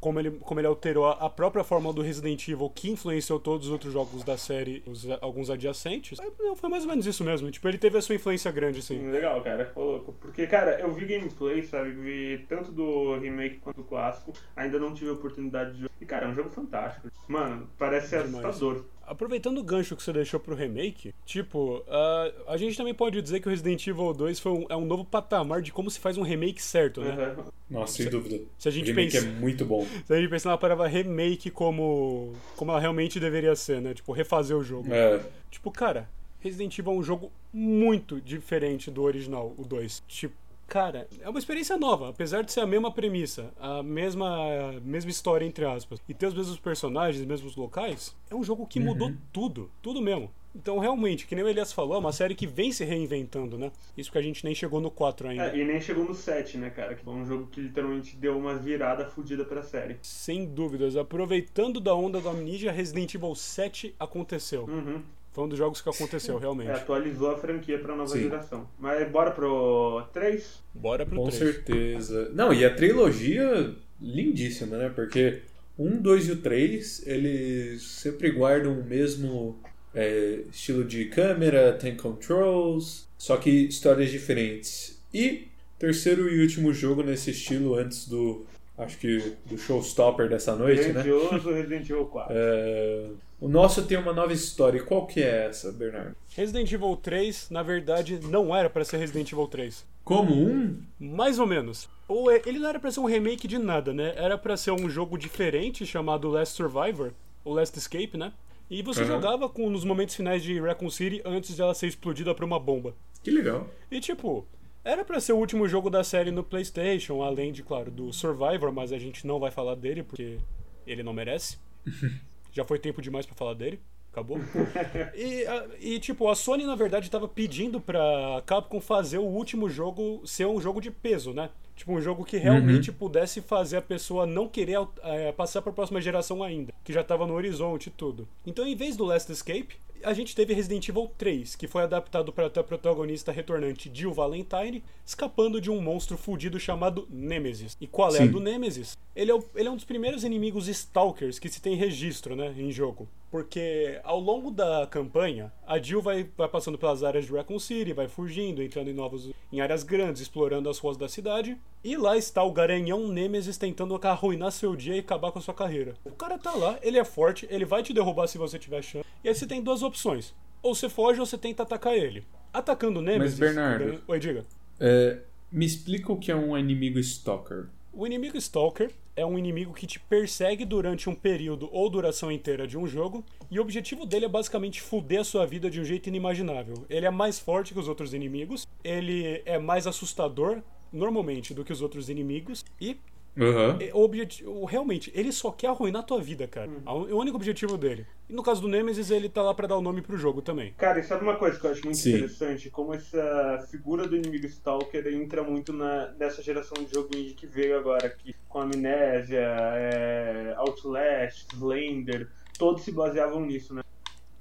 como 0.00 0.20
ele, 0.20 0.30
como 0.30 0.60
ele 0.60 0.66
alterou 0.66 1.06
a, 1.06 1.28
própria 1.28 1.64
fórmula 1.64 1.92
do 1.92 2.02
Resident 2.02 2.46
Evil, 2.48 2.70
que 2.70 2.90
influenciou 2.90 3.40
todos 3.40 3.66
os 3.66 3.72
outros 3.72 3.92
jogos 3.92 4.22
da 4.22 4.36
série, 4.36 4.82
os, 4.86 5.08
alguns 5.20 5.50
adjacentes, 5.50 6.18
é, 6.20 6.30
não, 6.38 6.54
foi 6.54 6.68
mais 6.68 6.84
ou 6.84 6.90
menos 6.90 7.06
isso 7.06 7.24
mesmo. 7.24 7.50
Tipo, 7.50 7.68
ele 7.68 7.78
teve 7.78 7.98
a 7.98 8.02
sua 8.02 8.14
influência 8.14 8.50
grande, 8.50 8.78
assim. 8.78 8.98
Sim, 8.98 9.10
legal, 9.10 9.40
cara. 9.42 9.66
Ficou 9.66 9.84
louco. 9.84 10.12
Porque, 10.20 10.46
cara, 10.46 10.80
eu 10.80 10.92
vi 10.92 11.06
gameplay, 11.06 11.62
sabe? 11.62 11.90
Vi 11.90 12.46
tanto 12.48 12.70
do 12.70 13.18
remake 13.18 13.58
quanto 13.58 13.78
do 13.78 13.84
clássico. 13.84 14.32
Ainda 14.56 14.78
não 14.78 14.94
tive 14.94 15.10
a 15.10 15.14
oportunidade 15.14 15.72
de 15.72 15.80
jogar. 15.82 15.94
E, 16.00 16.06
cara, 16.06 16.26
é 16.26 16.28
um 16.28 16.34
jogo 16.34 16.50
fantástico. 16.50 17.08
Mano, 17.26 17.68
parece 17.76 18.16
Demais. 18.22 18.44
assustador. 18.44 18.84
Aproveitando 19.08 19.58
o 19.58 19.62
gancho 19.64 19.96
que 19.96 20.02
você 20.02 20.12
deixou 20.12 20.38
pro 20.38 20.54
remake, 20.54 21.14
tipo, 21.24 21.78
uh, 21.78 22.32
a 22.46 22.56
gente 22.56 22.76
também 22.76 22.92
pode 22.94 23.20
dizer 23.22 23.40
que 23.40 23.46
o 23.48 23.50
Resident 23.50 23.86
Evil 23.86 24.12
2 24.12 24.38
foi 24.38 24.52
um, 24.52 24.66
é 24.68 24.76
um 24.76 24.84
novo 24.84 25.04
patamar 25.04 25.62
de 25.62 25.72
como 25.72 25.90
se 25.90 25.98
faz 25.98 26.18
um 26.18 26.22
remake 26.22 26.62
certo, 26.62 27.00
né? 27.00 27.34
Uhum. 27.36 27.44
Nossa, 27.70 27.94
sem 28.02 28.10
dúvida. 28.10 28.40
Se 28.58 28.68
a 28.68 28.70
gente 28.70 28.84
o 28.90 28.94
remake 28.94 29.12
pensa- 29.12 29.26
é 29.26 29.30
muito 29.30 29.64
bom. 29.64 29.86
Se 30.06 30.12
a 30.12 30.16
gente 30.20 30.28
pensar 30.30 30.50
na 30.50 30.58
palavra 30.58 30.86
remake 30.86 31.50
como, 31.50 32.32
como 32.56 32.70
ela 32.70 32.80
realmente 32.80 33.18
deveria 33.18 33.54
ser, 33.56 33.80
né? 33.80 33.94
Tipo, 33.94 34.12
refazer 34.12 34.56
o 34.56 34.62
jogo. 34.62 34.92
É, 34.92 35.20
Tipo, 35.50 35.70
cara, 35.70 36.08
Resident 36.40 36.78
Evil 36.78 36.92
é 36.92 36.96
um 36.96 37.02
jogo 37.02 37.32
muito 37.52 38.20
diferente 38.20 38.90
do 38.90 39.02
original, 39.02 39.54
o 39.56 39.64
2. 39.64 40.02
Tipo, 40.06 40.34
cara, 40.68 41.08
é 41.20 41.28
uma 41.28 41.38
experiência 41.38 41.76
nova, 41.76 42.10
apesar 42.10 42.42
de 42.42 42.52
ser 42.52 42.60
a 42.60 42.66
mesma 42.66 42.92
premissa, 42.92 43.52
a 43.58 43.82
mesma, 43.82 44.28
a 44.76 44.80
mesma 44.80 45.10
história, 45.10 45.44
entre 45.44 45.64
aspas, 45.64 45.98
e 46.06 46.14
ter 46.14 46.26
os 46.26 46.34
mesmos 46.34 46.60
personagens, 46.60 47.20
os 47.20 47.26
mesmos 47.26 47.56
locais, 47.56 48.14
é 48.30 48.34
um 48.34 48.44
jogo 48.44 48.66
que 48.66 48.78
mudou 48.78 49.12
tudo, 49.32 49.70
tudo 49.82 50.00
mesmo. 50.00 50.30
Então, 50.54 50.78
realmente, 50.78 51.26
que 51.26 51.34
nem 51.34 51.44
o 51.44 51.48
Elias 51.48 51.72
falou, 51.72 51.94
é 51.94 51.98
uma 51.98 52.12
série 52.12 52.34
que 52.34 52.46
vem 52.46 52.72
se 52.72 52.84
reinventando, 52.84 53.56
né? 53.58 53.70
Isso 53.96 54.10
que 54.10 54.18
a 54.18 54.22
gente 54.22 54.44
nem 54.44 54.54
chegou 54.54 54.80
no 54.80 54.90
4 54.90 55.28
ainda. 55.28 55.50
É, 55.50 55.58
e 55.58 55.64
nem 55.64 55.80
chegou 55.80 56.04
no 56.04 56.14
7, 56.14 56.58
né, 56.58 56.70
cara? 56.70 56.94
Que 56.94 57.04
foi 57.04 57.14
um 57.14 57.24
jogo 57.24 57.46
que 57.46 57.60
literalmente 57.60 58.16
deu 58.16 58.36
uma 58.36 58.56
virada 58.56 59.06
fodida 59.06 59.44
pra 59.44 59.62
série. 59.62 59.98
Sem 60.02 60.46
dúvidas, 60.46 60.96
aproveitando 60.96 61.80
da 61.80 61.94
onda 61.94 62.20
do 62.20 62.28
Amnesia, 62.28 62.72
Resident 62.72 63.14
Evil 63.14 63.34
7 63.34 63.94
aconteceu. 64.00 64.64
Uhum. 64.64 65.02
Foi 65.32 65.44
um 65.44 65.48
dos 65.48 65.58
jogos 65.58 65.80
que 65.80 65.88
aconteceu, 65.88 66.36
realmente. 66.38 66.70
É, 66.70 66.74
atualizou 66.74 67.30
a 67.30 67.38
franquia 67.38 67.78
pra 67.78 67.94
nova 67.94 68.10
Sim. 68.10 68.22
geração. 68.22 68.68
Mas 68.78 69.08
bora 69.10 69.30
pro 69.30 70.02
3? 70.12 70.62
Bora 70.74 71.06
pro 71.06 71.16
com 71.16 71.28
3. 71.28 71.34
certeza. 71.38 72.30
Não, 72.34 72.52
e 72.52 72.64
a 72.64 72.74
trilogia 72.74 73.74
lindíssima, 74.00 74.76
né? 74.76 74.88
Porque 74.94 75.42
um, 75.78 76.00
dois 76.00 76.28
e 76.28 76.32
o 76.32 76.36
três, 76.36 77.06
eles 77.06 77.82
sempre 77.82 78.30
guardam 78.30 78.80
o 78.80 78.84
mesmo 78.84 79.58
é, 79.94 80.40
estilo 80.50 80.84
de 80.84 81.04
câmera, 81.06 81.72
tem 81.72 81.96
controls, 81.96 83.06
só 83.16 83.36
que 83.36 83.50
histórias 83.50 84.10
diferentes. 84.10 85.00
E 85.14 85.48
terceiro 85.78 86.28
e 86.28 86.40
último 86.42 86.72
jogo 86.72 87.02
nesse 87.02 87.30
estilo 87.30 87.76
antes 87.76 88.08
do, 88.08 88.44
acho 88.76 88.98
que 88.98 89.34
do 89.46 89.56
showstopper 89.56 90.28
dessa 90.28 90.56
noite, 90.56 90.88
né? 90.88 91.02
Grandioso 91.02 91.52
Resident 91.52 91.88
Evil 91.88 92.06
4. 92.06 92.34
É, 92.36 93.06
o 93.40 93.48
nosso 93.48 93.84
tem 93.86 93.96
uma 93.98 94.12
nova 94.12 94.32
história. 94.32 94.78
E 94.78 94.82
qual 94.82 95.06
que 95.06 95.20
é 95.22 95.46
essa, 95.46 95.70
Bernardo? 95.72 96.16
Resident 96.34 96.70
Evil 96.72 96.96
3, 96.96 97.50
na 97.50 97.62
verdade, 97.62 98.18
não 98.22 98.54
era 98.54 98.68
pra 98.70 98.84
ser 98.84 98.96
Resident 98.98 99.30
Evil 99.32 99.46
3. 99.46 99.86
Como 100.04 100.34
um? 100.34 100.80
Mais 100.98 101.38
ou 101.38 101.46
menos. 101.46 101.88
Ou 102.08 102.30
é- 102.30 102.40
ele 102.46 102.58
não 102.58 102.68
era 102.68 102.80
pra 102.80 102.90
ser 102.90 103.00
um 103.00 103.04
remake 103.04 103.46
de 103.46 103.58
nada, 103.58 103.92
né? 103.92 104.14
Era 104.16 104.38
pra 104.38 104.56
ser 104.56 104.70
um 104.70 104.88
jogo 104.88 105.18
diferente 105.18 105.84
chamado 105.84 106.28
Last 106.28 106.54
Survivor, 106.56 107.12
ou 107.44 107.54
Last 107.54 107.78
Escape, 107.78 108.16
né? 108.16 108.32
E 108.70 108.82
você 108.82 109.00
Uhum. 109.02 109.06
jogava 109.08 109.48
com 109.48 109.68
nos 109.70 109.84
momentos 109.84 110.14
finais 110.14 110.42
de 110.42 110.58
Raccoon 110.60 110.90
City 110.90 111.22
antes 111.24 111.54
de 111.54 111.60
ela 111.62 111.74
ser 111.74 111.86
explodida 111.86 112.34
por 112.34 112.44
uma 112.44 112.58
bomba. 112.58 112.94
Que 113.22 113.30
legal. 113.30 113.68
E 113.90 114.00
tipo, 114.00 114.46
era 114.84 115.04
pra 115.04 115.20
ser 115.20 115.32
o 115.32 115.36
último 115.38 115.66
jogo 115.68 115.88
da 115.90 116.02
série 116.04 116.30
no 116.30 116.42
PlayStation, 116.44 117.22
além 117.22 117.52
de, 117.52 117.62
claro, 117.62 117.90
do 117.90 118.12
Survivor, 118.12 118.72
mas 118.72 118.92
a 118.92 118.98
gente 118.98 119.26
não 119.26 119.38
vai 119.38 119.50
falar 119.50 119.74
dele 119.74 120.02
porque 120.02 120.38
ele 120.86 121.02
não 121.02 121.12
merece. 121.12 121.58
Já 122.58 122.64
foi 122.64 122.76
tempo 122.76 123.00
demais 123.00 123.24
pra 123.24 123.36
falar 123.36 123.54
dele. 123.54 123.78
Acabou. 124.10 124.36
E, 125.14 125.46
a- 125.46 125.66
e, 125.80 125.98
tipo, 126.00 126.28
a 126.28 126.34
Sony, 126.34 126.64
na 126.64 126.74
verdade, 126.74 127.08
tava 127.08 127.28
pedindo 127.28 127.80
pra 127.80 128.42
Capcom 128.44 128.80
fazer 128.80 129.18
o 129.18 129.22
último 129.22 129.68
jogo 129.70 130.20
ser 130.26 130.44
um 130.46 130.60
jogo 130.60 130.80
de 130.80 130.90
peso, 130.90 131.32
né? 131.32 131.50
Tipo, 131.76 131.92
um 131.92 132.00
jogo 132.00 132.24
que 132.24 132.36
realmente 132.36 132.90
pudesse 132.90 133.40
fazer 133.40 133.76
a 133.76 133.82
pessoa 133.82 134.26
não 134.26 134.48
querer 134.48 134.78
eh, 135.04 135.30
passar 135.30 135.62
pra 135.62 135.72
próxima 135.72 136.00
geração 136.00 136.42
ainda, 136.42 136.72
que 136.82 136.92
já 136.92 137.04
tava 137.04 137.28
no 137.28 137.34
horizonte 137.34 137.86
e 137.86 137.90
tudo. 137.90 138.26
Então, 138.44 138.66
em 138.66 138.74
vez 138.74 138.96
do 138.96 139.04
Last 139.04 139.30
Escape, 139.30 139.76
a 140.04 140.12
gente 140.12 140.34
teve 140.34 140.54
Resident 140.54 140.88
Evil 140.88 141.10
3, 141.18 141.56
que 141.56 141.66
foi 141.68 141.82
adaptado 141.82 142.32
para 142.32 142.46
a 142.46 142.64
protagonista 142.64 143.32
retornante 143.32 143.90
Jill 143.92 144.12
Valentine, 144.12 144.82
escapando 145.04 145.60
de 145.60 145.70
um 145.70 145.80
monstro 145.80 146.16
fudido 146.16 146.58
chamado 146.60 147.06
Nemesis. 147.10 147.76
E 147.80 147.86
qual 147.86 148.14
é 148.14 148.22
a 148.22 148.26
do 148.26 148.40
Nemesis? 148.40 148.96
Ele 149.14 149.30
é, 149.30 149.34
o- 149.34 149.44
ele 149.54 149.68
é 149.68 149.70
um 149.70 149.76
dos 149.76 149.84
primeiros 149.84 150.24
inimigos 150.24 150.68
Stalkers 150.68 151.38
que 151.38 151.48
se 151.48 151.60
tem 151.60 151.74
registro, 151.76 152.34
né, 152.36 152.54
em 152.56 152.70
jogo. 152.70 153.08
Porque 153.30 154.00
ao 154.04 154.18
longo 154.18 154.50
da 154.50 154.86
campanha, 154.90 155.52
a 155.66 155.78
Jill 155.78 156.00
vai, 156.00 156.28
vai 156.36 156.48
passando 156.48 156.78
pelas 156.78 157.04
áreas 157.04 157.26
de 157.26 157.32
Raccoon 157.32 157.58
City, 157.58 157.92
vai 157.92 158.08
fugindo, 158.08 158.62
entrando 158.62 158.88
em 158.88 158.94
novos 158.94 159.30
em 159.52 159.60
áreas 159.60 159.82
grandes, 159.82 160.22
explorando 160.22 160.68
as 160.68 160.78
ruas 160.78 160.96
da 160.96 161.08
cidade. 161.08 161.56
E 161.84 161.96
lá 161.96 162.16
está 162.16 162.42
o 162.42 162.52
garanhão 162.52 163.08
Nemesis 163.08 163.58
tentando 163.58 163.98
arruinar 164.02 164.50
seu 164.50 164.74
dia 164.74 164.96
e 164.96 165.00
acabar 165.00 165.30
com 165.30 165.38
a 165.38 165.42
sua 165.42 165.54
carreira. 165.54 165.94
O 166.04 166.10
cara 166.10 166.38
tá 166.38 166.54
lá, 166.54 166.78
ele 166.82 166.98
é 166.98 167.04
forte, 167.04 167.46
ele 167.50 167.64
vai 167.64 167.82
te 167.82 167.92
derrubar 167.92 168.26
se 168.26 168.38
você 168.38 168.58
tiver 168.58 168.82
chance. 168.82 169.06
E 169.22 169.28
aí 169.28 169.34
você 169.34 169.46
tem 169.46 169.62
duas 169.62 169.82
opções. 169.82 170.34
Ou 170.62 170.74
você 170.74 170.88
foge 170.88 171.20
ou 171.20 171.26
você 171.26 171.36
tenta 171.38 171.62
atacar 171.62 171.94
ele. 171.94 172.26
Atacando 172.52 173.00
o 173.00 173.02
Nemesis... 173.02 173.38
Bernardo- 173.38 174.02
Oi, 174.08 174.18
diga. 174.18 174.46
É, 174.80 175.20
me 175.52 175.66
explica 175.66 176.12
o 176.12 176.18
que 176.18 176.32
é 176.32 176.36
um 176.36 176.56
inimigo 176.56 176.98
Stalker. 176.98 177.66
O 177.92 178.06
inimigo 178.06 178.36
Stalker 178.36 178.90
é 179.18 179.26
um 179.26 179.36
inimigo 179.36 179.74
que 179.74 179.84
te 179.84 179.98
persegue 179.98 180.64
durante 180.64 181.10
um 181.10 181.14
período 181.14 181.68
ou 181.72 181.90
duração 181.90 182.30
inteira 182.30 182.68
de 182.68 182.78
um 182.78 182.86
jogo, 182.86 183.24
e 183.50 183.58
o 183.58 183.62
objetivo 183.62 184.06
dele 184.06 184.26
é 184.26 184.28
basicamente 184.28 184.80
fuder 184.80 185.20
a 185.20 185.24
sua 185.24 185.44
vida 185.44 185.68
de 185.68 185.80
um 185.80 185.84
jeito 185.84 186.08
inimaginável. 186.08 186.86
Ele 186.88 187.04
é 187.04 187.10
mais 187.10 187.36
forte 187.36 187.74
que 187.74 187.80
os 187.80 187.88
outros 187.88 188.14
inimigos, 188.14 188.64
ele 188.84 189.42
é 189.44 189.58
mais 189.58 189.88
assustador, 189.88 190.62
normalmente, 190.92 191.52
do 191.52 191.64
que 191.64 191.72
os 191.72 191.82
outros 191.82 192.08
inimigos, 192.08 192.64
e 192.80 192.96
É, 193.36 193.94
o 193.94 194.00
objetivo, 194.00 194.64
realmente, 194.64 195.12
ele 195.14 195.30
só 195.30 195.50
quer 195.50 195.68
arruinar 195.68 196.02
a 196.02 196.04
tua 196.04 196.20
vida, 196.20 196.46
cara. 196.46 196.70
É 196.84 196.90
o 196.90 197.18
único 197.18 197.36
objetivo 197.36 197.76
dele. 197.76 198.06
E 198.28 198.32
no 198.32 198.42
caso 198.42 198.60
do 198.60 198.68
Nemesis, 198.68 199.10
ele 199.10 199.28
tá 199.28 199.42
lá 199.42 199.54
pra 199.54 199.66
dar 199.66 199.76
o 199.76 199.80
nome 199.80 200.02
pro 200.02 200.16
jogo 200.16 200.42
também. 200.42 200.74
Cara, 200.76 200.98
e 200.98 201.04
sabe 201.04 201.22
uma 201.22 201.36
coisa 201.36 201.58
que 201.58 201.66
eu 201.66 201.70
acho 201.70 201.84
muito 201.84 201.96
Sim. 201.96 202.16
interessante? 202.16 202.68
Como 202.68 202.92
essa 202.92 203.66
figura 203.70 204.06
do 204.06 204.16
inimigo 204.16 204.46
Stalker 204.46 205.06
entra 205.06 205.42
muito 205.42 205.72
na, 205.72 206.12
nessa 206.18 206.42
geração 206.42 206.82
de 206.84 206.92
jogo 206.92 207.08
indie 207.16 207.34
que 207.34 207.46
veio 207.46 207.78
agora 207.78 208.06
aqui. 208.06 208.34
Com 208.48 208.60
Amnésia, 208.60 209.40
é, 209.40 210.54
Outlast, 210.56 211.46
Slender, 211.54 212.28
todos 212.58 212.82
se 212.82 212.92
baseavam 212.92 213.40
nisso, 213.40 213.74
né? 213.74 213.82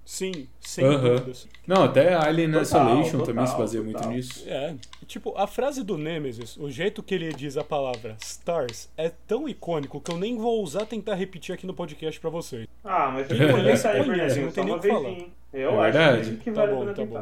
Sim, 0.10 0.48
sem 0.62 0.86
Aham. 0.86 1.16
dúvidas. 1.16 1.50
Não, 1.68 1.84
até 1.84 2.14
Alien 2.14 2.50
Total, 2.54 2.62
Isolation 2.64 3.20
também 3.26 3.44
total, 3.44 3.48
se 3.48 3.58
baseia 3.58 3.84
total. 3.84 4.02
muito 4.04 4.16
nisso. 4.16 4.44
É, 4.48 4.74
tipo, 5.06 5.34
a 5.38 5.46
frase 5.46 5.84
do 5.84 5.98
Nemesis, 5.98 6.56
o 6.56 6.72
jeito 6.72 7.04
que 7.04 7.14
ele 7.14 7.34
diz 7.34 7.58
a 7.58 7.64
palavra 7.64 8.16
stars, 8.24 8.88
é 8.96 9.12
tão 9.28 9.50
icônico 9.50 10.00
que 10.00 10.10
eu 10.10 10.18
nem 10.18 10.38
vou 10.38 10.60
ousar 10.60 10.86
tentar 10.86 11.16
repetir 11.16 11.54
aqui 11.54 11.68
no 11.68 11.74
podcast 11.74 12.22
pra 12.22 12.30
vocês. 12.30 12.66
Ah, 12.86 13.12
mas 13.14 13.28
você 13.28 13.36
conhece, 13.36 13.52
conhece 13.54 13.88
aí, 13.90 13.94
conhece, 14.06 14.10
Bernardinho, 14.10 14.46
não 14.46 14.52
tem 14.54 14.64
nem 14.64 14.74
o 14.76 14.80
que 14.80 14.88
falar. 14.88 15.10
Eu 15.54 15.70
É 15.84 15.90
acho 15.90 15.98
verdade. 15.98 16.38
que 16.38 16.52
Tá 16.52 16.62
vale 16.62 16.72
a 16.72 16.76
bom, 16.76 16.80
pena 16.82 16.94
tá 16.94 17.06
bom. 17.06 17.22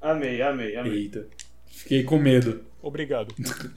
Amei, 0.00 0.42
amei, 0.42 0.76
amei. 0.76 0.92
Eita. 0.94 1.28
Fiquei 1.66 2.02
com 2.02 2.18
medo. 2.18 2.64
Obrigado. 2.82 3.32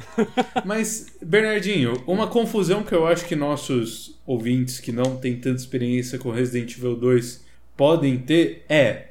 Mas, 0.66 1.16
Bernardinho, 1.22 2.04
uma 2.08 2.26
confusão 2.28 2.84
que 2.84 2.94
eu 2.94 3.06
acho 3.06 3.26
que 3.28 3.36
nossos 3.36 4.20
ouvintes 4.26 4.80
que 4.80 4.92
não 4.92 5.16
têm 5.18 5.40
tanta 5.40 5.60
experiência 5.60 6.18
com 6.18 6.32
Resident 6.32 6.76
Evil 6.76 6.96
2 6.96 7.45
podem 7.78 8.18
ter 8.18 8.66
é. 8.70 9.10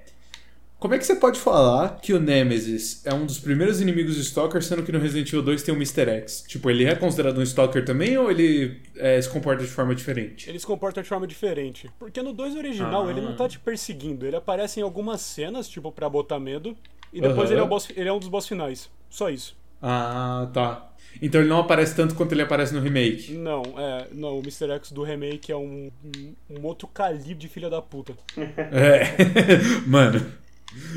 Como 0.79 0.93
é 0.93 0.99
que 0.99 1.07
você 1.07 1.17
pode 1.17 1.41
falar 1.41 1.99
que 2.03 2.13
o 2.13 2.21
Nemesis 2.21 3.01
é 3.07 3.15
um 3.15 3.25
dos 3.25 3.39
primeiros 3.39 3.81
inimigos 3.81 4.17
do 4.17 4.21
Stalker, 4.21 4.63
sendo 4.63 4.83
que 4.83 4.93
no 4.93 4.99
Resident 4.99 5.29
Evil 5.29 5.41
2 5.43 5.63
tem 5.63 5.73
o 5.75 5.79
Mr. 5.79 6.11
X? 6.11 6.45
Tipo, 6.47 6.69
ele 6.69 6.85
é 6.85 6.95
considerado 6.95 7.39
um 7.39 7.43
Stalker 7.43 7.83
também 7.87 8.19
ou 8.19 8.31
ele 8.31 8.83
é, 8.97 9.19
se 9.21 9.31
comporta 9.31 9.65
de 9.65 9.71
forma 9.71 9.95
diferente? 9.95 10.47
Ele 10.51 10.59
se 10.59 10.67
comporta 10.67 11.03
de 11.03 11.09
forma 11.09 11.27
diferente. 11.27 11.89
Porque 11.99 12.21
no 12.21 12.35
2 12.35 12.55
original 12.57 13.07
Ah. 13.07 13.11
ele 13.11 13.23
não 13.23 13.35
tá 13.35 13.49
te 13.49 13.59
perseguindo, 13.59 14.27
ele 14.27 14.37
aparece 14.37 14.79
em 14.79 14.83
algumas 14.83 15.23
cenas, 15.23 15.67
tipo, 15.71 15.91
pra 15.91 16.07
botar 16.11 16.39
medo, 16.39 16.77
e 17.11 17.19
depois 17.19 17.47
Aham. 17.49 17.53
ele, 17.53 17.61
é 17.61 17.63
o 17.65 17.67
boss- 17.69 17.89
ele 17.97 18.09
é 18.11 18.13
um 18.13 18.19
dos 18.19 18.29
boss 18.29 18.47
finais. 18.47 18.91
Só 19.09 19.31
isso. 19.31 19.57
Ah, 19.81 20.51
tá. 20.53 20.93
Então 21.21 21.41
ele 21.41 21.49
não 21.49 21.61
aparece 21.61 21.95
tanto 21.95 22.15
quanto 22.15 22.33
ele 22.33 22.43
aparece 22.43 22.75
no 22.75 22.81
remake. 22.81 23.33
Não, 23.33 23.63
é. 23.79 24.09
Não, 24.13 24.39
o 24.39 24.41
Mr. 24.41 24.71
X 24.73 24.93
do 24.93 25.03
remake 25.03 25.51
é 25.53 25.57
um, 25.57 25.91
um, 26.05 26.35
um 26.51 26.65
outro 26.65 26.87
calibre 26.89 27.35
de 27.35 27.49
filha 27.49 27.71
da 27.71 27.81
puta. 27.81 28.15
É. 28.73 29.05
Mano, 29.87 30.25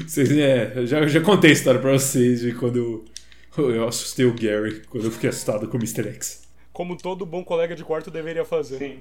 vocês, 0.05 0.31
é, 0.31 0.73
eu 0.75 0.87
já, 0.87 1.07
já 1.07 1.21
contei 1.21 1.51
a 1.51 1.53
história 1.53 1.79
pra 1.79 1.91
vocês 1.91 2.41
de 2.41 2.53
quando 2.53 3.05
eu, 3.57 3.71
Eu 3.71 3.87
assustei 3.87 4.25
o 4.25 4.33
Gary 4.33 4.81
quando 4.89 5.05
eu 5.05 5.11
fiquei 5.11 5.29
assustado 5.29 5.67
com 5.67 5.77
o 5.77 5.79
Mr. 5.79 6.09
X. 6.09 6.47
Como 6.73 6.97
todo 6.97 7.25
bom 7.25 7.43
colega 7.43 7.75
de 7.75 7.83
quarto 7.83 8.11
deveria 8.11 8.45
fazer. 8.45 8.77
Sim. 8.77 8.99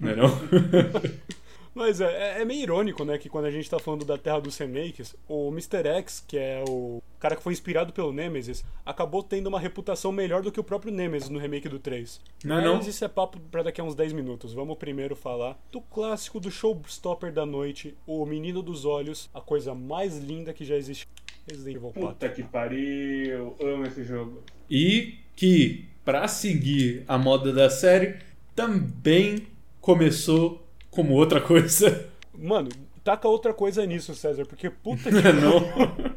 Não 0.00 0.10
é 0.10 0.16
não? 0.16 0.28
Mas 1.76 2.00
é, 2.00 2.40
é 2.40 2.44
meio 2.46 2.62
irônico, 2.62 3.04
né, 3.04 3.18
que 3.18 3.28
quando 3.28 3.44
a 3.44 3.50
gente 3.50 3.68
tá 3.68 3.78
falando 3.78 4.02
da 4.02 4.16
Terra 4.16 4.40
dos 4.40 4.56
Remakes, 4.56 5.14
o 5.28 5.48
Mr. 5.48 5.86
X, 5.98 6.24
que 6.26 6.38
é 6.38 6.64
o 6.66 7.02
cara 7.20 7.36
que 7.36 7.42
foi 7.42 7.52
inspirado 7.52 7.92
pelo 7.92 8.14
Nemesis, 8.14 8.64
acabou 8.84 9.22
tendo 9.22 9.48
uma 9.48 9.60
reputação 9.60 10.10
melhor 10.10 10.40
do 10.40 10.50
que 10.50 10.58
o 10.58 10.64
próprio 10.64 10.90
Nemesis 10.90 11.28
no 11.28 11.38
remake 11.38 11.68
do 11.68 11.78
3. 11.78 12.18
Não, 12.42 12.56
Mas 12.56 12.64
não. 12.64 12.80
isso 12.80 13.04
é 13.04 13.08
papo 13.08 13.38
pra 13.50 13.62
daqui 13.62 13.78
a 13.78 13.84
uns 13.84 13.94
10 13.94 14.14
minutos. 14.14 14.54
Vamos 14.54 14.78
primeiro 14.78 15.14
falar 15.14 15.62
do 15.70 15.82
clássico 15.82 16.40
do 16.40 16.50
showstopper 16.50 17.30
da 17.30 17.44
noite, 17.44 17.94
o 18.06 18.24
Menino 18.24 18.62
dos 18.62 18.86
Olhos, 18.86 19.28
a 19.34 19.42
coisa 19.42 19.74
mais 19.74 20.16
linda 20.16 20.54
que 20.54 20.64
já 20.64 20.76
existe. 20.76 21.06
Resident 21.46 21.76
Evil 21.76 21.92
4. 21.92 22.08
Puta 22.08 22.28
que 22.30 22.42
pariu. 22.42 23.54
Amo 23.60 23.86
esse 23.86 24.02
jogo. 24.02 24.42
E 24.70 25.18
que, 25.36 25.84
pra 26.06 26.26
seguir 26.26 27.04
a 27.06 27.18
moda 27.18 27.52
da 27.52 27.68
série, 27.68 28.16
também 28.54 29.46
começou 29.78 30.65
como 30.96 31.14
outra 31.14 31.40
coisa. 31.40 32.08
Mano, 32.36 32.68
taca 33.04 33.28
outra 33.28 33.54
coisa 33.54 33.84
nisso, 33.86 34.14
César, 34.14 34.44
porque 34.46 34.68
puta 34.70 35.04
que 35.04 35.10
Não? 35.32 36.16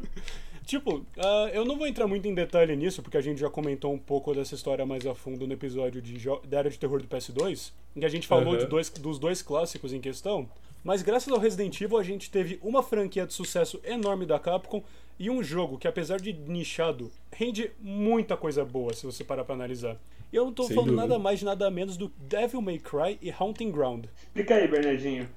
Tipo, 0.66 1.04
ah, 1.18 1.50
eu 1.52 1.64
não 1.64 1.76
vou 1.76 1.86
entrar 1.86 2.06
muito 2.06 2.28
em 2.28 2.34
detalhe 2.34 2.76
nisso, 2.76 3.02
porque 3.02 3.16
a 3.16 3.20
gente 3.20 3.40
já 3.40 3.50
comentou 3.50 3.92
um 3.92 3.98
pouco 3.98 4.32
dessa 4.32 4.54
história 4.54 4.86
mais 4.86 5.04
a 5.04 5.14
fundo 5.16 5.44
no 5.44 5.52
episódio 5.52 6.00
de 6.00 6.12
jo- 6.16 6.40
da 6.48 6.58
Era 6.60 6.70
de 6.70 6.78
Terror 6.78 7.00
do 7.02 7.08
PS2, 7.08 7.72
em 7.96 8.00
que 8.00 8.06
a 8.06 8.08
gente 8.08 8.26
falou 8.28 8.50
Aham. 8.54 8.58
de 8.58 8.66
dois, 8.66 8.88
dos 8.88 9.18
dois 9.18 9.42
clássicos 9.42 9.92
em 9.92 10.00
questão. 10.00 10.48
Mas 10.82 11.02
graças 11.02 11.32
ao 11.32 11.38
Resident 11.38 11.80
Evil 11.80 11.98
a 11.98 12.02
gente 12.02 12.30
teve 12.30 12.58
uma 12.62 12.82
franquia 12.82 13.26
de 13.26 13.34
sucesso 13.34 13.80
enorme 13.84 14.24
da 14.24 14.38
Capcom 14.38 14.82
e 15.18 15.28
um 15.28 15.42
jogo 15.42 15.76
que, 15.76 15.86
apesar 15.86 16.18
de 16.18 16.32
nichado, 16.32 17.10
rende 17.30 17.70
muita 17.80 18.36
coisa 18.36 18.64
boa 18.64 18.94
se 18.94 19.04
você 19.04 19.22
parar 19.22 19.44
pra 19.44 19.54
analisar. 19.54 19.98
E 20.32 20.36
eu 20.36 20.46
não 20.46 20.52
tô 20.52 20.62
Sem 20.64 20.74
falando 20.74 20.90
dúvida. 20.92 21.08
nada 21.08 21.18
mais 21.18 21.42
nada 21.42 21.70
menos 21.70 21.96
do 21.96 22.10
Devil 22.18 22.62
May 22.62 22.78
Cry 22.78 23.18
e 23.20 23.30
Haunting 23.30 23.70
Ground. 23.70 24.06
Explica 24.16 24.54
aí, 24.54 24.66
Bernardinho. 24.66 25.28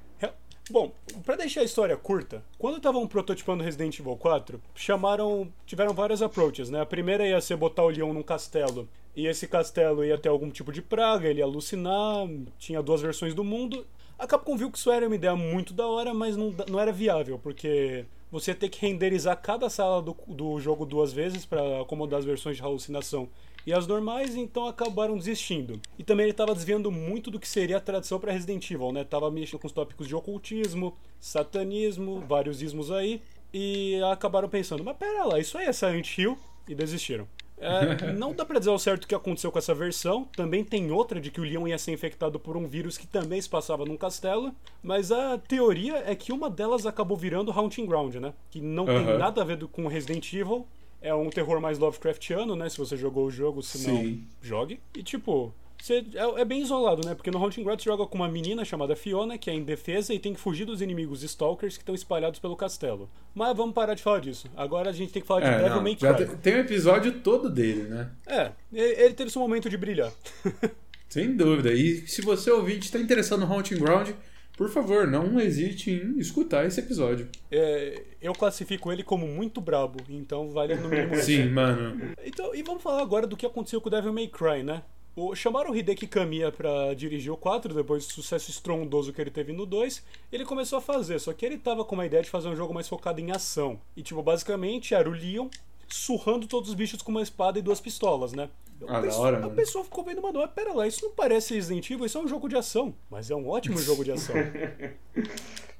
Bom, 0.72 0.94
pra 1.26 1.36
deixar 1.36 1.60
a 1.60 1.66
história 1.66 1.98
curta, 1.98 2.42
quando 2.58 2.78
estavam 2.78 3.06
prototipando 3.06 3.62
Resident 3.66 4.00
Evil 4.00 4.16
4, 4.16 4.62
chamaram. 4.74 5.52
tiveram 5.66 5.94
várias 5.94 6.22
approaches, 6.22 6.70
né? 6.70 6.80
A 6.80 6.86
primeira 6.86 7.28
ia 7.28 7.42
ser 7.42 7.58
botar 7.58 7.84
o 7.84 7.90
Leon 7.90 8.14
num 8.14 8.24
castelo. 8.24 8.88
E 9.14 9.28
esse 9.28 9.46
castelo 9.46 10.06
ia 10.06 10.18
ter 10.18 10.30
algum 10.30 10.50
tipo 10.50 10.72
de 10.72 10.82
praga, 10.82 11.28
ele 11.28 11.40
ia 11.40 11.46
alucinar, 11.46 12.30
tinha 12.58 12.82
duas 12.82 13.02
versões 13.02 13.34
do 13.34 13.44
mundo. 13.44 13.86
A 14.18 14.28
Capcom 14.28 14.56
viu 14.56 14.72
que 14.72 14.78
isso 14.78 14.92
era 14.92 15.06
uma 15.06 15.16
ideia 15.16 15.36
muito 15.36 15.74
da 15.74 15.88
hora, 15.88 16.14
mas 16.14 16.38
não, 16.38 16.54
não 16.70 16.80
era 16.80 16.92
viável, 16.92 17.40
porque 17.40 18.06
você 18.32 18.54
ter 18.54 18.70
que 18.70 18.86
renderizar 18.86 19.40
cada 19.42 19.70
sala 19.70 20.02
do, 20.02 20.16
do 20.28 20.60
jogo 20.60 20.86
duas 20.86 21.14
vezes 21.14 21.46
pra 21.46 21.82
acomodar 21.82 22.20
as 22.20 22.26
versões 22.26 22.58
de 22.58 22.64
alucinação 22.64 23.30
e 23.66 23.74
as 23.74 23.88
normais, 23.88 24.36
então 24.36 24.68
acabaram 24.68 25.18
desistindo. 25.18 25.80
E 25.98 26.04
também 26.04 26.26
ele 26.26 26.32
estava 26.32 26.54
desviando 26.54 26.92
muito 26.92 27.32
do 27.32 27.40
que 27.40 27.48
seria 27.48 27.78
a 27.78 27.82
tradição 27.82 28.20
para 28.20 28.32
Resident 28.32 28.70
Evil, 28.70 28.92
né? 28.92 29.04
Tava 29.04 29.30
mexendo 29.32 29.60
com 29.60 29.68
os 29.68 29.74
tópicos 29.74 30.08
de 30.08 30.16
ocultismo, 30.16 30.98
satanismo, 31.20 32.24
vários 32.28 32.62
ismos 32.62 32.92
aí, 32.92 33.22
e 33.54 34.02
acabaram 34.12 34.50
pensando, 34.50 34.84
mas 34.84 34.98
pera 34.98 35.26
lá, 35.26 35.40
isso 35.40 35.58
aí 35.58 35.68
é 35.68 35.72
Silent 35.72 36.18
Hill, 36.18 36.38
e 36.68 36.76
desistiram. 36.76 37.28
É, 37.64 38.12
não 38.14 38.34
dá 38.34 38.46
pra 38.46 38.60
dizer 38.60 38.72
ao 38.72 38.80
certo 38.80 39.06
o 39.06 39.08
que 39.08 39.16
aconteceu 39.16 39.52
com 39.52 39.58
essa 39.58 39.74
versão. 39.74 40.26
Também 40.36 40.64
tem 40.64 40.92
outra 40.92 41.20
de 41.22 41.32
que 41.32 41.40
o 41.40 41.44
Leon 41.44 41.68
ia 41.68 41.78
ser 41.78 41.92
infectado 41.92 42.40
por 42.40 42.58
um 42.58 42.68
vírus 42.68 42.98
que 42.98 43.08
também 43.08 43.42
se 43.42 43.50
passava 43.50 43.86
num 43.86 43.98
castelo. 43.98 44.54
Mas 44.82 45.12
a 45.12 45.38
teoria 45.38 46.04
é 46.06 46.16
que 46.16 46.32
uma 46.32 46.50
delas 46.50 46.86
acabou 46.86 47.16
virando 47.18 47.52
Haunting 47.52 47.86
Ground, 47.86 48.16
né? 48.16 48.34
Que 48.52 48.60
não 48.60 48.86
tem 48.86 48.98
Aham. 48.98 49.18
nada 49.18 49.42
a 49.42 49.46
ver 49.46 49.66
com 49.68 49.88
Resident 49.88 50.32
Evil. 50.34 50.68
É 51.02 51.14
um 51.14 51.30
terror 51.30 51.60
mais 51.60 51.80
Lovecraftiano, 51.80 52.56
né? 52.56 52.70
Se 52.70 52.78
você 52.78 52.96
jogou 52.96 53.26
o 53.26 53.32
jogo, 53.32 53.62
se 53.62 53.88
não, 53.88 53.98
Sim. 53.98 54.28
jogue. 54.42 54.80
E 54.96 55.04
tipo, 55.04 55.54
você, 55.86 56.04
é, 56.16 56.42
é 56.42 56.46
bem 56.46 56.62
isolado, 56.62 57.06
né? 57.06 57.14
Porque 57.14 57.30
no 57.32 57.38
Haunting 57.44 57.64
Ground 57.64 57.80
você 57.80 57.86
joga 57.90 58.06
com 58.06 58.16
uma 58.16 58.30
menina 58.30 58.64
chamada 58.64 58.96
Fiona, 58.96 59.38
que 59.38 59.50
é 59.50 59.54
indefesa 59.54 60.14
e 60.14 60.20
tem 60.20 60.34
que 60.34 60.40
fugir 60.40 60.66
dos 60.66 60.82
inimigos 60.82 61.24
Stalkers 61.24 61.76
que 61.76 61.82
estão 61.84 61.94
espalhados 61.94 62.40
pelo 62.40 62.56
castelo. 62.56 63.10
Mas 63.36 63.56
vamos 63.58 63.74
parar 63.74 63.94
de 63.94 64.02
falar 64.02 64.20
disso. 64.20 64.48
Agora 64.56 64.90
a 64.90 64.94
gente 64.94 65.12
tem 65.12 65.22
que 65.22 65.28
falar 65.28 65.42
de 65.42 65.48
É, 65.48 65.64
Devil 65.64 65.82
May 65.82 65.98
já 66.00 66.14
Cry. 66.14 66.26
te- 66.28 66.36
tem 66.38 66.56
um 66.56 66.60
episódio 66.60 67.12
todo 67.20 67.50
dele, 67.50 67.84
né? 67.84 68.12
É, 68.26 68.52
ele 68.74 69.14
teve 69.14 69.30
seu 69.30 69.42
momento 69.42 69.70
de 69.70 69.78
brilhar. 69.78 70.12
Sem 71.10 71.36
dúvida. 71.36 71.72
E 71.74 72.08
se 72.08 72.22
você 72.22 72.50
ouvinte 72.50 72.86
está 72.86 72.98
interessado 73.00 73.40
no 73.42 73.46
Haunting 73.54 73.78
Ground, 73.78 74.10
por 74.58 74.70
favor, 74.70 75.06
não 75.08 75.40
hesite 75.40 75.92
em 75.92 76.18
escutar 76.18 76.66
esse 76.66 76.80
episódio. 76.80 77.28
É, 77.52 78.02
eu 78.22 78.34
classifico 78.34 78.92
ele 78.92 79.04
como 79.04 79.28
muito 79.28 79.60
brabo, 79.60 80.00
então 80.10 80.50
vale 80.50 80.76
no 80.76 80.88
mínimo. 80.90 81.16
Sim, 81.22 81.50
mano. 81.50 82.14
Então, 82.24 82.54
e 82.56 82.64
vamos 82.64 82.82
falar 82.82 83.02
agora 83.02 83.28
do 83.28 83.36
que 83.38 83.46
aconteceu 83.46 83.82
com 83.82 83.90
o 83.90 83.92
Devil 83.92 84.14
May 84.14 84.28
Cry, 84.28 84.64
né? 84.64 84.82
O, 85.16 85.36
chamaram 85.36 85.72
o 85.72 85.76
Hideki 85.76 86.08
Kamiya 86.08 86.52
pra 86.52 86.94
dirigir 86.96 87.32
o 87.32 87.38
4, 87.38 87.74
depois 87.74 88.08
do 88.08 88.14
sucesso 88.14 88.50
estrondoso 88.50 89.14
que 89.14 89.22
ele 89.22 89.30
teve 89.30 89.54
no 89.54 89.66
2. 89.66 90.04
Ele 90.32 90.44
começou 90.44 90.80
a 90.80 90.82
fazer, 90.82 91.20
só 91.20 91.32
que 91.34 91.46
ele 91.46 91.58
tava 91.58 91.86
com 91.86 91.94
uma 91.96 92.06
ideia 92.06 92.24
de 92.24 92.30
fazer 92.30 92.48
um 92.48 92.56
jogo 92.56 92.74
mais 92.74 92.88
focado 92.88 93.22
em 93.22 93.32
ação. 93.32 93.80
E, 93.96 94.02
tipo, 94.02 94.24
basicamente 94.24 94.96
era 94.96 95.08
o 95.08 95.14
Leon 95.14 95.50
surrando 95.88 96.48
todos 96.48 96.70
os 96.70 96.76
bichos 96.76 97.02
com 97.02 97.12
uma 97.12 97.22
espada 97.22 97.60
e 97.60 97.62
duas 97.62 97.80
pistolas, 97.80 98.34
né? 98.34 98.50
Ah, 98.88 99.00
pessoa, 99.00 99.28
hora, 99.28 99.38
a 99.38 99.42
mano. 99.42 99.56
pessoa 99.56 99.84
ficou 99.84 100.04
vendo, 100.04 100.22
mano, 100.22 100.46
pera 100.48 100.74
lá, 100.74 100.88
isso 100.88 101.06
não 101.06 101.12
parece 101.14 101.54
Resident 101.54 101.90
Evil, 101.90 102.06
isso 102.06 102.18
é 102.18 102.22
um 102.22 102.28
jogo 102.28 102.50
de 102.50 102.58
ação. 102.58 102.94
Mas 103.10 103.30
é 103.30 103.36
um 103.36 103.48
ótimo 103.48 103.78
jogo 103.78 104.04
de 104.04 104.12
ação. 104.12 104.36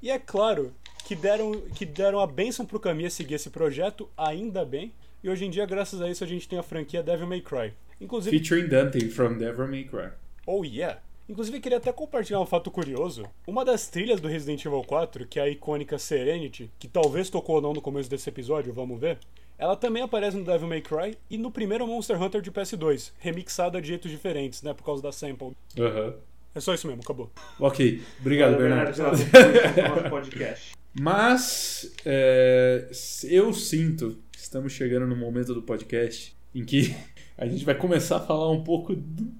E 0.00 0.10
é 0.10 0.18
claro 0.18 0.74
que 1.06 1.16
deram, 1.16 1.52
que 1.74 1.86
deram 1.86 2.20
a 2.20 2.26
benção 2.26 2.66
pro 2.66 2.78
Kamiya 2.78 3.08
seguir 3.08 3.34
esse 3.34 3.48
projeto, 3.48 4.06
ainda 4.14 4.62
bem. 4.62 4.92
E 5.24 5.28
hoje 5.30 5.46
em 5.46 5.50
dia, 5.50 5.64
graças 5.64 6.02
a 6.02 6.10
isso, 6.10 6.22
a 6.22 6.26
gente 6.26 6.46
tem 6.46 6.58
a 6.58 6.62
franquia 6.62 7.02
Devil 7.02 7.26
May 7.26 7.40
Cry. 7.40 7.72
Inclusive, 7.98 8.38
Featuring 8.38 8.68
Dante 8.68 9.08
from 9.08 9.38
Devil 9.38 9.66
May 9.68 9.84
Cry. 9.84 10.10
oh 10.46 10.62
yeah! 10.62 11.00
Inclusive, 11.26 11.58
queria 11.60 11.78
até 11.78 11.90
compartilhar 11.90 12.40
um 12.40 12.44
fato 12.44 12.70
curioso. 12.70 13.24
Uma 13.46 13.64
das 13.64 13.88
trilhas 13.88 14.20
do 14.20 14.28
Resident 14.28 14.62
Evil 14.62 14.84
4, 14.84 15.26
que 15.26 15.40
é 15.40 15.44
a 15.44 15.48
icônica 15.48 15.98
Serenity, 15.98 16.70
que 16.78 16.86
talvez 16.86 17.30
tocou 17.30 17.56
ou 17.56 17.62
não 17.62 17.72
no 17.72 17.80
começo 17.80 18.10
desse 18.10 18.28
episódio, 18.28 18.74
vamos 18.74 19.00
ver. 19.00 19.16
Ela 19.56 19.74
também 19.74 20.02
aparece 20.02 20.36
no 20.36 20.44
Devil 20.44 20.68
May 20.68 20.82
Cry 20.82 21.16
e 21.30 21.38
no 21.38 21.50
primeiro 21.50 21.86
Monster 21.86 22.20
Hunter 22.22 22.42
de 22.42 22.52
PS2, 22.52 23.12
remixada 23.18 23.80
de 23.80 23.88
jeitos 23.88 24.10
diferentes, 24.10 24.60
né, 24.60 24.74
por 24.74 24.84
causa 24.84 25.02
da 25.02 25.10
sample. 25.10 25.52
Aham. 25.78 26.16
É 26.54 26.60
só 26.60 26.74
isso 26.74 26.86
mesmo, 26.86 27.00
acabou. 27.02 27.30
Ok, 27.58 28.02
obrigado, 28.20 28.52
Valeu, 28.52 28.68
Bernardo. 28.68 30.10
podcast. 30.10 30.74
Mas 30.92 31.90
é, 32.04 32.90
eu 33.24 33.54
sinto 33.54 34.18
estamos 34.54 34.72
chegando 34.72 35.04
no 35.04 35.16
momento 35.16 35.52
do 35.52 35.62
podcast 35.62 36.36
em 36.54 36.64
que 36.64 36.94
a 37.36 37.44
gente 37.44 37.64
vai 37.64 37.74
começar 37.74 38.18
a 38.18 38.20
falar 38.20 38.48
um 38.52 38.62
pouco 38.62 38.94
do- 38.94 39.34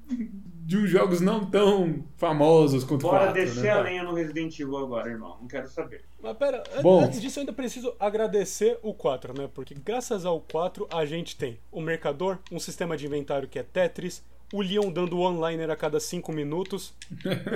de 0.66 0.76
uns 0.76 0.88
jogos 0.90 1.20
não 1.20 1.44
tão 1.48 2.02
famosos 2.16 2.82
quanto 2.82 3.02
Bora 3.02 3.26
quatro, 3.26 3.34
descer 3.34 3.62
né? 3.64 3.70
a 3.70 3.80
lenha 3.82 4.02
no 4.02 4.12
Resident 4.14 4.58
Evil 4.58 4.78
agora, 4.78 5.10
irmão. 5.10 5.36
Não 5.40 5.46
quero 5.46 5.68
saber. 5.68 6.02
Mas 6.20 6.36
pera, 6.36 6.64
Bom. 6.82 7.04
antes 7.04 7.20
disso 7.20 7.38
eu 7.38 7.42
ainda 7.42 7.52
preciso 7.52 7.94
agradecer 8.00 8.76
o 8.82 8.92
4, 8.94 9.38
né? 9.38 9.48
Porque 9.54 9.74
graças 9.74 10.24
ao 10.24 10.40
4 10.40 10.88
a 10.90 11.04
gente 11.04 11.36
tem 11.36 11.60
o 11.70 11.80
Mercador, 11.82 12.38
um 12.50 12.58
sistema 12.58 12.96
de 12.96 13.06
inventário 13.06 13.46
que 13.46 13.58
é 13.58 13.62
Tetris, 13.62 14.20
o 14.52 14.62
Leon 14.62 14.90
dando 14.90 15.18
one-liner 15.18 15.70
a 15.70 15.76
cada 15.76 16.00
5 16.00 16.32
minutos, 16.32 16.92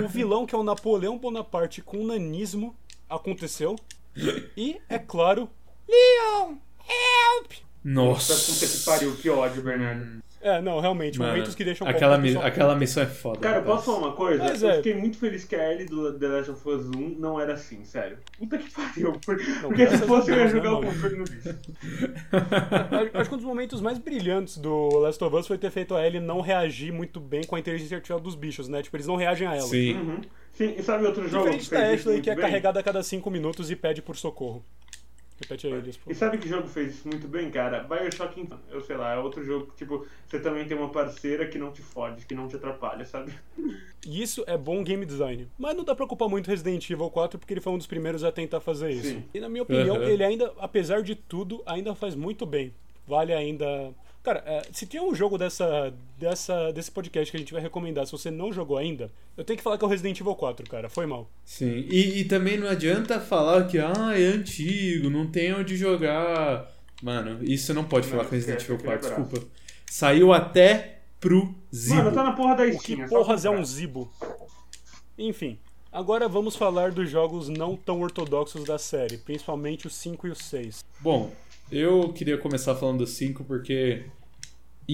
o 0.01 0.05
vilão 0.07 0.45
que 0.45 0.53
é 0.55 0.57
o 0.57 0.63
Napoleão 0.63 1.17
Bonaparte 1.17 1.81
com 1.81 2.05
nanismo 2.05 2.73
aconteceu, 3.09 3.75
e, 4.55 4.79
é 4.87 4.99
claro, 4.99 5.49
Leon, 5.89 6.55
help! 6.89 7.51
Nossa. 7.83 8.33
Puta 8.51 8.67
que 8.67 8.83
pariu, 8.83 9.15
que 9.15 9.29
ódio, 9.29 9.61
Bernardo. 9.61 10.19
É, 10.41 10.61
não, 10.61 10.79
realmente, 10.79 11.19
Mano, 11.19 11.31
momentos 11.33 11.53
que 11.53 11.65
deixam 11.65 11.85
aquela, 11.85 12.17
mi- 12.17 12.29
pessoal- 12.29 12.45
aquela 12.45 12.73
missão 12.75 13.03
é 13.03 13.05
foda. 13.05 13.39
Cara, 13.41 13.57
eu 13.57 13.59
rapaz. 13.59 13.75
posso 13.83 13.85
falar 13.93 14.07
uma 14.07 14.15
coisa? 14.15 14.41
Mas 14.41 14.63
eu 14.63 14.69
é. 14.69 14.75
fiquei 14.77 14.95
muito 14.95 15.17
feliz 15.17 15.43
que 15.43 15.53
a 15.53 15.69
Ellie 15.73 15.85
do 15.85 16.17
The 16.17 16.27
Last 16.29 16.51
of 16.51 16.69
Us 16.69 16.85
1 16.95 17.15
não 17.19 17.37
era 17.37 17.53
assim, 17.55 17.83
sério. 17.83 18.17
Puta 18.37 18.57
que 18.57 18.71
pariu. 18.71 19.11
Por- 19.25 19.35
Porque 19.61 19.87
se 19.87 19.97
fosse 19.97 20.31
eu 20.31 20.37
ia 20.37 20.43
Deus, 20.47 20.53
né, 20.53 20.59
jogar 20.61 20.73
o 20.79 20.81
controle 20.81 21.23
disso. 21.25 21.59
Acho 23.13 23.29
que 23.29 23.35
um 23.35 23.37
dos 23.37 23.45
momentos 23.45 23.81
mais 23.81 23.97
brilhantes 23.97 24.57
do 24.57 24.97
Last 24.99 25.21
of 25.21 25.35
Us 25.35 25.45
foi 25.47 25.57
ter 25.57 25.71
feito 25.71 25.93
a 25.93 26.05
Ellie 26.07 26.21
não 26.21 26.39
reagir 26.39 26.93
muito 26.93 27.19
bem 27.19 27.43
com 27.43 27.57
a 27.57 27.59
inteligência 27.59 27.95
artificial 27.97 28.19
dos 28.21 28.35
bichos, 28.35 28.69
né? 28.69 28.81
Tipo, 28.81 28.95
eles 28.95 29.07
não 29.07 29.17
reagem 29.17 29.45
a 29.45 29.55
ela. 29.55 29.67
Sim. 29.67 29.93
Uhum. 29.95 30.21
Sim, 30.53 30.75
e 30.77 30.83
sabe 30.83 31.05
outro 31.05 31.27
jogo 31.27 31.49
que 31.49 31.57
Diferente 31.57 31.69
da 31.89 31.93
Ashley, 31.93 32.13
muito 32.13 32.23
que 32.23 32.29
é 32.29 32.35
bem? 32.35 32.41
carregada 32.45 32.79
a 32.79 32.83
cada 32.83 33.03
5 33.03 33.29
minutos 33.29 33.69
e 33.69 33.75
pede 33.75 34.01
por 34.01 34.15
socorro. 34.15 34.63
Repete 35.41 35.67
aí, 35.67 35.73
eles, 35.73 35.99
E 36.07 36.13
sabe 36.13 36.37
que 36.37 36.47
jogo 36.49 36.67
fez 36.67 36.95
isso 36.95 37.07
muito 37.07 37.27
bem, 37.27 37.49
cara? 37.49 37.83
Bioshock, 37.83 38.39
Infinite. 38.39 38.61
eu 38.69 38.81
sei 38.81 38.97
lá, 38.97 39.13
é 39.13 39.17
outro 39.19 39.43
jogo 39.43 39.67
que, 39.67 39.77
tipo, 39.77 40.05
você 40.27 40.39
também 40.39 40.67
tem 40.67 40.75
uma 40.77 40.89
parceira 40.89 41.47
que 41.47 41.57
não 41.57 41.71
te 41.71 41.81
fode, 41.81 42.25
que 42.25 42.35
não 42.35 42.47
te 42.47 42.55
atrapalha, 42.57 43.05
sabe? 43.05 43.31
E 44.05 44.21
isso 44.21 44.43
é 44.47 44.57
bom 44.57 44.83
game 44.83 45.05
design. 45.05 45.47
Mas 45.57 45.75
não 45.75 45.83
dá 45.83 45.95
pra 45.95 46.05
culpar 46.05 46.27
muito 46.27 46.47
Resident 46.47 46.89
Evil 46.89 47.09
4 47.09 47.39
porque 47.39 47.53
ele 47.53 47.61
foi 47.61 47.71
um 47.73 47.77
dos 47.77 47.87
primeiros 47.87 48.23
a 48.23 48.31
tentar 48.31 48.59
fazer 48.59 48.91
isso. 48.91 49.07
Sim. 49.09 49.23
E 49.33 49.39
na 49.39 49.47
minha 49.47 49.63
opinião, 49.63 49.95
Uhum. 49.97 50.03
ele 50.03 50.23
ainda, 50.23 50.51
apesar 50.59 51.01
de 51.03 51.15
tudo, 51.15 51.61
ainda 51.65 51.95
faz 51.95 52.15
muito 52.15 52.45
bem. 52.45 52.73
Vale 53.07 53.33
ainda. 53.33 53.93
Cara, 54.29 54.43
é, 54.45 54.61
se 54.71 54.85
tem 54.85 55.01
um 55.01 55.15
jogo 55.15 55.39
dessa, 55.39 55.91
dessa, 56.19 56.71
desse 56.71 56.91
podcast 56.91 57.31
que 57.31 57.37
a 57.37 57.39
gente 57.39 57.51
vai 57.51 57.59
recomendar, 57.59 58.05
se 58.05 58.11
você 58.11 58.29
não 58.29 58.53
jogou 58.53 58.77
ainda, 58.77 59.11
eu 59.35 59.43
tenho 59.43 59.57
que 59.57 59.63
falar 59.63 59.75
que 59.75 59.83
é 59.83 59.87
o 59.87 59.89
Resident 59.89 60.19
Evil 60.19 60.35
4, 60.35 60.69
cara. 60.69 60.87
Foi 60.87 61.07
mal. 61.07 61.27
Sim. 61.43 61.87
E, 61.89 62.19
e 62.19 62.25
também 62.25 62.55
não 62.55 62.67
adianta 62.67 63.19
falar 63.19 63.65
que 63.65 63.79
ah, 63.79 64.13
é 64.15 64.25
antigo, 64.25 65.09
não 65.09 65.25
tem 65.25 65.51
onde 65.51 65.75
jogar. 65.75 66.71
Mano, 67.01 67.43
isso 67.43 67.65
você 67.65 67.73
não 67.73 67.85
pode 67.85 68.05
Não, 68.05 68.11
falar 68.11 68.25
com 68.29 68.35
Resident 68.35 68.61
Evil 68.61 68.77
4, 68.77 68.93
aquele 68.93 69.23
desculpa. 69.23 69.47
Saiu 69.89 70.31
até 70.31 70.99
pro 71.19 71.55
Zibo. 71.73 71.95
Mano, 71.95 72.11
tá 72.11 72.23
na 72.23 72.33
porra 72.33 72.55
da 72.55 72.65
O 72.65 72.73
Steam. 72.73 72.97
que 72.97 73.01
é 73.01 73.07
só 73.07 73.15
porras 73.15 73.45
é 73.45 73.49
um 73.49 73.65
Zibo? 73.65 74.13
Enfim, 75.17 75.57
agora 75.91 76.27
vamos 76.27 76.55
falar 76.55 76.91
dos 76.91 77.09
jogos 77.09 77.49
não 77.49 77.75
tão 77.75 77.99
ortodoxos 78.01 78.63
da 78.63 78.77
série, 78.77 79.17
principalmente 79.17 79.87
os 79.87 79.95
5 79.95 80.27
e 80.27 80.29
os 80.29 80.37
6. 80.37 80.83
Bom, 80.99 81.31
eu 81.71 82.13
queria 82.13 82.37
começar 82.37 82.75
falando 82.75 82.99
do 82.99 83.07
5 83.07 83.43
porque 83.43 84.03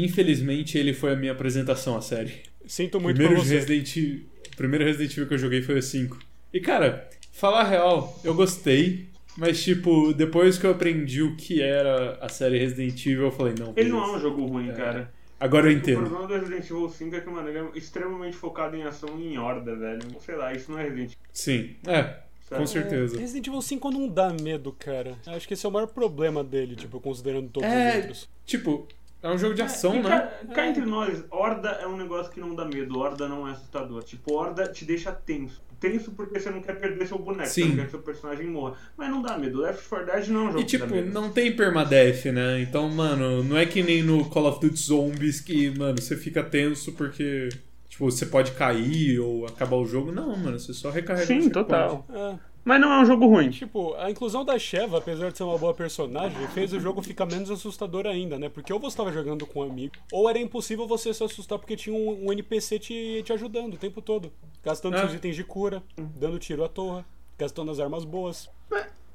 infelizmente 0.03 0.77
ele 0.77 0.93
foi 0.93 1.13
a 1.13 1.15
minha 1.15 1.31
apresentação 1.31 1.95
à 1.95 2.01
série. 2.01 2.33
Sinto 2.65 2.99
muito 2.99 3.15
primeiro 3.17 3.39
por 3.39 3.45
você. 3.47 3.55
Resident 3.59 3.95
Evil, 3.97 4.25
o 4.53 4.57
primeiro 4.57 4.85
Resident 4.85 5.11
Evil 5.11 5.27
que 5.27 5.33
eu 5.35 5.37
joguei 5.37 5.61
foi 5.61 5.77
o 5.77 5.81
5. 5.81 6.19
E 6.53 6.59
cara, 6.59 7.07
falar 7.31 7.61
a 7.61 7.63
real, 7.63 8.19
eu 8.23 8.33
gostei, 8.33 9.07
mas 9.37 9.63
tipo, 9.63 10.13
depois 10.13 10.57
que 10.57 10.65
eu 10.65 10.71
aprendi 10.71 11.21
o 11.21 11.35
que 11.35 11.61
era 11.61 12.17
a 12.21 12.29
série 12.29 12.57
Resident 12.57 13.05
Evil, 13.05 13.23
eu 13.25 13.31
falei, 13.31 13.53
não. 13.59 13.73
Ele 13.75 13.89
não 13.89 14.03
é 14.03 14.17
um 14.17 14.19
jogo 14.19 14.45
ruim, 14.45 14.71
cara. 14.73 15.11
Agora 15.37 15.67
eu 15.69 15.75
O 15.75 15.77
entendo. 15.77 15.99
problema 15.99 16.27
do 16.27 16.33
Resident 16.33 16.63
Evil 16.65 16.89
5 16.89 17.15
é 17.15 17.19
que, 17.19 17.29
mano, 17.29 17.49
ele 17.49 17.57
é 17.59 17.67
extremamente 17.75 18.37
focado 18.37 18.75
em 18.77 18.83
ação 18.83 19.19
e 19.19 19.33
em 19.33 19.37
horda, 19.37 19.75
velho. 19.75 20.01
Sei 20.25 20.33
lá, 20.35 20.53
isso 20.53 20.71
não 20.71 20.79
é 20.79 20.83
Resident 20.83 21.11
Evil. 21.11 21.17
Sim, 21.33 21.75
é, 21.85 22.15
com 22.49 22.65
certeza. 22.65 23.19
Resident 23.19 23.45
Evil 23.47 23.61
5 23.61 23.91
não 23.91 24.07
dá 24.07 24.31
medo, 24.33 24.71
cara. 24.71 25.17
Acho 25.27 25.45
que 25.45 25.53
esse 25.53 25.65
é 25.65 25.69
o 25.69 25.71
maior 25.73 25.87
problema 25.87 26.41
dele, 26.41 26.75
tipo, 26.77 27.01
considerando 27.01 27.49
todos 27.49 27.67
os 27.69 27.75
É, 27.75 27.97
outros. 27.97 28.29
tipo, 28.45 28.87
é 29.31 29.33
um 29.33 29.37
jogo 29.37 29.53
de 29.55 29.61
ação, 29.61 29.95
E 29.95 30.01
né? 30.01 30.09
cá, 30.09 30.53
cá 30.53 30.67
entre 30.67 30.85
nós, 30.85 31.23
Horda 31.31 31.69
é 31.81 31.87
um 31.87 31.97
negócio 31.97 32.31
que 32.31 32.39
não 32.39 32.53
dá 32.55 32.65
medo, 32.65 32.97
Horda 32.99 33.27
não 33.27 33.47
é 33.47 33.51
assustador. 33.51 34.03
Tipo, 34.03 34.33
Horda 34.33 34.67
te 34.67 34.85
deixa 34.85 35.11
tenso. 35.11 35.63
Tenso 35.79 36.11
porque 36.11 36.39
você 36.39 36.49
não 36.49 36.61
quer 36.61 36.79
perder 36.79 37.05
seu 37.07 37.17
boneco, 37.19 37.49
Sim. 37.49 37.63
você 37.63 37.67
não 37.69 37.75
quer 37.75 37.85
que 37.85 37.91
seu 37.91 37.99
personagem 38.01 38.47
morra. 38.47 38.75
Mas 38.95 39.09
não 39.09 39.21
dá 39.21 39.37
medo. 39.37 39.59
Left 39.61 39.87
4 39.89 40.05
Dead 40.05 40.27
não 40.29 40.39
é 40.39 40.43
um 40.43 40.47
jogo 40.47 40.59
E 40.61 40.63
tipo, 40.65 40.87
medo. 40.87 41.11
não 41.11 41.29
tem 41.31 41.55
permadeath, 41.55 42.25
né? 42.27 42.61
Então, 42.61 42.87
mano, 42.89 43.43
não 43.43 43.57
é 43.57 43.65
que 43.65 43.83
nem 43.83 44.01
no 44.01 44.25
Call 44.29 44.45
of 44.47 44.59
Duty 44.61 44.79
Zombies 44.79 45.41
que, 45.41 45.69
mano, 45.77 46.01
você 46.01 46.15
fica 46.15 46.41
tenso 46.41 46.93
porque, 46.93 47.49
tipo, 47.89 48.09
você 48.09 48.25
pode 48.25 48.51
cair 48.51 49.19
ou 49.19 49.45
acabar 49.45 49.75
o 49.75 49.85
jogo. 49.85 50.11
Não, 50.13 50.35
mano, 50.37 50.57
você 50.57 50.73
só 50.73 50.89
recarrega 50.89 51.33
no 51.33 51.41
Sim, 51.41 51.47
checkpoint. 51.49 51.67
total. 51.67 52.05
É, 52.13 52.35
Mas 52.65 52.81
não 52.81 52.91
é 52.91 52.99
um 52.99 53.05
jogo 53.05 53.27
ruim. 53.27 53.51
tipo, 53.51 53.93
a 53.93 54.09
inclusão 54.09 54.43
da 54.43 54.57
Sheva, 54.57 54.97
apesar 54.97 55.31
de 55.31 55.37
ser 55.37 55.43
uma 55.43 55.55
boa 55.57 55.71
personagem, 55.73 56.35
fez 56.47 56.73
o 56.73 56.79
jogo 56.79 56.99
ficar 57.03 57.27
menos 57.27 57.51
assustador 57.51 58.07
ainda, 58.07 58.39
né? 58.39 58.49
Porque 58.49 58.73
ou 58.73 58.79
você 58.79 58.87
estava 58.87 59.11
jogando 59.13 59.45
com 59.45 59.59
um 59.59 59.69
amigo, 59.69 59.93
ou 60.11 60.27
era 60.27 60.39
impossível 60.39 60.87
você 60.87 61.13
se 61.13 61.23
assustar 61.23 61.59
porque 61.59 61.75
tinha 61.75 61.95
um, 61.95 62.25
um 62.27 62.33
NPC 62.33 62.79
te, 62.79 63.21
te 63.23 63.31
ajudando 63.31 63.75
o 63.75 63.77
tempo 63.77 64.01
todo. 64.01 64.31
Gastando 64.63 64.95
É. 64.95 65.01
seus 65.01 65.13
itens 65.13 65.35
de 65.35 65.43
cura, 65.43 65.83
dando 65.95 66.39
tiro 66.39 66.63
à 66.63 66.67
toa, 66.67 67.05
gastando 67.37 67.69
as 67.69 67.79
armas 67.79 68.03
boas. 68.03 68.49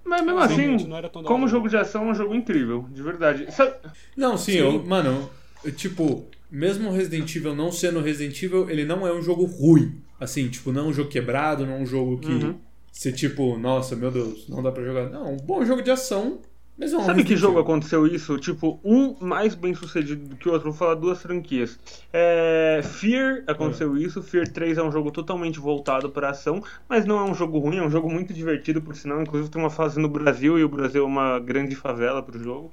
Mas 0.05 0.23
mesmo 0.23 0.39
Realmente, 0.39 0.77
assim, 0.77 0.89
não 0.89 0.97
era 0.97 1.09
tão 1.09 1.21
da 1.23 1.29
como 1.29 1.49
jogo 1.49 1.69
de 1.69 1.77
ação, 1.77 2.09
é 2.09 2.13
um 2.13 2.15
jogo 2.15 2.35
incrível, 2.35 2.87
de 2.91 3.03
verdade. 3.03 3.53
Sabe- 3.53 3.75
Não, 4.17 4.37
sim, 4.39 4.53
Sim. 4.53 4.59
Eu, 4.59 4.85
mano, 4.87 5.29
eu, 5.65 5.73
tipo, 5.73 6.25
mesmo 6.51 6.89
o 6.89 6.93
Resident 6.93 7.35
Evil 7.35 7.55
não 7.55 7.71
sendo 7.73 8.01
Resident 8.01 8.41
Evil, 8.43 8.71
ele 8.71 8.85
não 8.85 9.05
é 9.07 9.13
um 9.13 9.21
jogo 9.21 9.45
ruim. 9.45 10.01
Assim, 10.21 10.49
tipo, 10.49 10.71
não 10.73 10.85
é 10.87 10.89
um 10.89 10.93
jogo 10.93 11.11
quebrado, 11.11 11.67
não 11.67 11.75
é 11.75 11.79
um 11.79 11.87
jogo 11.87 12.19
que 12.19 12.31
Uhum. 12.31 12.59
Você, 12.91 13.13
tipo, 13.13 13.57
nossa, 13.57 13.97
meu 13.97 14.11
Deus, 14.11 14.49
não 14.49 14.63
dá 14.63 14.71
pra 14.73 14.85
jogar. 14.85 15.09
Não, 15.09 15.35
um 15.35 15.37
bom 15.37 15.65
jogo 15.65 15.83
de 15.83 15.91
ação, 15.91 16.41
mas 16.79 16.93
é 16.93 16.97
um 16.97 17.05
Sabe 17.05 17.25
que 17.25 17.37
jogo 17.37 17.59
aconteceu 17.59 18.07
isso? 18.07 18.39
Tipo, 18.39 18.81
um 18.83 19.15
mais 19.21 19.55
bem 19.55 19.75
sucedido 19.75 20.27
do 20.29 20.37
que 20.37 20.49
o 20.49 20.53
outro. 20.53 20.71
Vou 20.71 20.79
falar 20.79 20.95
duas 20.95 21.21
franquias. 21.21 21.79
É, 22.13 22.81
Fear 22.83 23.45
aconteceu 23.47 23.97
isso. 23.99 24.23
Fear 24.23 24.49
3 24.49 24.79
é 24.79 24.83
um 24.83 24.91
jogo 24.91 25.11
totalmente 25.11 25.59
voltado 25.59 26.09
para 26.11 26.31
ação, 26.31 26.63
mas 26.89 27.05
não 27.05 27.19
é 27.19 27.31
um 27.31 27.35
jogo 27.35 27.59
ruim, 27.59 27.77
é 27.79 27.83
um 27.83 27.91
jogo 27.91 28.11
muito 28.11 28.33
divertido, 28.33 28.81
por 28.81 28.97
sinal. 28.97 29.21
Inclusive 29.21 29.51
tem 29.51 29.61
uma 29.61 29.69
fase 29.71 30.01
no 30.01 30.09
Brasil 30.09 30.59
e 30.59 30.65
o 30.65 30.69
Brasil 30.71 31.03
é 31.05 31.07
uma 31.07 31.39
grande 31.39 31.77
favela 31.77 32.23
pro 32.23 32.43
jogo. 32.43 32.73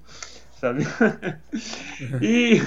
Sabe? 0.59 0.87
e, 2.21 2.59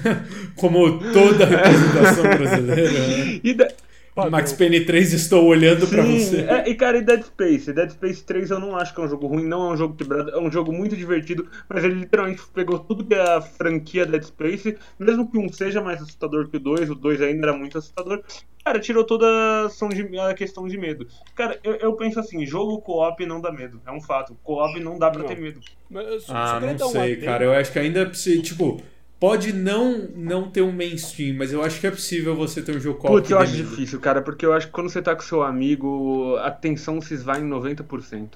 Como 0.56 0.98
toda 1.12 1.44
representação 1.46 2.22
brasileira, 2.22 2.92
né? 3.08 3.40
e 3.42 3.54
da- 3.54 3.68
Max 4.14 4.52
Payne 4.52 4.84
3, 4.84 5.12
estou 5.14 5.44
olhando 5.46 5.86
pra 5.86 6.04
Sim, 6.04 6.18
você. 6.18 6.40
é, 6.42 6.68
e 6.68 6.74
cara, 6.74 6.98
e 6.98 7.02
Dead 7.02 7.22
Space? 7.22 7.72
Dead 7.72 7.90
Space 7.90 8.22
3 8.22 8.50
eu 8.50 8.60
não 8.60 8.76
acho 8.76 8.94
que 8.94 9.00
é 9.00 9.04
um 9.04 9.08
jogo 9.08 9.26
ruim, 9.26 9.46
não 9.46 9.70
é 9.70 9.72
um 9.72 9.76
jogo 9.76 9.94
quebrado, 9.94 10.30
é 10.30 10.38
um 10.38 10.50
jogo 10.50 10.70
muito 10.70 10.94
divertido, 10.94 11.48
mas 11.66 11.82
ele 11.82 11.94
literalmente 11.94 12.42
pegou 12.52 12.78
tudo 12.78 13.04
que 13.04 13.14
é 13.14 13.20
a 13.22 13.40
franquia 13.40 14.04
Dead 14.04 14.22
Space, 14.22 14.76
mesmo 14.98 15.30
que 15.30 15.38
um 15.38 15.50
seja 15.50 15.80
mais 15.80 16.02
assustador 16.02 16.48
que 16.48 16.58
o 16.58 16.60
2, 16.60 16.90
o 16.90 16.94
2 16.94 17.22
ainda 17.22 17.48
era 17.48 17.56
muito 17.56 17.78
assustador, 17.78 18.22
cara, 18.62 18.78
tirou 18.78 19.02
toda 19.04 19.26
a, 19.26 20.34
questão 20.34 20.68
de 20.68 20.76
medo. 20.76 21.06
Cara, 21.34 21.58
eu, 21.64 21.74
eu 21.76 21.92
penso 21.94 22.20
assim, 22.20 22.44
jogo 22.44 22.82
co-op 22.82 23.24
não 23.24 23.40
dá 23.40 23.50
medo, 23.50 23.80
é 23.86 23.90
um 23.92 24.00
fato, 24.00 24.36
co-op 24.42 24.78
não 24.78 24.98
dá 24.98 25.10
pra 25.10 25.20
Não. 25.20 25.26
ter 25.28 25.38
medo. 25.38 25.60
Mas 25.88 26.24
Ah, 26.28 26.60
não 26.60 26.90
sei, 26.90 27.16
cara. 27.16 27.44
Eu 27.44 27.52
acho 27.52 27.72
que 27.72 27.78
ainda 27.78 28.04
precisa, 28.04 28.42
tipo, 28.42 28.82
pode 29.22 29.52
não 29.52 30.08
não 30.16 30.50
ter 30.50 30.62
um 30.62 30.72
mainstream, 30.72 31.36
mas 31.36 31.52
eu 31.52 31.62
acho 31.62 31.80
que 31.80 31.86
é 31.86 31.90
possível 31.92 32.34
você 32.34 32.60
ter 32.60 32.74
um 32.74 32.80
jogo 32.80 32.98
co-op 32.98 33.14
Putz, 33.14 33.30
eu 33.30 33.36
que 33.36 33.42
acho 33.44 33.52
difícil, 33.54 34.00
cara, 34.00 34.20
porque 34.20 34.44
eu 34.44 34.52
acho 34.52 34.66
que 34.66 34.72
quando 34.72 34.90
você 34.90 35.00
tá 35.00 35.14
com 35.14 35.22
seu 35.22 35.44
amigo, 35.44 36.34
a 36.38 36.50
tensão 36.50 37.00
se 37.00 37.14
esvai 37.14 37.40
em 37.40 37.48
90%. 37.48 38.30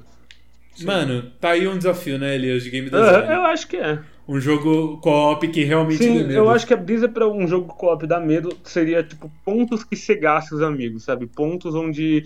Mano, 0.85 1.29
tá 1.41 1.51
aí 1.51 1.67
um 1.67 1.77
desafio, 1.77 2.21
né, 2.21 2.37
Elias, 2.37 2.63
de 2.63 2.71
game 2.71 2.89
design. 2.89 3.33
eu 3.33 3.43
acho 3.47 3.67
que 3.67 3.77
é. 3.77 3.99
Um 4.29 4.41
jogo 4.41 4.99
co-op 4.99 5.49
que 5.49 5.65
realmente 5.65 6.05
Sim, 6.05 6.19
medo. 6.19 6.33
eu 6.33 6.49
acho 6.49 6.65
que 6.65 6.75
a 6.75 6.77
brisa 6.77 7.09
pra 7.09 7.27
um 7.27 7.49
jogo 7.49 7.67
co-op 7.75 8.07
dar 8.07 8.21
medo 8.21 8.57
seria, 8.63 9.03
tipo, 9.03 9.29
pontos 9.45 9.83
que 9.83 9.97
cegasse 9.97 10.55
os 10.55 10.63
amigos, 10.63 11.03
sabe? 11.03 11.27
Pontos 11.27 11.75
onde 11.75 12.25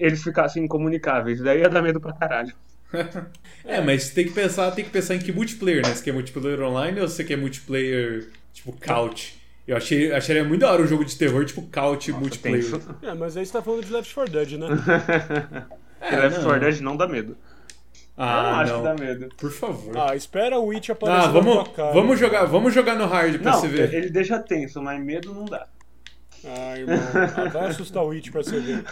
eles 0.00 0.20
ficassem 0.20 0.64
incomunicáveis. 0.64 1.40
Daí 1.40 1.60
ia 1.60 1.68
dar 1.68 1.82
medo 1.82 2.00
pra 2.00 2.12
caralho. 2.12 2.54
É, 3.64 3.80
mas 3.80 4.10
tem 4.10 4.24
que 4.24 4.32
pensar, 4.32 4.70
tem 4.72 4.84
que 4.84 4.90
pensar 4.90 5.14
em 5.14 5.18
que 5.18 5.32
multiplayer, 5.32 5.86
né? 5.86 5.94
Você 5.94 6.04
quer 6.04 6.12
multiplayer 6.12 6.60
online 6.62 7.00
ou 7.00 7.08
você 7.08 7.22
quer 7.24 7.36
multiplayer, 7.36 8.28
tipo, 8.52 8.72
couch? 8.72 9.38
Eu 9.68 9.76
achei, 9.76 10.12
acharia 10.12 10.42
muito 10.42 10.62
da 10.62 10.72
hora 10.72 10.82
um 10.82 10.86
jogo 10.86 11.04
de 11.04 11.16
terror, 11.16 11.44
tipo, 11.44 11.62
couch 11.70 12.10
multiplayer. 12.12 12.62
Tenso. 12.64 12.96
É, 13.02 13.14
mas 13.14 13.36
aí 13.36 13.46
você 13.46 13.52
tá 13.52 13.62
falando 13.62 13.84
de 13.84 13.92
Left 13.92 14.12
4 14.14 14.32
Dead, 14.32 14.52
né? 14.58 14.66
É, 16.00 16.16
Left 16.16 16.38
não. 16.38 16.44
4 16.46 16.60
Dead 16.60 16.80
não 16.80 16.96
dá 16.96 17.06
medo. 17.06 17.36
eu 18.16 18.24
não 18.24 18.24
Ah, 18.24 18.60
acho 18.60 18.72
não. 18.72 18.78
que 18.80 18.84
dá 18.88 18.94
medo. 18.94 19.28
Por 19.36 19.50
favor. 19.52 19.96
Ah, 19.98 20.16
espera 20.16 20.58
o 20.58 20.66
Witch 20.66 20.88
aparecer 20.90 21.20
Ah, 21.22 21.26
na 21.26 21.32
vamos, 21.32 21.54
tua 21.54 21.72
cara. 21.74 21.92
vamos 21.92 22.18
jogar, 22.18 22.44
vamos 22.46 22.72
jogar 22.74 22.94
no 22.96 23.04
hard 23.06 23.38
pra 23.38 23.52
Não, 23.52 23.60
você 23.60 23.68
ver. 23.68 23.92
ele 23.94 24.08
deixa 24.10 24.38
tenso, 24.40 24.82
mas 24.82 24.98
medo 25.04 25.32
não 25.34 25.44
dá. 25.44 25.66
Ah, 26.44 26.78
irmão. 26.78 26.96
Ah, 27.36 27.48
vai 27.48 27.66
assustar 27.68 28.02
o 28.04 28.08
Witch 28.08 28.30
pra 28.30 28.42
você 28.42 28.58
ver. 28.60 28.84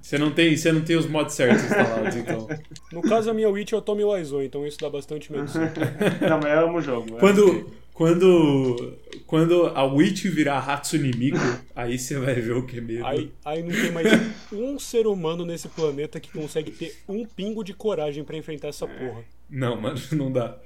Você 0.00 0.16
não 0.18 0.30
tem, 0.30 0.56
você 0.56 0.70
não 0.70 0.82
tem 0.82 0.96
os 0.96 1.06
mods 1.06 1.34
certos 1.34 1.64
instalados, 1.64 2.14
então. 2.14 2.48
No 2.92 3.02
caso, 3.02 3.28
a 3.30 3.34
minha 3.34 3.48
Witch 3.50 3.72
é 3.72 3.76
o 3.76 3.82
Tommy 3.82 4.04
Wiseau, 4.04 4.42
então 4.42 4.64
isso 4.66 4.78
dá 4.78 4.88
bastante 4.88 5.32
medo. 5.32 5.48
sim. 5.50 5.58
Não, 6.28 6.38
mas 6.40 6.52
eu 6.52 6.68
amo 6.68 6.78
o 6.78 6.80
jogo. 6.80 7.16
é 7.16 7.18
Quando, 7.20 7.42
incrível. 7.48 7.72
quando, 7.92 8.98
quando 9.26 9.66
a 9.66 9.84
Witch 9.84 10.26
virar 10.26 10.58
Hatsune 10.60 11.10
Miku, 11.16 11.38
aí 11.74 11.98
você 11.98 12.16
vai 12.18 12.34
ver 12.36 12.52
o 12.52 12.64
que 12.64 12.78
é 12.78 12.80
medo. 12.80 13.04
Aí, 13.04 13.32
aí 13.44 13.62
não 13.64 13.70
tem 13.70 13.90
mais 13.90 14.06
um 14.52 14.78
ser 14.78 15.08
humano 15.08 15.44
nesse 15.44 15.68
planeta 15.68 16.20
que 16.20 16.30
consegue 16.30 16.70
ter 16.70 16.94
um 17.08 17.26
pingo 17.26 17.64
de 17.64 17.74
coragem 17.74 18.22
pra 18.22 18.36
enfrentar 18.36 18.68
essa 18.68 18.86
porra. 18.86 19.24
Não, 19.50 19.80
mano, 19.80 19.98
não 20.12 20.30
dá. 20.30 20.56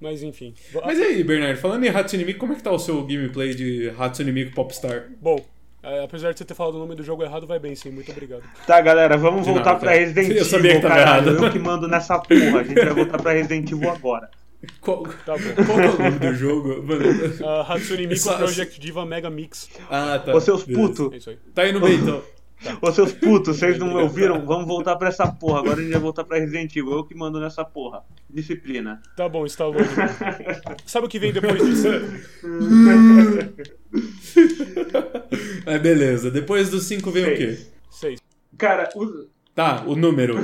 Mas 0.00 0.22
enfim. 0.22 0.54
Mas 0.84 0.98
e 0.98 1.02
aí, 1.02 1.22
Bernardo, 1.24 1.58
falando 1.58 1.84
em 1.84 1.88
Hatsune 1.88 2.24
Miku, 2.24 2.40
como 2.40 2.52
é 2.52 2.56
que 2.56 2.62
tá 2.62 2.72
o 2.72 2.78
seu 2.78 3.02
gameplay 3.04 3.54
de 3.54 3.92
Hatsune 3.98 4.32
Miku 4.32 4.54
Popstar? 4.54 5.08
Bom, 5.20 5.44
é, 5.82 6.02
apesar 6.04 6.32
de 6.32 6.38
você 6.38 6.44
ter 6.44 6.54
falado 6.54 6.74
o 6.74 6.78
nome 6.78 6.94
do 6.96 7.02
jogo 7.04 7.22
errado, 7.22 7.46
vai 7.46 7.58
bem 7.58 7.74
sim. 7.74 7.90
Muito 7.90 8.10
obrigado. 8.10 8.42
Tá, 8.66 8.80
galera, 8.80 9.16
vamos 9.16 9.42
De 9.44 9.50
voltar 9.52 9.64
nada, 9.66 9.78
pra 9.80 9.88
cara. 9.90 10.00
Resident 10.00 10.26
Eu 10.28 10.32
Evil, 10.36 10.44
sabia 10.44 10.74
que 10.76 10.80
tava 10.80 10.94
caralho. 10.94 11.28
errado. 11.30 11.44
Eu 11.44 11.50
que 11.52 11.58
mando 11.58 11.86
nessa 11.88 12.18
porra. 12.18 12.60
A 12.60 12.64
gente 12.64 12.74
vai 12.84 12.94
voltar 12.94 13.18
pra 13.22 13.32
Resident 13.32 13.70
Evil 13.70 13.90
agora. 13.90 14.30
Qual, 14.80 15.02
Tá 15.26 15.34
bom. 15.36 15.64
qual 15.66 15.80
é 15.80 15.88
o 15.88 15.98
nome 15.98 16.18
do 16.20 16.34
jogo? 16.34 16.82
Mano, 16.84 17.02
Uh, 17.42 17.72
Hatsune 17.72 18.02
Miku 18.02 18.12
Essa- 18.14 18.36
Project 18.38 18.78
Diva 18.80 19.04
Mega 19.04 19.28
Mix. 19.28 19.68
ah, 19.90 20.20
tá. 20.24 20.32
Ô 20.34 20.40
seus 20.40 20.62
putos. 20.62 21.12
É 21.12 21.16
isso 21.16 21.30
aí. 21.30 21.38
Tá 21.52 21.68
indo 21.68 21.80
bem, 21.80 21.94
então. 21.96 22.22
Ô 22.80 22.92
seus 22.92 23.12
putos, 23.12 23.56
vocês 23.58 23.78
não 23.78 23.88
me 23.88 24.02
ouviram? 24.02 24.44
Vamos 24.44 24.66
voltar 24.66 24.96
pra 24.96 25.08
essa 25.08 25.26
porra. 25.26 25.60
Agora 25.60 25.80
a 25.80 25.82
gente 25.82 25.92
vai 25.92 26.00
voltar 26.00 26.24
pra 26.24 26.38
Resident 26.38 26.74
Evil. 26.76 26.92
Eu 26.92 27.04
que 27.04 27.14
mando 27.14 27.40
nessa 27.40 27.64
porra. 27.64 28.04
Disciplina. 28.28 29.00
Tá 29.16 29.28
bom, 29.28 29.44
Stallone. 29.46 29.86
Sabe 30.86 31.06
o 31.06 31.08
que 31.08 31.18
vem 31.18 31.32
depois 31.32 31.62
disso? 31.64 31.88
Mas 35.66 35.80
beleza, 35.80 36.30
depois 36.30 36.70
do 36.70 36.80
5 36.80 37.10
vem 37.10 37.24
o 37.24 37.36
quê? 37.36 37.58
Seis. 37.90 38.20
Cara, 38.56 38.88
o, 38.94 39.26
Tá, 39.54 39.84
o 39.86 39.94
número. 39.94 40.36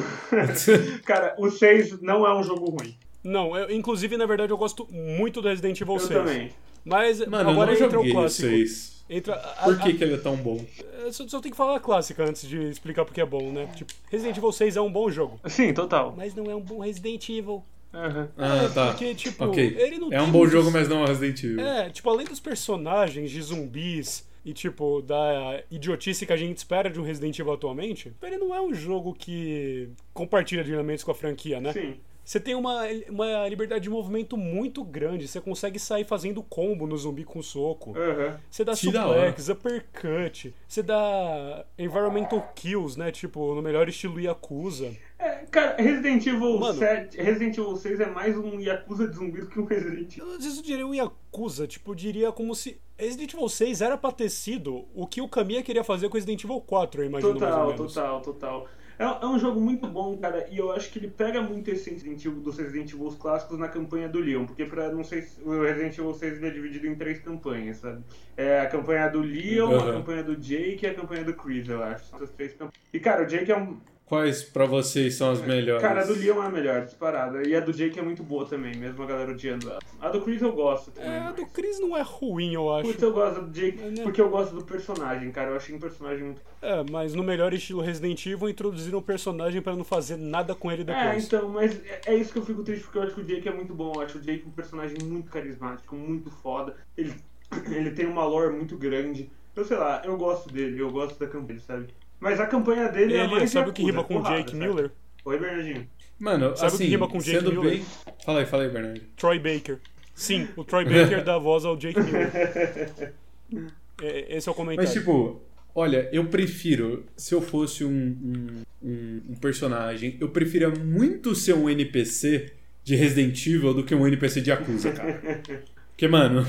cara, 1.04 1.34
o 1.38 1.50
6 1.50 2.00
não 2.02 2.26
é 2.26 2.38
um 2.38 2.42
jogo 2.42 2.70
ruim. 2.70 2.94
Não, 3.24 3.56
eu, 3.56 3.70
inclusive, 3.70 4.16
na 4.16 4.26
verdade, 4.26 4.52
eu 4.52 4.58
gosto 4.58 4.86
muito 4.92 5.40
do 5.40 5.48
Resident 5.48 5.80
Evil 5.80 5.94
Eu 5.94 6.00
6. 6.00 6.20
também. 6.20 6.50
Mas 6.84 7.18
Mano, 7.26 7.50
agora 7.50 7.72
eu 7.72 7.78
não 7.78 7.86
entra 7.86 8.00
o 8.00 8.10
clássico. 8.10 8.48
6. 8.48 8.98
Entra, 9.10 9.34
a, 9.36 9.64
Por 9.64 9.74
a- 9.74 9.78
que, 9.78 9.94
que 9.94 10.04
ele 10.04 10.14
é 10.14 10.18
tão 10.18 10.36
bom? 10.36 10.62
a- 11.06 11.12
só, 11.12 11.26
só 11.26 11.40
tem 11.40 11.50
que 11.50 11.56
falar 11.56 11.76
a 11.76 11.80
clássica 11.80 12.24
antes 12.24 12.46
de 12.46 12.58
explicar 12.68 13.04
porque 13.06 13.20
é 13.20 13.24
bom, 13.26 13.50
né? 13.52 13.66
Tipo, 13.74 13.92
Resident 14.10 14.36
Evil 14.36 14.52
6 14.52 14.76
é 14.76 14.80
um 14.82 14.92
bom 14.92 15.10
jogo. 15.10 15.40
Sim, 15.46 15.72
total. 15.72 16.14
Mas 16.16 16.34
não 16.34 16.50
é 16.50 16.54
um 16.54 16.60
bom 16.60 16.80
Resident 16.80 17.26
Evil. 17.28 17.64
Aham. 17.94 18.28
Ah, 18.36 18.64
É, 18.64 18.68
tá. 18.68 18.86
porque, 18.88 19.14
tipo, 19.14 19.44
ok. 19.46 19.76
ele 19.78 19.96
não 19.98 20.12
é 20.12 20.20
um 20.20 20.26
bom 20.30 20.38
muitos- 20.40 20.52
jogo, 20.52 20.70
mas 20.70 20.88
não 20.90 20.98
é 20.98 21.04
um 21.04 21.06
Resident 21.06 21.42
Evil. 21.42 21.60
É, 21.66 21.88
tipo, 21.88 22.10
além 22.10 22.26
dos 22.26 22.38
personagens 22.38 23.30
de 23.30 23.40
zumbis 23.40 24.28
e, 24.44 24.52
tipo, 24.52 25.00
da 25.00 25.62
idiotice 25.70 26.26
que 26.26 26.32
a 26.34 26.36
gente 26.36 26.58
espera 26.58 26.90
de 26.90 27.00
um 27.00 27.02
Resident 27.02 27.38
Evil 27.38 27.54
atualmente, 27.54 28.12
ele 28.22 28.36
não 28.36 28.54
é 28.54 28.60
um 28.60 28.74
jogo 28.74 29.14
que 29.14 29.88
compartilha 30.12 30.62
de 30.62 30.70
elementos 30.72 31.02
com 31.02 31.10
a 31.10 31.14
franquia, 31.14 31.62
né? 31.62 31.72
Sim. 31.72 31.94
Você 32.28 32.38
tem 32.38 32.54
uma, 32.54 32.82
uma 33.08 33.48
liberdade 33.48 33.84
de 33.84 33.88
movimento 33.88 34.36
muito 34.36 34.84
grande. 34.84 35.26
Você 35.26 35.40
consegue 35.40 35.78
sair 35.78 36.04
fazendo 36.04 36.42
combo 36.42 36.86
no 36.86 36.94
zumbi 36.94 37.24
com 37.24 37.40
soco. 37.42 37.96
Aham. 37.96 38.38
Você 38.50 38.64
dá 38.66 38.72
da 38.72 38.76
suplex, 38.76 39.48
uppercut. 39.48 40.54
Você 40.68 40.82
dá 40.82 41.64
environmental 41.78 42.52
kills, 42.54 42.98
né? 42.98 43.10
Tipo, 43.10 43.54
no 43.54 43.62
melhor 43.62 43.88
estilo 43.88 44.20
Yakuza. 44.20 44.94
É, 45.18 45.36
cara, 45.50 45.76
Resident 45.82 46.26
Evil 46.26 46.58
Mano. 46.58 46.78
7, 46.78 47.16
Resident 47.16 47.56
Evil 47.56 47.76
6 47.76 48.00
é 48.00 48.10
mais 48.10 48.36
um 48.36 48.60
Yakuza 48.60 49.08
de 49.08 49.16
zumbi 49.16 49.40
do 49.40 49.46
que 49.46 49.58
um 49.58 49.64
Resident 49.64 50.12
Evil. 50.12 50.26
Eu 50.26 50.32
não 50.34 50.40
sei 50.42 50.50
se 50.50 50.58
eu 50.58 50.64
diria 50.64 50.86
um 50.86 50.94
Yakuza, 50.94 51.66
tipo, 51.66 51.92
eu 51.92 51.94
diria 51.94 52.30
como 52.30 52.54
se. 52.54 52.78
Resident 52.98 53.32
Evil 53.32 53.48
6 53.48 53.80
era 53.80 53.96
pra 53.96 54.12
ter 54.12 54.28
sido 54.28 54.84
o 54.94 55.06
que 55.06 55.22
o 55.22 55.28
Kamiya 55.28 55.62
queria 55.62 55.82
fazer 55.82 56.10
com 56.10 56.14
Resident 56.18 56.44
Evil 56.44 56.60
4, 56.60 57.00
eu 57.00 57.06
imagino 57.06 57.30
mais 57.32 57.42
ou 57.42 57.48
Total, 57.48 57.66
menos. 57.68 57.94
total, 57.94 58.20
total. 58.20 58.68
É, 58.98 59.04
é 59.04 59.26
um 59.26 59.38
jogo 59.38 59.60
muito 59.60 59.86
bom, 59.86 60.18
cara, 60.18 60.48
e 60.50 60.58
eu 60.58 60.72
acho 60.72 60.90
que 60.90 60.98
ele 60.98 61.08
pega 61.08 61.40
muito 61.40 61.70
esse 61.70 61.88
Resident 61.88 62.24
Evil 62.24 62.40
dos 62.40 62.58
Resident 62.58 62.92
Evil 62.92 63.08
clássicos 63.16 63.56
na 63.58 63.68
campanha 63.68 64.08
do 64.08 64.18
Leon, 64.18 64.44
porque 64.44 64.64
pra, 64.66 64.90
não 64.92 65.04
sei 65.04 65.22
se 65.22 65.40
o 65.40 65.62
Resident 65.62 65.96
Evil 65.96 66.12
6 66.14 66.36
ele 66.38 66.46
é 66.48 66.50
dividido 66.50 66.86
em 66.88 66.96
três 66.96 67.20
campanhas, 67.20 67.76
sabe? 67.78 68.04
É 68.36 68.60
a 68.60 68.68
campanha 68.68 69.08
do 69.08 69.20
Leon, 69.20 69.78
a 69.78 69.84
Uhum. 69.84 69.92
campanha 69.92 70.24
do 70.24 70.36
Jake 70.36 70.84
e 70.84 70.88
a 70.88 70.94
campanha 70.94 71.22
do 71.24 71.34
Chris, 71.34 71.68
eu 71.68 71.82
acho. 71.82 72.06
São 72.06 72.18
essas 72.18 72.32
três 72.32 72.52
campanhas. 72.52 72.74
E, 72.92 72.98
cara, 72.98 73.22
o 73.22 73.26
Jake 73.26 73.52
é 73.52 73.56
um... 73.56 73.80
Quais 74.08 74.42
pra 74.42 74.64
vocês 74.64 75.14
são 75.16 75.30
as 75.32 75.42
melhores? 75.42 75.82
Cara, 75.82 76.00
a 76.00 76.04
do 76.04 76.14
Leon 76.14 76.42
é 76.42 76.46
a 76.46 76.50
melhor, 76.50 76.82
disparada. 76.86 77.46
E 77.46 77.54
a 77.54 77.60
do 77.60 77.74
Jake 77.74 77.98
é 77.98 78.02
muito 78.02 78.22
boa 78.22 78.46
também, 78.46 78.74
mesmo 78.74 79.02
a 79.02 79.06
galera 79.06 79.32
odiando 79.32 79.68
ela. 79.68 79.78
A 80.00 80.08
do 80.08 80.22
Chris 80.22 80.40
eu 80.40 80.52
gosto 80.52 80.90
também. 80.92 81.10
É, 81.10 81.18
a 81.18 81.32
do 81.32 81.44
Chris 81.46 81.78
não 81.78 81.94
é 81.94 82.00
ruim, 82.00 82.54
eu 82.54 82.72
acho. 82.74 82.88
Putz, 82.88 83.02
eu 83.02 83.12
gosto 83.12 83.42
do 83.42 83.50
Jake 83.50 83.78
Mas, 83.82 83.92
né? 83.98 84.02
porque 84.04 84.20
eu 84.20 84.30
gosto 84.30 84.54
do 84.54 84.64
personagem, 84.64 85.30
cara. 85.30 85.50
Eu 85.50 85.56
achei 85.56 85.74
um 85.74 85.78
personagem 85.78 86.24
muito. 86.24 86.40
É, 86.62 86.82
mas 86.90 87.12
no 87.14 87.22
melhor 87.22 87.52
estilo 87.52 87.82
Resident 87.82 88.24
Evil 88.24 88.48
introduziram 88.48 88.98
o 88.98 89.02
personagem 89.02 89.60
pra 89.60 89.76
não 89.76 89.84
fazer 89.84 90.16
nada 90.16 90.54
com 90.54 90.72
ele 90.72 90.82
É, 90.82 90.84
depois. 90.86 91.24
então, 91.26 91.48
mas 91.50 91.78
é- 91.84 92.00
é 92.06 92.14
isso 92.14 92.32
que 92.32 92.38
eu 92.38 92.46
fico 92.46 92.62
triste 92.62 92.84
porque 92.84 92.96
eu 92.96 93.02
acho 93.02 93.14
que 93.14 93.20
o 93.20 93.24
Jake 93.24 93.46
é 93.46 93.52
muito 93.52 93.74
bom. 93.74 93.92
Eu 93.94 94.00
acho 94.00 94.16
o 94.16 94.20
Jake 94.22 94.44
um 94.48 94.50
personagem 94.52 94.96
muito 95.04 95.30
carismático, 95.30 95.94
muito 95.94 96.30
foda. 96.30 96.74
Ele, 96.96 97.12
ele 97.70 97.90
tem 97.90 98.06
uma 98.06 98.24
lore 98.24 98.54
muito 98.56 98.74
grande. 98.78 99.30
Eu 99.54 99.64
sei 99.66 99.76
lá, 99.76 100.00
eu 100.04 100.16
gosto 100.16 100.50
dele, 100.50 100.80
eu 100.80 100.90
gosto 100.90 101.18
da 101.18 101.26
campanha, 101.26 101.60
sabe? 101.60 101.88
Mas 102.20 102.40
a 102.40 102.46
campanha 102.46 102.88
dele 102.88 103.14
é 103.14 103.20
Ele, 103.24 103.28
mais 103.28 103.50
sabe 103.50 103.70
o 103.70 103.72
que 103.72 103.82
rima 103.82 104.02
com 104.04 104.14
porrada, 104.14 104.36
Jake? 104.38 104.56
Miller? 104.56 104.90
Oi, 105.24 105.38
Bernardinho. 105.38 105.88
Mano, 106.18 106.56
Sabe 106.56 106.68
o 106.74 106.76
que 106.78 106.82
assim, 106.82 106.84
rima 106.90 107.08
com 107.08 107.18
Jake 107.18 107.30
sendo 107.38 107.50
Miller? 107.52 107.70
bem... 107.78 107.84
Fala 108.24 108.40
aí, 108.40 108.46
fala 108.46 108.62
aí, 108.64 108.68
Bernardo. 108.70 109.00
Troy 109.16 109.38
Baker. 109.38 109.78
Sim, 110.14 110.48
o 110.56 110.64
Troy 110.64 110.84
Baker 110.84 111.22
dá 111.22 111.38
voz 111.38 111.64
ao 111.64 111.76
Jake 111.76 112.00
Miller. 112.00 113.14
É, 114.00 114.36
esse 114.36 114.48
é 114.48 114.52
o 114.52 114.54
comentário. 114.54 114.88
Mas, 114.88 114.92
tipo, 114.96 115.42
olha, 115.74 116.08
eu 116.12 116.24
prefiro, 116.26 117.04
se 117.16 117.34
eu 117.34 117.40
fosse 117.42 117.84
um, 117.84 117.90
um, 117.90 118.62
um- 118.80 119.22
um 119.30 119.34
personagem, 119.34 120.16
eu 120.20 120.28
preferia 120.28 120.68
muito 120.68 121.34
ser 121.34 121.54
um 121.54 121.68
NPC 121.68 122.52
de 122.84 122.94
Resident 122.94 123.44
Evil 123.46 123.74
do 123.74 123.82
que 123.82 123.94
um 123.96 124.06
NPC 124.06 124.40
de 124.40 124.50
Yakuza, 124.50 124.92
cara. 124.92 125.20
Porque, 125.90 126.06
mano, 126.06 126.46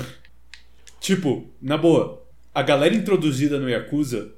tipo, 1.00 1.44
na 1.60 1.76
boa, 1.76 2.24
a 2.54 2.62
galera 2.62 2.94
introduzida 2.94 3.58
no 3.58 3.68
Yakuza, 3.68 4.32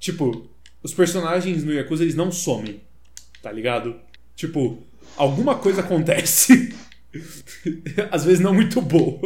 tipo, 0.00 0.48
os 0.88 0.94
personagens 0.94 1.62
no 1.64 1.72
Yakuza 1.72 2.02
eles 2.02 2.14
não 2.14 2.32
somem, 2.32 2.80
tá 3.42 3.52
ligado? 3.52 3.94
Tipo, 4.34 4.78
alguma 5.16 5.54
coisa 5.56 5.82
acontece. 5.82 6.74
Às 8.10 8.24
vezes 8.24 8.40
não 8.40 8.54
muito 8.54 8.80
boa. 8.80 9.18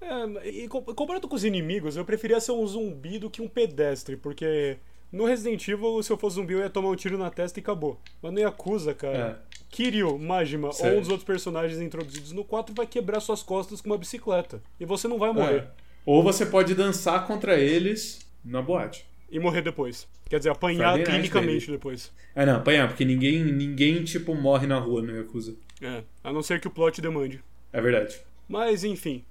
É, 0.00 0.48
e 0.48 0.68
com- 0.68 0.82
comparado 0.82 1.26
com 1.28 1.34
os 1.34 1.44
inimigos, 1.44 1.96
eu 1.96 2.04
preferia 2.04 2.40
ser 2.40 2.52
um 2.52 2.66
zumbi 2.66 3.18
do 3.18 3.30
que 3.30 3.40
um 3.40 3.48
pedestre, 3.48 4.16
porque 4.16 4.76
no 5.10 5.24
Resident 5.24 5.66
Evil, 5.68 6.02
se 6.02 6.10
eu 6.12 6.18
fosse 6.18 6.36
zumbi, 6.36 6.54
eu 6.54 6.60
ia 6.60 6.68
tomar 6.70 6.90
um 6.90 6.96
tiro 6.96 7.16
na 7.16 7.30
testa 7.30 7.58
e 7.58 7.62
acabou. 7.62 7.98
Mas 8.20 8.32
no 8.32 8.40
Yakuza, 8.40 8.92
cara, 8.94 9.42
É. 9.48 9.52
Kiryu, 9.70 10.18
Majima 10.18 10.66
ou 10.68 10.72
Sério. 10.72 10.98
um 10.98 11.00
dos 11.00 11.08
outros 11.08 11.26
personagens 11.26 11.80
introduzidos 11.80 12.32
no 12.32 12.44
4 12.44 12.74
vai 12.74 12.86
quebrar 12.86 13.20
suas 13.20 13.42
costas 13.42 13.80
com 13.80 13.88
uma 13.88 13.96
bicicleta. 13.98 14.62
E 14.78 14.84
você 14.84 15.08
não 15.08 15.18
vai 15.18 15.32
morrer. 15.32 15.56
É. 15.60 15.68
Ou 16.04 16.22
você 16.22 16.44
pode 16.44 16.74
dançar 16.74 17.26
contra 17.26 17.56
eles 17.58 18.18
na 18.44 18.60
boate. 18.60 19.06
E 19.32 19.40
morrer 19.40 19.62
depois. 19.62 20.06
Quer 20.28 20.36
dizer, 20.36 20.50
apanhar 20.50 20.92
Friday 20.92 21.10
clinicamente 21.10 21.70
depois. 21.70 22.12
Ah, 22.36 22.44
não, 22.44 22.56
apanhar, 22.56 22.86
porque 22.86 23.02
ninguém, 23.02 23.42
ninguém, 23.42 24.04
tipo, 24.04 24.34
morre 24.34 24.66
na 24.66 24.78
rua 24.78 25.00
no 25.00 25.16
Yakuza. 25.16 25.56
É, 25.80 26.04
a 26.22 26.30
não 26.30 26.42
ser 26.42 26.60
que 26.60 26.68
o 26.68 26.70
plot 26.70 27.00
demande. 27.00 27.42
É 27.72 27.80
verdade. 27.80 28.20
Mas, 28.46 28.84
enfim. 28.84 29.24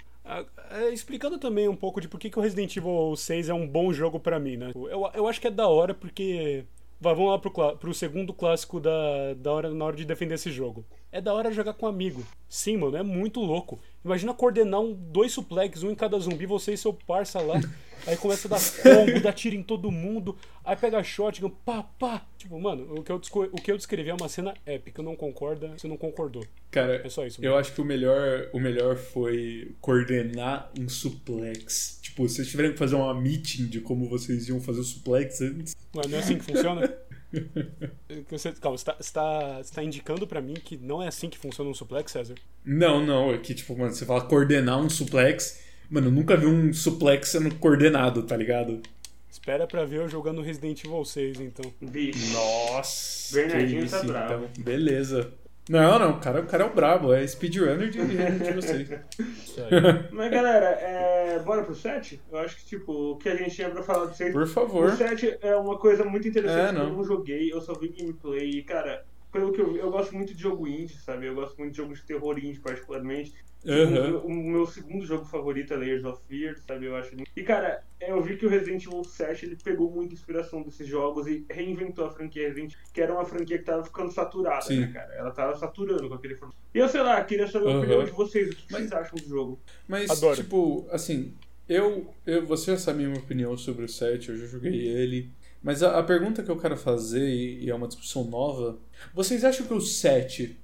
é, 0.72 0.90
explicando 0.90 1.38
também 1.38 1.68
um 1.68 1.76
pouco 1.76 2.02
de 2.02 2.08
por 2.08 2.20
que, 2.20 2.32
que 2.32 2.40
o 2.40 2.42
Resident 2.42 2.76
Evil 2.76 3.16
6 3.16 3.50
é 3.50 3.54
um 3.54 3.68
bom 3.68 3.94
jogo 3.94 4.20
pra 4.20 4.40
mim, 4.40 4.58
né? 4.58 4.72
Eu, 4.74 5.08
eu 5.14 5.28
acho 5.28 5.40
que 5.40 5.48
é 5.48 5.52
da 5.52 5.68
hora 5.68 5.94
porque. 5.94 6.66
Vamos 7.02 7.30
lá 7.32 7.40
pro, 7.40 7.52
pro 7.78 7.94
segundo 7.96 8.32
clássico 8.32 8.80
da, 8.80 9.34
da 9.34 9.52
hora, 9.52 9.74
na 9.74 9.86
hora 9.86 9.96
de 9.96 10.06
defender 10.06 10.36
esse 10.36 10.52
jogo. 10.52 10.86
É 11.12 11.20
da 11.20 11.34
hora 11.34 11.52
jogar 11.52 11.74
com 11.74 11.88
amigo. 11.88 12.24
Sim, 12.48 12.78
mano, 12.78 12.96
é 12.96 13.02
muito 13.04 13.40
louco. 13.42 13.80
Imagina 14.06 14.34
coordenar 14.36 14.80
um, 14.80 14.94
dois 14.94 15.32
suplex, 15.32 15.82
um 15.82 15.90
em 15.92 15.96
cada 15.96 16.18
zumbi, 16.20 16.46
você 16.46 16.74
e 16.74 16.78
seu 16.78 16.94
parça 16.94 17.42
lá. 17.42 17.60
Aí 18.08 18.16
começa 18.18 18.48
a 18.48 18.52
dar 18.52 18.60
combo, 18.82 19.20
dar 19.20 19.34
tiro 19.34 19.56
em 19.56 19.62
todo 19.64 19.92
mundo. 19.92 20.38
Aí 20.64 20.76
pega 20.76 21.04
shotgun, 21.04 21.50
pá, 21.50 21.84
pá. 21.84 22.26
Tipo, 22.38 22.60
mano, 22.60 22.96
o 23.00 23.04
que 23.04 23.12
eu, 23.12 23.22
o 23.52 23.62
que 23.62 23.72
eu 23.72 23.78
descrevi 23.78 24.10
é 24.10 24.14
uma 24.14 24.30
cena 24.30 24.54
épica. 24.66 25.04
Não 25.04 25.16
concorda? 25.16 25.74
Você 25.78 25.88
não 25.88 25.98
concordou. 25.98 26.44
Cara, 26.72 27.02
É 27.06 27.10
só 27.10 27.26
isso. 27.26 27.44
eu 27.44 27.58
acho 27.58 27.74
que 27.74 27.82
o 27.82 27.86
melhor, 27.86 28.48
o 28.54 28.60
melhor 28.60 28.96
foi 28.96 29.76
coordenar 29.82 30.72
um 30.80 30.88
suplex. 30.88 32.01
Tipo, 32.12 32.28
vocês 32.28 32.50
tiverem 32.50 32.74
que 32.74 32.78
fazer 32.78 32.96
uma 32.96 33.14
meeting 33.14 33.68
de 33.68 33.80
como 33.80 34.10
vocês 34.10 34.50
iam 34.50 34.60
fazer 34.60 34.82
o 34.82 34.84
suplex 34.84 35.40
antes. 35.40 35.74
Ué, 35.96 36.08
não 36.10 36.18
é 36.18 36.20
assim 36.20 36.38
que 36.38 36.44
funciona? 36.44 36.94
Você, 38.30 38.52
calma, 38.52 38.78
você 38.78 38.84
tá, 38.84 38.98
você, 39.00 39.14
tá, 39.14 39.64
você 39.64 39.74
tá 39.74 39.82
indicando 39.82 40.28
pra 40.28 40.42
mim 40.42 40.56
que 40.56 40.76
não 40.76 41.02
é 41.02 41.08
assim 41.08 41.30
que 41.30 41.38
funciona 41.38 41.70
um 41.70 41.74
suplex, 41.74 42.12
César? 42.12 42.36
Não, 42.66 43.06
não, 43.06 43.34
é 43.34 43.38
que, 43.38 43.54
tipo, 43.54 43.74
mano, 43.78 43.94
você 43.94 44.06
fala 44.06 44.20
coordenar 44.20 44.78
um 44.78 44.90
suplex. 44.90 45.62
Mano, 45.90 46.08
eu 46.08 46.12
nunca 46.12 46.36
vi 46.36 46.46
um 46.46 46.74
suplex 46.74 47.30
sendo 47.30 47.56
coordenado, 47.56 48.24
tá 48.24 48.36
ligado? 48.36 48.82
Espera 49.30 49.66
pra 49.66 49.86
ver 49.86 50.00
eu 50.00 50.10
jogando 50.10 50.42
Resident 50.42 50.84
Evil 50.84 51.06
6, 51.06 51.40
então. 51.40 51.74
Bicho. 51.82 52.34
Nossa, 52.34 53.34
Bernardinho 53.34 53.86
que 53.86 53.90
tá 53.90 54.04
bravo. 54.04 54.50
então. 54.52 54.64
Beleza. 54.66 55.34
Não, 55.72 55.98
não, 55.98 56.12
o 56.12 56.20
cara, 56.20 56.42
o 56.42 56.46
cara 56.46 56.64
é 56.64 56.68
o 56.68 56.74
brabo, 56.74 57.14
é 57.14 57.26
speedrunner 57.26 57.90
de 57.90 58.02
Resident 58.02 58.42
Evil 58.46 58.62
6. 58.62 58.90
Isso 59.20 59.62
aí. 59.62 59.70
Mas 60.12 60.30
galera, 60.30 60.66
é... 60.82 61.40
bora 61.40 61.64
pro 61.64 61.74
7? 61.74 62.22
Eu 62.30 62.40
acho 62.40 62.58
que 62.58 62.66
tipo, 62.66 62.92
o 63.12 63.16
que 63.16 63.30
a 63.30 63.36
gente 63.36 63.56
tinha 63.56 63.70
pra 63.70 63.82
falar 63.82 64.08
do 64.08 64.14
6. 64.14 64.34
Por 64.34 64.46
favor. 64.48 64.90
O 64.90 64.96
7 64.98 65.38
é 65.42 65.56
uma 65.56 65.78
coisa 65.78 66.04
muito 66.04 66.28
interessante 66.28 66.60
É, 66.60 66.74
que 66.74 66.76
eu 66.76 66.90
não. 66.90 66.98
não 66.98 67.04
joguei, 67.06 67.54
eu 67.54 67.62
só 67.62 67.74
vi 67.74 67.88
gameplay 67.88 68.50
e, 68.50 68.64
cara, 68.64 69.06
pelo 69.32 69.52
que 69.54 69.62
eu 69.62 69.72
vi, 69.74 69.80
eu 69.80 69.90
gosto 69.92 70.14
muito 70.16 70.34
de 70.34 70.42
jogo 70.42 70.68
indie, 70.68 70.96
sabe? 70.96 71.26
Eu 71.28 71.36
gosto 71.36 71.58
muito 71.58 71.72
de 71.72 71.78
jogos 71.78 72.00
de 72.00 72.06
terror 72.06 72.38
indie, 72.38 72.60
particularmente. 72.60 73.34
Aham. 73.66 74.18
O, 74.24 74.28
o 74.28 74.34
meu 74.34 74.66
segundo 74.66 75.06
jogo 75.06 75.24
favorito 75.24 75.72
é 75.74 75.78
Layers 75.78 76.04
of 76.04 76.20
Fear, 76.28 76.58
sabe? 76.68 76.88
Eu 76.88 76.96
acho. 76.96 77.16
E 77.36 77.44
cara, 77.44 77.84
eu 78.00 78.20
vi 78.22 78.36
que 78.36 78.46
o 78.46 78.50
Resident 78.50 78.84
Evil 78.86 79.04
7 79.04 79.46
ele 79.46 79.56
pegou 79.64 79.92
muita 79.92 80.14
inspiração 80.16 80.64
desses 80.64 80.88
jogos 80.88 81.28
e 81.28 81.46
reinventou 81.50 82.06
a 82.06 82.10
franquia 82.10 82.48
Resident 82.48 82.74
que 82.92 83.00
era 83.00 83.14
uma 83.14 83.24
franquia 83.24 83.60
que 83.60 83.64
tava 83.64 83.84
ficando 83.86 84.12
saturada, 84.12 84.64
Sim. 84.64 84.80
né, 84.82 84.88
cara? 84.92 85.14
Ela 85.14 85.32
tava 85.32 85.56
saturando 85.56 86.10
com 86.10 86.16
aquele 86.16 86.36
formato. 86.36 86.58
E 86.74 86.80
eu 86.80 86.90
sei 86.90 87.02
lá, 87.02 87.24
queria 87.24 87.48
saber 87.48 87.68
a 87.68 87.70
Aham. 87.70 87.80
opinião 87.80 88.04
de 88.04 88.12
vocês, 88.12 88.50
o 88.52 88.56
que 88.56 88.64
Mas- 88.72 88.82
vocês 88.82 88.94
acham 88.94 89.16
do 89.16 89.30
jogo? 89.30 89.60
Mas, 89.88 90.10
Adoro. 90.10 90.36
tipo, 90.38 90.88
assim, 90.90 91.36
eu, 91.70 92.12
eu. 92.26 92.44
Você 92.48 92.72
já 92.72 92.78
sabe 92.80 93.06
a 93.06 93.08
minha 93.10 93.20
opinião 93.20 93.56
sobre 93.56 93.86
o 93.86 93.90
7, 93.90 94.30
eu 94.30 94.38
já 94.38 94.48
joguei 94.48 94.74
ele. 94.88 95.30
Mas 95.62 95.84
a, 95.84 96.00
a 96.00 96.04
pergunta 96.04 96.42
que 96.42 96.50
eu 96.50 96.58
quero 96.58 96.76
fazer, 96.76 97.28
e, 97.30 97.70
é 97.70 97.76
uma 97.76 97.88
discussão 97.88 98.24
nova, 98.24 98.80
vocês 99.14 99.44
acham 99.44 99.66
que 99.66 99.74
o 99.74 99.82
7 99.82 100.58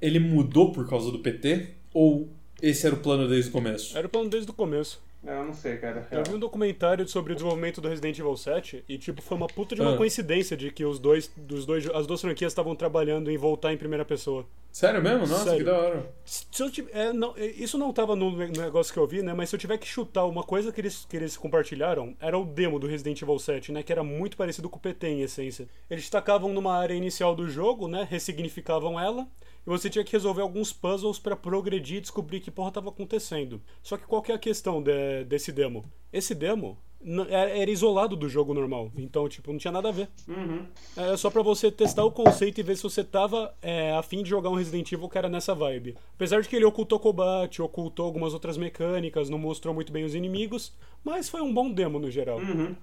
ele 0.00 0.18
mudou 0.18 0.72
por 0.72 0.88
causa 0.88 1.10
do 1.10 1.20
PT? 1.20 1.74
Ou 1.92 2.28
esse 2.60 2.86
era 2.86 2.94
o 2.94 3.00
plano 3.00 3.28
desde 3.28 3.50
o 3.50 3.52
começo? 3.52 3.96
Era 3.96 4.06
o 4.06 4.10
plano 4.10 4.28
desde 4.28 4.50
o 4.50 4.54
começo. 4.54 5.02
Eu 5.22 5.44
não 5.44 5.52
sei, 5.52 5.76
cara. 5.76 6.08
Eu 6.10 6.22
vi 6.24 6.34
um 6.34 6.38
documentário 6.38 7.06
sobre 7.06 7.32
o 7.32 7.36
desenvolvimento 7.36 7.78
do 7.80 7.88
Resident 7.88 8.18
Evil 8.18 8.34
7 8.36 8.82
e, 8.88 8.96
tipo, 8.96 9.20
foi 9.20 9.36
uma 9.36 9.46
puta 9.48 9.74
de 9.74 9.82
uma 9.82 9.92
Ah. 9.92 9.96
coincidência 9.98 10.56
de 10.56 10.70
que 10.70 10.82
os 10.82 10.98
dois, 10.98 11.30
dos 11.36 11.66
dois, 11.66 11.86
as 11.90 12.06
duas 12.06 12.22
franquias 12.22 12.50
estavam 12.52 12.74
trabalhando 12.74 13.30
em 13.30 13.36
voltar 13.36 13.70
em 13.70 13.76
primeira 13.76 14.02
pessoa. 14.04 14.46
Sério 14.72 15.02
mesmo? 15.02 15.20
Nossa, 15.26 15.44
Sério. 15.44 15.58
que 15.58 15.64
da 15.64 15.78
hora. 15.78 16.14
Se 16.24 16.46
eu 16.62 16.70
tive- 16.70 16.90
é, 16.92 17.12
não, 17.12 17.34
é, 17.36 17.44
isso 17.46 17.76
não 17.76 17.92
tava 17.92 18.16
no 18.16 18.30
ne- 18.34 18.46
negócio 18.48 18.92
que 18.94 18.98
eu 18.98 19.06
vi, 19.06 19.20
né? 19.20 19.34
Mas 19.34 19.50
se 19.50 19.56
eu 19.56 19.60
tiver 19.60 19.76
que 19.76 19.86
chutar 19.86 20.24
uma 20.24 20.42
coisa 20.44 20.72
que 20.72 20.80
eles, 20.80 21.04
que 21.04 21.16
eles 21.16 21.36
compartilharam, 21.36 22.16
era 22.20 22.38
o 22.38 22.44
demo 22.46 22.78
do 22.78 22.86
Resident 22.86 23.20
Evil 23.20 23.38
7, 23.38 23.72
né? 23.72 23.82
Que 23.82 23.92
era 23.92 24.02
muito 24.04 24.36
parecido 24.38 24.70
com 24.70 24.78
o 24.78 24.80
PT 24.80 25.06
em 25.08 25.20
essência. 25.22 25.68
Eles 25.90 26.08
tacavam 26.08 26.52
numa 26.54 26.74
área 26.78 26.94
inicial 26.94 27.34
do 27.34 27.46
jogo, 27.48 27.88
né? 27.88 28.06
Ressignificavam 28.08 28.98
ela. 28.98 29.26
E 29.66 29.68
você 29.70 29.90
tinha 29.90 30.04
que 30.04 30.12
resolver 30.12 30.42
alguns 30.42 30.72
puzzles 30.72 31.18
pra 31.18 31.36
progredir 31.36 31.98
e 31.98 32.00
descobrir 32.00 32.40
que 32.40 32.50
porra 32.50 32.72
tava 32.72 32.88
acontecendo. 32.88 33.62
Só 33.82 33.96
que 33.96 34.06
qual 34.06 34.22
que 34.22 34.32
é 34.32 34.34
a 34.34 34.38
questão 34.38 34.82
de- 34.82 35.24
desse 35.24 35.52
demo? 35.52 35.84
Esse 36.12 36.34
demo 36.34 36.78
era 37.28 37.50
era 37.50 37.70
isolado 37.70 38.16
do 38.16 38.28
jogo 38.28 38.52
normal. 38.52 38.90
Então, 38.96 39.28
tipo, 39.28 39.50
não 39.50 39.58
tinha 39.58 39.72
nada 39.72 39.88
a 39.88 39.92
ver. 39.92 40.08
Uhum. 40.28 40.66
Era 40.96 41.16
só 41.16 41.30
pra 41.30 41.42
você 41.42 41.70
testar 41.70 42.04
o 42.04 42.10
conceito 42.10 42.58
e 42.58 42.62
ver 42.62 42.76
se 42.76 42.82
você 42.82 43.02
tava 43.02 43.54
é, 43.62 43.92
afim 43.92 44.22
de 44.22 44.28
jogar 44.28 44.50
um 44.50 44.54
Resident 44.54 44.90
Evil 44.92 45.08
que 45.08 45.18
era 45.18 45.28
nessa 45.28 45.54
vibe. 45.54 45.96
Apesar 46.14 46.40
de 46.40 46.48
que 46.48 46.56
ele 46.56 46.64
ocultou 46.64 46.98
combate, 46.98 47.62
ocultou 47.62 48.06
algumas 48.06 48.34
outras 48.34 48.56
mecânicas, 48.56 49.30
não 49.30 49.38
mostrou 49.38 49.74
muito 49.74 49.92
bem 49.92 50.04
os 50.04 50.14
inimigos, 50.14 50.72
mas 51.02 51.28
foi 51.28 51.40
um 51.40 51.52
bom 51.52 51.70
demo 51.70 51.98
no 51.98 52.10
geral. 52.10 52.38
Uhum. 52.38 52.74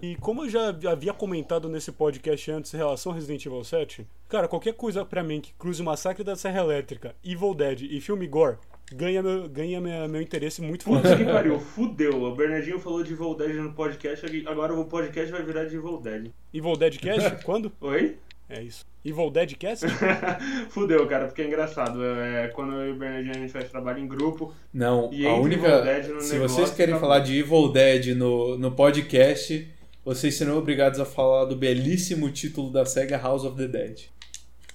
E 0.00 0.16
como 0.16 0.44
eu 0.44 0.50
já 0.50 0.68
havia 0.90 1.12
comentado 1.12 1.68
nesse 1.68 1.92
podcast 1.92 2.50
antes 2.50 2.74
em 2.74 2.76
relação 2.76 3.12
ao 3.12 3.16
Resident 3.16 3.44
Evil 3.46 3.62
7, 3.62 4.06
cara, 4.28 4.48
qualquer 4.48 4.74
coisa 4.74 5.04
pra 5.04 5.22
mim 5.22 5.40
que 5.40 5.52
cruze 5.54 5.80
o 5.80 5.84
Massacre 5.84 6.24
da 6.24 6.34
Serra 6.34 6.60
Elétrica, 6.60 7.14
Evil 7.24 7.54
Dead 7.54 7.82
e 7.82 8.00
filme 8.00 8.26
Gore 8.26 8.56
ganha 8.94 9.22
meu, 9.22 9.48
ganha 9.48 9.80
minha- 9.80 10.06
meu 10.08 10.20
interesse 10.22 10.60
muito 10.62 10.84
Puta 10.84 11.02
fácil. 11.08 11.18
que 11.18 11.24
pariu, 11.32 11.58
fudeu. 11.58 12.22
O 12.22 12.34
Bernardinho 12.34 12.78
falou 12.78 13.02
de 13.02 13.12
Evil 13.12 13.34
Dead 13.34 13.54
no 13.56 13.72
podcast, 13.72 14.26
agora 14.46 14.74
o 14.74 14.84
podcast 14.86 15.30
vai 15.32 15.42
virar 15.42 15.64
de 15.64 15.76
Evil 15.76 15.98
Dead. 15.98 16.30
Evil 16.52 16.76
Dead 16.76 16.98
Cast? 16.98 17.44
Quando? 17.44 17.72
Oi? 17.80 18.16
É 18.48 18.62
isso. 18.62 18.84
Evil 19.04 19.30
Dead 19.30 19.54
Cast? 19.56 19.86
Fudeu, 20.70 21.06
cara, 21.06 21.26
porque 21.26 21.42
é 21.42 21.46
engraçado. 21.46 22.04
É, 22.04 22.48
quando 22.48 22.74
eu 22.74 22.88
e 22.88 22.92
o 22.92 22.96
Bernardinho 22.96 23.34
a 23.34 23.38
gente 23.38 23.52
faz 23.52 23.68
trabalho 23.70 23.98
em 23.98 24.06
grupo. 24.06 24.54
Não, 24.72 25.10
E 25.12 25.26
a 25.26 25.34
única. 25.34 25.66
Evil 25.66 25.82
Dead 25.84 26.06
no 26.08 26.20
se 26.20 26.34
negócio, 26.34 26.56
vocês 26.56 26.70
querem 26.72 26.94
tá 26.94 27.00
falar 27.00 27.20
de 27.20 27.38
Evil 27.38 27.68
Dead 27.72 28.14
no, 28.16 28.58
no 28.58 28.70
podcast, 28.72 29.68
vocês 30.04 30.34
serão 30.34 30.58
obrigados 30.58 31.00
a 31.00 31.04
falar 31.06 31.46
do 31.46 31.56
belíssimo 31.56 32.30
título 32.30 32.70
da 32.70 32.84
SEGA 32.84 33.16
House 33.16 33.44
of 33.44 33.56
the 33.56 33.66
Dead. 33.68 34.00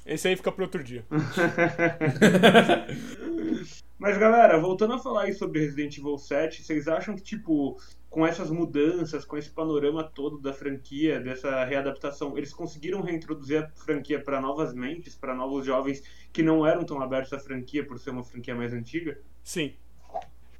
Esse 0.05 0.29
aí 0.29 0.35
fica 0.37 0.51
pro 0.51 0.63
outro 0.63 0.83
dia. 0.83 1.03
Mas 3.99 4.15
galera, 4.15 4.59
voltando 4.59 4.93
a 4.93 4.99
falar 4.99 5.23
aí 5.23 5.33
sobre 5.33 5.59
Resident 5.59 5.97
Evil 5.97 6.19
7, 6.19 6.63
vocês 6.63 6.87
acham 6.87 7.15
que, 7.15 7.23
tipo, 7.23 7.77
com 8.09 8.25
essas 8.27 8.51
mudanças, 8.51 9.25
com 9.25 9.35
esse 9.35 9.49
panorama 9.49 10.03
todo 10.03 10.39
da 10.39 10.53
franquia, 10.53 11.19
dessa 11.19 11.63
readaptação, 11.65 12.37
eles 12.37 12.53
conseguiram 12.53 13.01
reintroduzir 13.01 13.63
a 13.63 13.69
franquia 13.69 14.23
para 14.23 14.39
novas 14.39 14.71
mentes, 14.73 15.15
para 15.15 15.33
novos 15.33 15.65
jovens 15.65 16.03
que 16.31 16.43
não 16.43 16.65
eram 16.65 16.85
tão 16.85 17.01
abertos 17.01 17.33
à 17.33 17.39
franquia 17.39 17.85
por 17.85 17.97
ser 17.97 18.11
uma 18.11 18.23
franquia 18.23 18.55
mais 18.55 18.71
antiga? 18.71 19.19
Sim. 19.43 19.75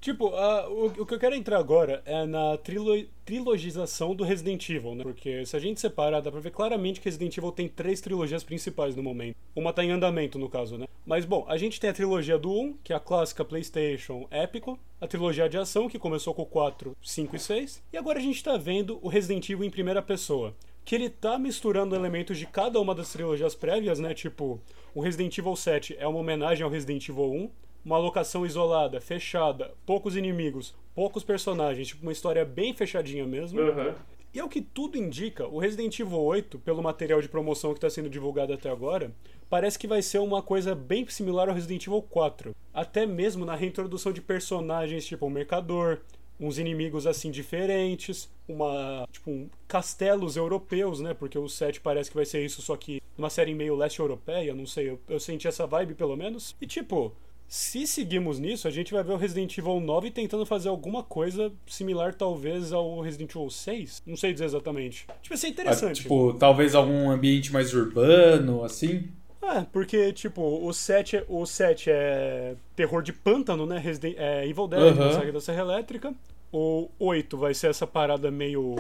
Tipo, 0.08 0.34
a- 0.36 0.70
o, 0.70 0.86
o 0.86 1.06
que 1.06 1.14
eu 1.16 1.20
quero 1.20 1.36
entrar 1.36 1.60
agora 1.60 2.02
é 2.06 2.26
na 2.26 2.56
trilo, 2.56 2.94
trilogização 3.26 4.16
do 4.16 4.24
Resident 4.24 4.70
Evil, 4.70 4.96
né? 4.96 5.04
Porque 5.04 5.46
se 5.46 5.54
a 5.54 5.60
gente 5.60 5.82
separar, 5.82 6.22
dá 6.22 6.32
pra 6.32 6.40
ver 6.40 6.52
claramente 6.52 7.02
que 7.02 7.10
Resident 7.10 7.38
Evil 7.38 7.52
tem 7.52 7.68
três 7.68 8.00
trilogias 8.00 8.42
principais 8.42 8.96
no 8.96 9.04
momento. 9.04 9.36
Uma 9.54 9.74
tá 9.74 9.84
em 9.84 9.92
andamento, 9.92 10.40
no 10.40 10.48
caso, 10.48 10.78
né? 10.78 10.88
Mas, 11.06 11.26
bom, 11.26 11.44
a 11.50 11.58
gente 11.58 11.78
tem 11.78 11.90
a 11.90 11.94
trilogia 11.94 12.38
do 12.40 12.50
1, 12.50 12.78
que 12.86 12.94
é 12.94 12.96
a 12.96 13.02
clássica 13.02 13.44
PlayStation 13.44 14.26
épico. 14.32 14.80
A 15.02 15.08
trilogia 15.08 15.50
de 15.50 15.58
ação, 15.58 15.90
que 15.90 16.00
começou 16.00 16.34
com 16.34 16.44
o 16.44 16.46
4, 16.46 16.96
5 17.04 17.36
e 17.36 17.40
6. 17.40 17.84
E 17.92 17.98
agora 17.98 18.18
a 18.18 18.22
gente 18.22 18.42
tá 18.42 18.56
vendo 18.56 19.00
o 19.02 19.10
Resident 19.10 19.50
Evil 19.50 19.66
em 19.66 19.70
primeira 19.70 20.02
pessoa. 20.02 20.56
Que 20.86 20.96
ele 20.96 21.10
tá 21.10 21.38
misturando 21.38 21.96
elementos 21.96 22.38
de 22.38 22.46
cada 22.46 22.80
uma 22.80 22.96
das 22.96 23.12
trilogias 23.12 23.54
prévias, 23.54 24.00
né? 24.00 24.14
Tipo, 24.14 24.62
o 24.96 25.02
Resident 25.02 25.38
Evil 25.38 25.58
7 25.58 25.98
é 26.00 26.08
uma 26.08 26.20
homenagem 26.20 26.64
ao 26.64 26.70
Resident 26.70 27.10
Evil 27.10 27.30
1 27.30 27.50
uma 27.88 27.98
locação 27.98 28.46
isolada, 28.46 29.00
fechada, 29.00 29.72
poucos 29.86 30.18
inimigos, 30.18 30.76
poucos 30.94 31.24
personagens, 31.24 31.88
tipo 31.88 32.02
uma 32.04 32.12
história 32.12 32.44
bem 32.44 32.74
fechadinha 32.74 33.26
mesmo. 33.26 33.62
Aham. 33.62 33.96
E 34.34 34.42
ao 34.42 34.50
que 34.50 34.62
tudo 34.62 34.98
indica, 34.98 35.48
o 35.48 35.58
Resident 35.58 35.98
Evil 35.98 36.20
8, 36.20 36.60
pelo 36.60 36.84
material 36.84 37.22
de 37.22 37.30
promoção 37.30 37.72
que 37.72 37.78
está 37.78 37.90
sendo 37.90 38.10
divulgado 38.10 38.52
até 38.52 38.70
agora, 38.70 39.10
parece 39.50 39.80
que 39.80 39.88
vai 39.88 40.02
ser 40.02 40.20
uma 40.20 40.42
coisa 40.42 40.76
bem 40.76 41.08
similar 41.08 41.48
ao 41.48 41.56
Resident 41.56 41.88
Evil 41.88 42.02
4. 42.02 42.54
Até 42.74 43.06
mesmo 43.06 43.46
na 43.46 43.56
reintrodução 43.56 44.12
de 44.12 44.22
personagens 44.22 45.06
tipo 45.06 45.26
o 45.26 45.30
Mercador, 45.30 46.02
uns 46.38 46.60
inimigos 46.60 47.08
assim 47.08 47.32
diferentes, 47.32 48.30
uma 48.50 49.08
tipo 49.14 49.32
um, 49.32 49.50
castelos 49.66 50.36
europeus, 50.36 51.00
né? 51.00 51.14
Porque 51.14 51.40
o 51.40 51.48
7 51.48 51.80
parece 51.80 52.10
que 52.12 52.18
vai 52.18 52.26
ser 52.26 52.44
isso, 52.44 52.62
só 52.62 52.76
que 52.76 53.02
numa 53.18 53.30
série 53.30 53.56
meio 53.56 53.78
leste 53.78 54.02
europeia, 54.02 54.54
não 54.54 54.66
sei, 54.66 54.90
eu, 54.90 55.00
eu 55.08 55.22
senti 55.22 55.48
essa 55.48 55.66
vibe 55.66 55.96
pelo 55.96 56.18
menos. 56.18 56.54
E 56.62 56.68
tipo, 56.68 57.16
se 57.48 57.88
seguimos 57.88 58.40
nisso, 58.40 58.68
a 58.68 58.72
gente 58.72 58.94
vai 58.94 59.04
ver 59.04 59.14
o 59.14 59.18
Resident 59.18 59.58
Evil 59.58 59.80
9 59.80 60.12
tentando 60.12 60.46
fazer 60.46 60.70
alguma 60.70 61.02
coisa 61.02 61.52
similar, 61.66 62.14
talvez, 62.14 62.74
ao 62.74 63.00
Resident 63.00 63.32
Evil 63.34 63.50
6. 63.50 64.04
Não 64.06 64.18
sei 64.18 64.34
dizer 64.34 64.46
exatamente. 64.46 65.08
Tipo, 65.22 65.34
ia 65.34 65.38
ser 65.38 65.48
Ah, 65.48 65.50
interessante. 65.50 66.02
tipo, 66.02 66.34
talvez 66.34 66.76
algum 66.76 67.10
ambiente 67.10 67.52
mais 67.54 67.74
urbano, 67.74 68.64
assim. 68.64 69.08
É, 69.42 69.62
porque, 69.72 70.12
tipo, 70.12 70.42
o 70.42 70.74
7, 70.74 71.16
é- 71.18 71.26
o 71.30 71.46
7 71.46 71.90
é 71.90 72.56
terror 72.76 73.02
de 73.02 73.14
pântano, 73.14 73.66
né? 73.66 73.78
Resident, 73.78 74.16
é 74.18 74.46
Evil 74.46 74.68
Dead, 74.68 74.82
Aham. 74.82 75.06
Massacre 75.06 75.32
da 75.32 75.40
Serra 75.40 75.62
Elétrica. 75.62 76.14
O 76.52 76.90
8 77.00 77.38
vai 77.38 77.54
ser 77.54 77.70
essa 77.70 77.88
parada 77.88 78.30
meio 78.30 78.76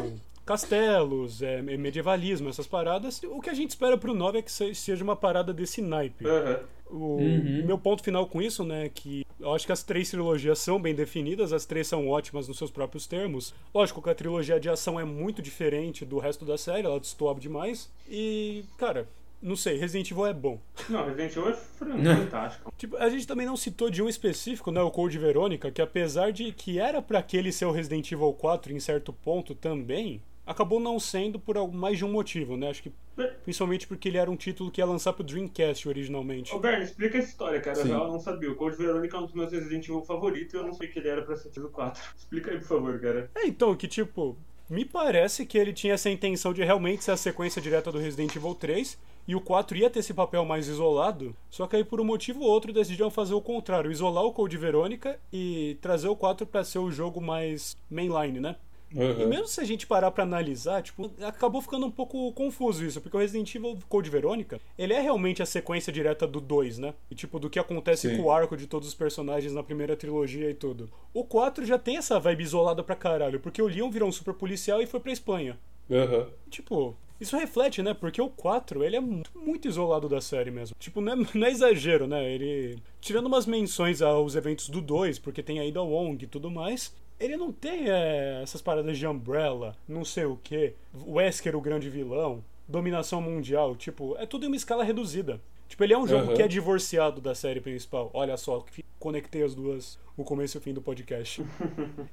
castelos, 0.45 1.41
é, 1.41 1.61
medievalismo, 1.61 2.49
essas 2.49 2.65
paradas. 2.67 3.21
O 3.23 3.39
que 3.41 3.49
a 3.49 3.53
gente 3.53 3.69
espera 3.71 3.97
pro 3.97 4.13
9 4.13 4.39
é 4.39 4.41
que 4.41 4.51
se- 4.51 4.73
seja 4.75 5.03
uma 5.03 5.15
parada 5.15 5.53
desse 5.53 5.81
naipe. 5.81 6.25
Aham. 6.25 6.59
O 6.89 7.17
Uhum. 7.17 7.63
meu 7.65 7.77
ponto 7.77 8.03
final 8.03 8.25
com 8.27 8.41
isso, 8.41 8.63
né, 8.63 8.85
é 8.85 8.89
que 8.89 9.25
eu 9.39 9.53
acho 9.53 9.65
que 9.65 9.71
as 9.71 9.83
três 9.83 10.09
trilogias 10.09 10.57
são 10.59 10.81
bem 10.81 10.95
definidas, 10.95 11.51
as 11.53 11.65
três 11.65 11.87
são 11.87 12.07
ótimas 12.07 12.47
nos 12.47 12.57
seus 12.57 12.71
próprios 12.71 13.05
termos. 13.05 13.53
Lógico 13.73 14.01
que 14.01 14.09
a 14.09 14.15
trilogia 14.15 14.59
de 14.59 14.69
ação 14.69 14.99
é 14.99 15.03
muito 15.05 15.41
diferente 15.41 16.05
do 16.05 16.17
resto 16.17 16.45
da 16.45 16.57
série, 16.57 16.85
ela 16.87 16.99
destoa 16.99 17.35
demais. 17.35 17.89
E, 18.09 18.63
cara, 18.77 19.07
não 19.41 19.55
sei, 19.55 19.77
Resident 19.77 20.09
Evil 20.09 20.25
é 20.25 20.33
bom. 20.33 20.59
Não, 20.89 21.05
Resident 21.05 21.31
Evil 21.35 21.49
é 21.49 21.53
fran- 21.53 22.15
fantástico. 22.17 22.73
Tipo, 22.77 22.97
a 22.97 23.09
gente 23.09 23.27
também 23.27 23.45
não 23.45 23.55
citou 23.57 23.89
de 23.89 24.01
um 24.01 24.09
específico, 24.09 24.71
né, 24.71 24.81
o 24.81 24.89
Code 24.89 25.19
Verônica, 25.19 25.69
que 25.69 25.81
apesar 25.81 26.31
de 26.31 26.51
que 26.51 26.79
era 26.79 27.01
pra 27.01 27.19
aquele 27.19 27.51
ser 27.51 27.65
o 27.65 27.71
Resident 27.71 28.11
Evil 28.11 28.33
4 28.33 28.73
em 28.73 28.79
certo 28.79 29.11
ponto 29.13 29.53
também, 29.53 30.21
acabou 30.47 30.79
não 30.79 30.99
sendo 30.99 31.37
por 31.37 31.55
mais 31.71 31.97
de 31.97 32.05
um 32.05 32.11
motivo, 32.11 32.55
né? 32.55 32.69
Acho 32.69 32.83
que 32.83 32.91
principalmente 33.43 33.85
porque 33.85 34.07
ele 34.07 34.17
era 34.17 34.31
um 34.31 34.35
título 34.35 34.71
que 34.71 34.79
ia 34.79 34.85
lançar 34.85 35.11
pro 35.13 35.23
Dreamcast 35.23 35.87
originalmente. 35.87 36.55
Ô, 36.55 36.59
Bernie, 36.59 36.85
explica 36.85 37.17
essa 37.17 37.27
história, 37.27 37.59
cara. 37.59 37.75
Sim. 37.75 37.91
Eu 37.91 38.07
não 38.07 38.19
sabia. 38.19 38.49
O 38.51 38.55
Code 38.55 38.77
Verônica 38.77 39.15
é 39.15 39.19
um 39.19 39.25
dos 39.25 39.33
meus 39.33 39.51
Resident 39.51 39.83
Evil 39.83 40.01
favoritos 40.01 40.53
e 40.53 40.57
eu 40.57 40.63
não 40.63 40.73
sei 40.73 40.87
que 40.87 40.97
ele 40.97 41.09
era 41.09 41.21
pra 41.21 41.35
ser 41.35 41.59
o 41.59 41.69
4. 41.69 42.01
Explica 42.17 42.51
aí, 42.51 42.57
por 42.59 42.67
favor, 42.67 42.99
cara. 42.99 43.29
É, 43.35 43.45
então, 43.45 43.75
que 43.75 43.87
tipo, 43.87 44.37
me 44.69 44.85
parece 44.85 45.45
que 45.45 45.57
ele 45.57 45.73
tinha 45.73 45.93
essa 45.93 46.09
intenção 46.09 46.53
de 46.53 46.63
realmente 46.63 47.03
ser 47.03 47.11
a 47.11 47.17
sequência 47.17 47.61
direta 47.61 47.91
do 47.91 47.99
Resident 47.99 48.35
Evil 48.35 48.55
3 48.55 48.97
e 49.27 49.35
o 49.35 49.41
4 49.41 49.77
ia 49.77 49.89
ter 49.89 49.99
esse 49.99 50.13
papel 50.13 50.45
mais 50.45 50.69
isolado, 50.69 51.35
só 51.49 51.67
que 51.67 51.75
aí 51.75 51.83
por 51.83 51.99
um 51.99 52.05
motivo 52.05 52.41
ou 52.41 52.49
outro 52.49 52.71
decidiram 52.71 53.11
fazer 53.11 53.33
o 53.33 53.41
contrário, 53.41 53.91
isolar 53.91 54.23
o 54.23 54.31
Code 54.31 54.57
Verônica 54.57 55.19
e 55.33 55.77
trazer 55.81 56.07
o 56.07 56.15
4 56.15 56.47
pra 56.47 56.63
ser 56.63 56.79
o 56.79 56.89
jogo 56.89 57.19
mais 57.19 57.75
mainline, 57.89 58.39
né? 58.39 58.55
E 58.91 59.25
mesmo 59.25 59.47
se 59.47 59.59
a 59.59 59.65
gente 59.65 59.85
parar 59.85 60.11
pra 60.11 60.23
analisar, 60.23 60.81
tipo, 60.81 61.11
acabou 61.21 61.61
ficando 61.61 61.85
um 61.85 61.91
pouco 61.91 62.31
confuso 62.33 62.85
isso, 62.85 63.01
porque 63.01 63.17
o 63.17 63.19
Resident 63.19 63.53
Evil 63.53 63.77
Code 63.89 64.09
Verônica, 64.09 64.61
ele 64.77 64.93
é 64.93 65.01
realmente 65.01 65.43
a 65.43 65.45
sequência 65.45 65.91
direta 65.91 66.25
do 66.25 66.39
2, 66.39 66.77
né? 66.77 66.93
E 67.11 67.15
tipo, 67.15 67.39
do 67.39 67.49
que 67.49 67.59
acontece 67.59 68.09
Sim. 68.09 68.17
com 68.17 68.23
o 68.23 68.31
arco 68.31 68.55
de 68.55 68.65
todos 68.65 68.87
os 68.87 68.93
personagens 68.93 69.53
na 69.53 69.63
primeira 69.63 69.95
trilogia 69.95 70.49
e 70.49 70.53
tudo. 70.53 70.89
O 71.13 71.23
4 71.23 71.65
já 71.65 71.77
tem 71.77 71.97
essa 71.97 72.19
vibe 72.19 72.43
isolada 72.43 72.83
pra 72.83 72.95
caralho, 72.95 73.39
porque 73.39 73.61
o 73.61 73.67
Leon 73.67 73.89
virou 73.89 74.07
um 74.07 74.11
super 74.11 74.33
policial 74.33 74.81
e 74.81 74.85
foi 74.85 74.99
pra 74.99 75.11
Espanha. 75.11 75.59
Aham. 75.91 76.27
Tipo, 76.49 76.95
isso 77.19 77.35
reflete, 77.35 77.81
né? 77.81 77.93
Porque 77.93 78.21
o 78.21 78.29
4, 78.29 78.83
ele 78.83 78.95
é 78.95 78.99
muito, 78.99 79.31
muito 79.35 79.67
isolado 79.67 80.07
da 80.07 80.21
série 80.21 80.51
mesmo. 80.51 80.75
Tipo, 80.79 81.01
não 81.01 81.13
é, 81.13 81.15
não 81.33 81.47
é 81.47 81.51
exagero, 81.51 82.07
né? 82.07 82.31
Ele. 82.31 82.77
Tirando 83.01 83.25
umas 83.25 83.45
menções 83.45 84.01
aos 84.01 84.35
eventos 84.35 84.69
do 84.69 84.81
2, 84.81 85.19
porque 85.19 85.41
tem 85.41 85.59
a 85.59 85.65
Ida 85.65 85.81
Wong 85.81 86.23
e 86.23 86.27
tudo 86.27 86.51
mais. 86.51 86.93
Ele 87.19 87.35
não 87.35 87.51
tem 87.51 87.89
é, 87.89 88.41
essas 88.43 88.61
paradas 88.61 88.97
de 88.97 89.07
Umbrella, 89.07 89.75
não 89.87 90.05
sei 90.05 90.25
o 90.25 90.37
que, 90.37 90.73
Wesker 91.07 91.55
o 91.55 91.61
grande 91.61 91.89
vilão, 91.89 92.43
dominação 92.67 93.21
mundial, 93.21 93.75
tipo, 93.75 94.15
é 94.19 94.25
tudo 94.25 94.43
em 94.45 94.47
uma 94.47 94.55
escala 94.55 94.83
reduzida. 94.83 95.41
Tipo, 95.67 95.83
ele 95.83 95.93
é 95.93 95.97
um 95.97 96.07
jogo 96.07 96.25
Aham. 96.27 96.33
que 96.35 96.41
é 96.41 96.47
divorciado 96.47 97.19
da 97.19 97.35
série 97.35 97.59
principal. 97.59 98.09
Olha 98.13 98.37
só, 98.37 98.63
conectei 98.99 99.43
as 99.43 99.53
duas, 99.53 99.99
o 100.15 100.23
começo 100.23 100.55
e 100.57 100.59
o 100.59 100.61
fim 100.61 100.73
do 100.73 100.81
podcast. 100.81 101.43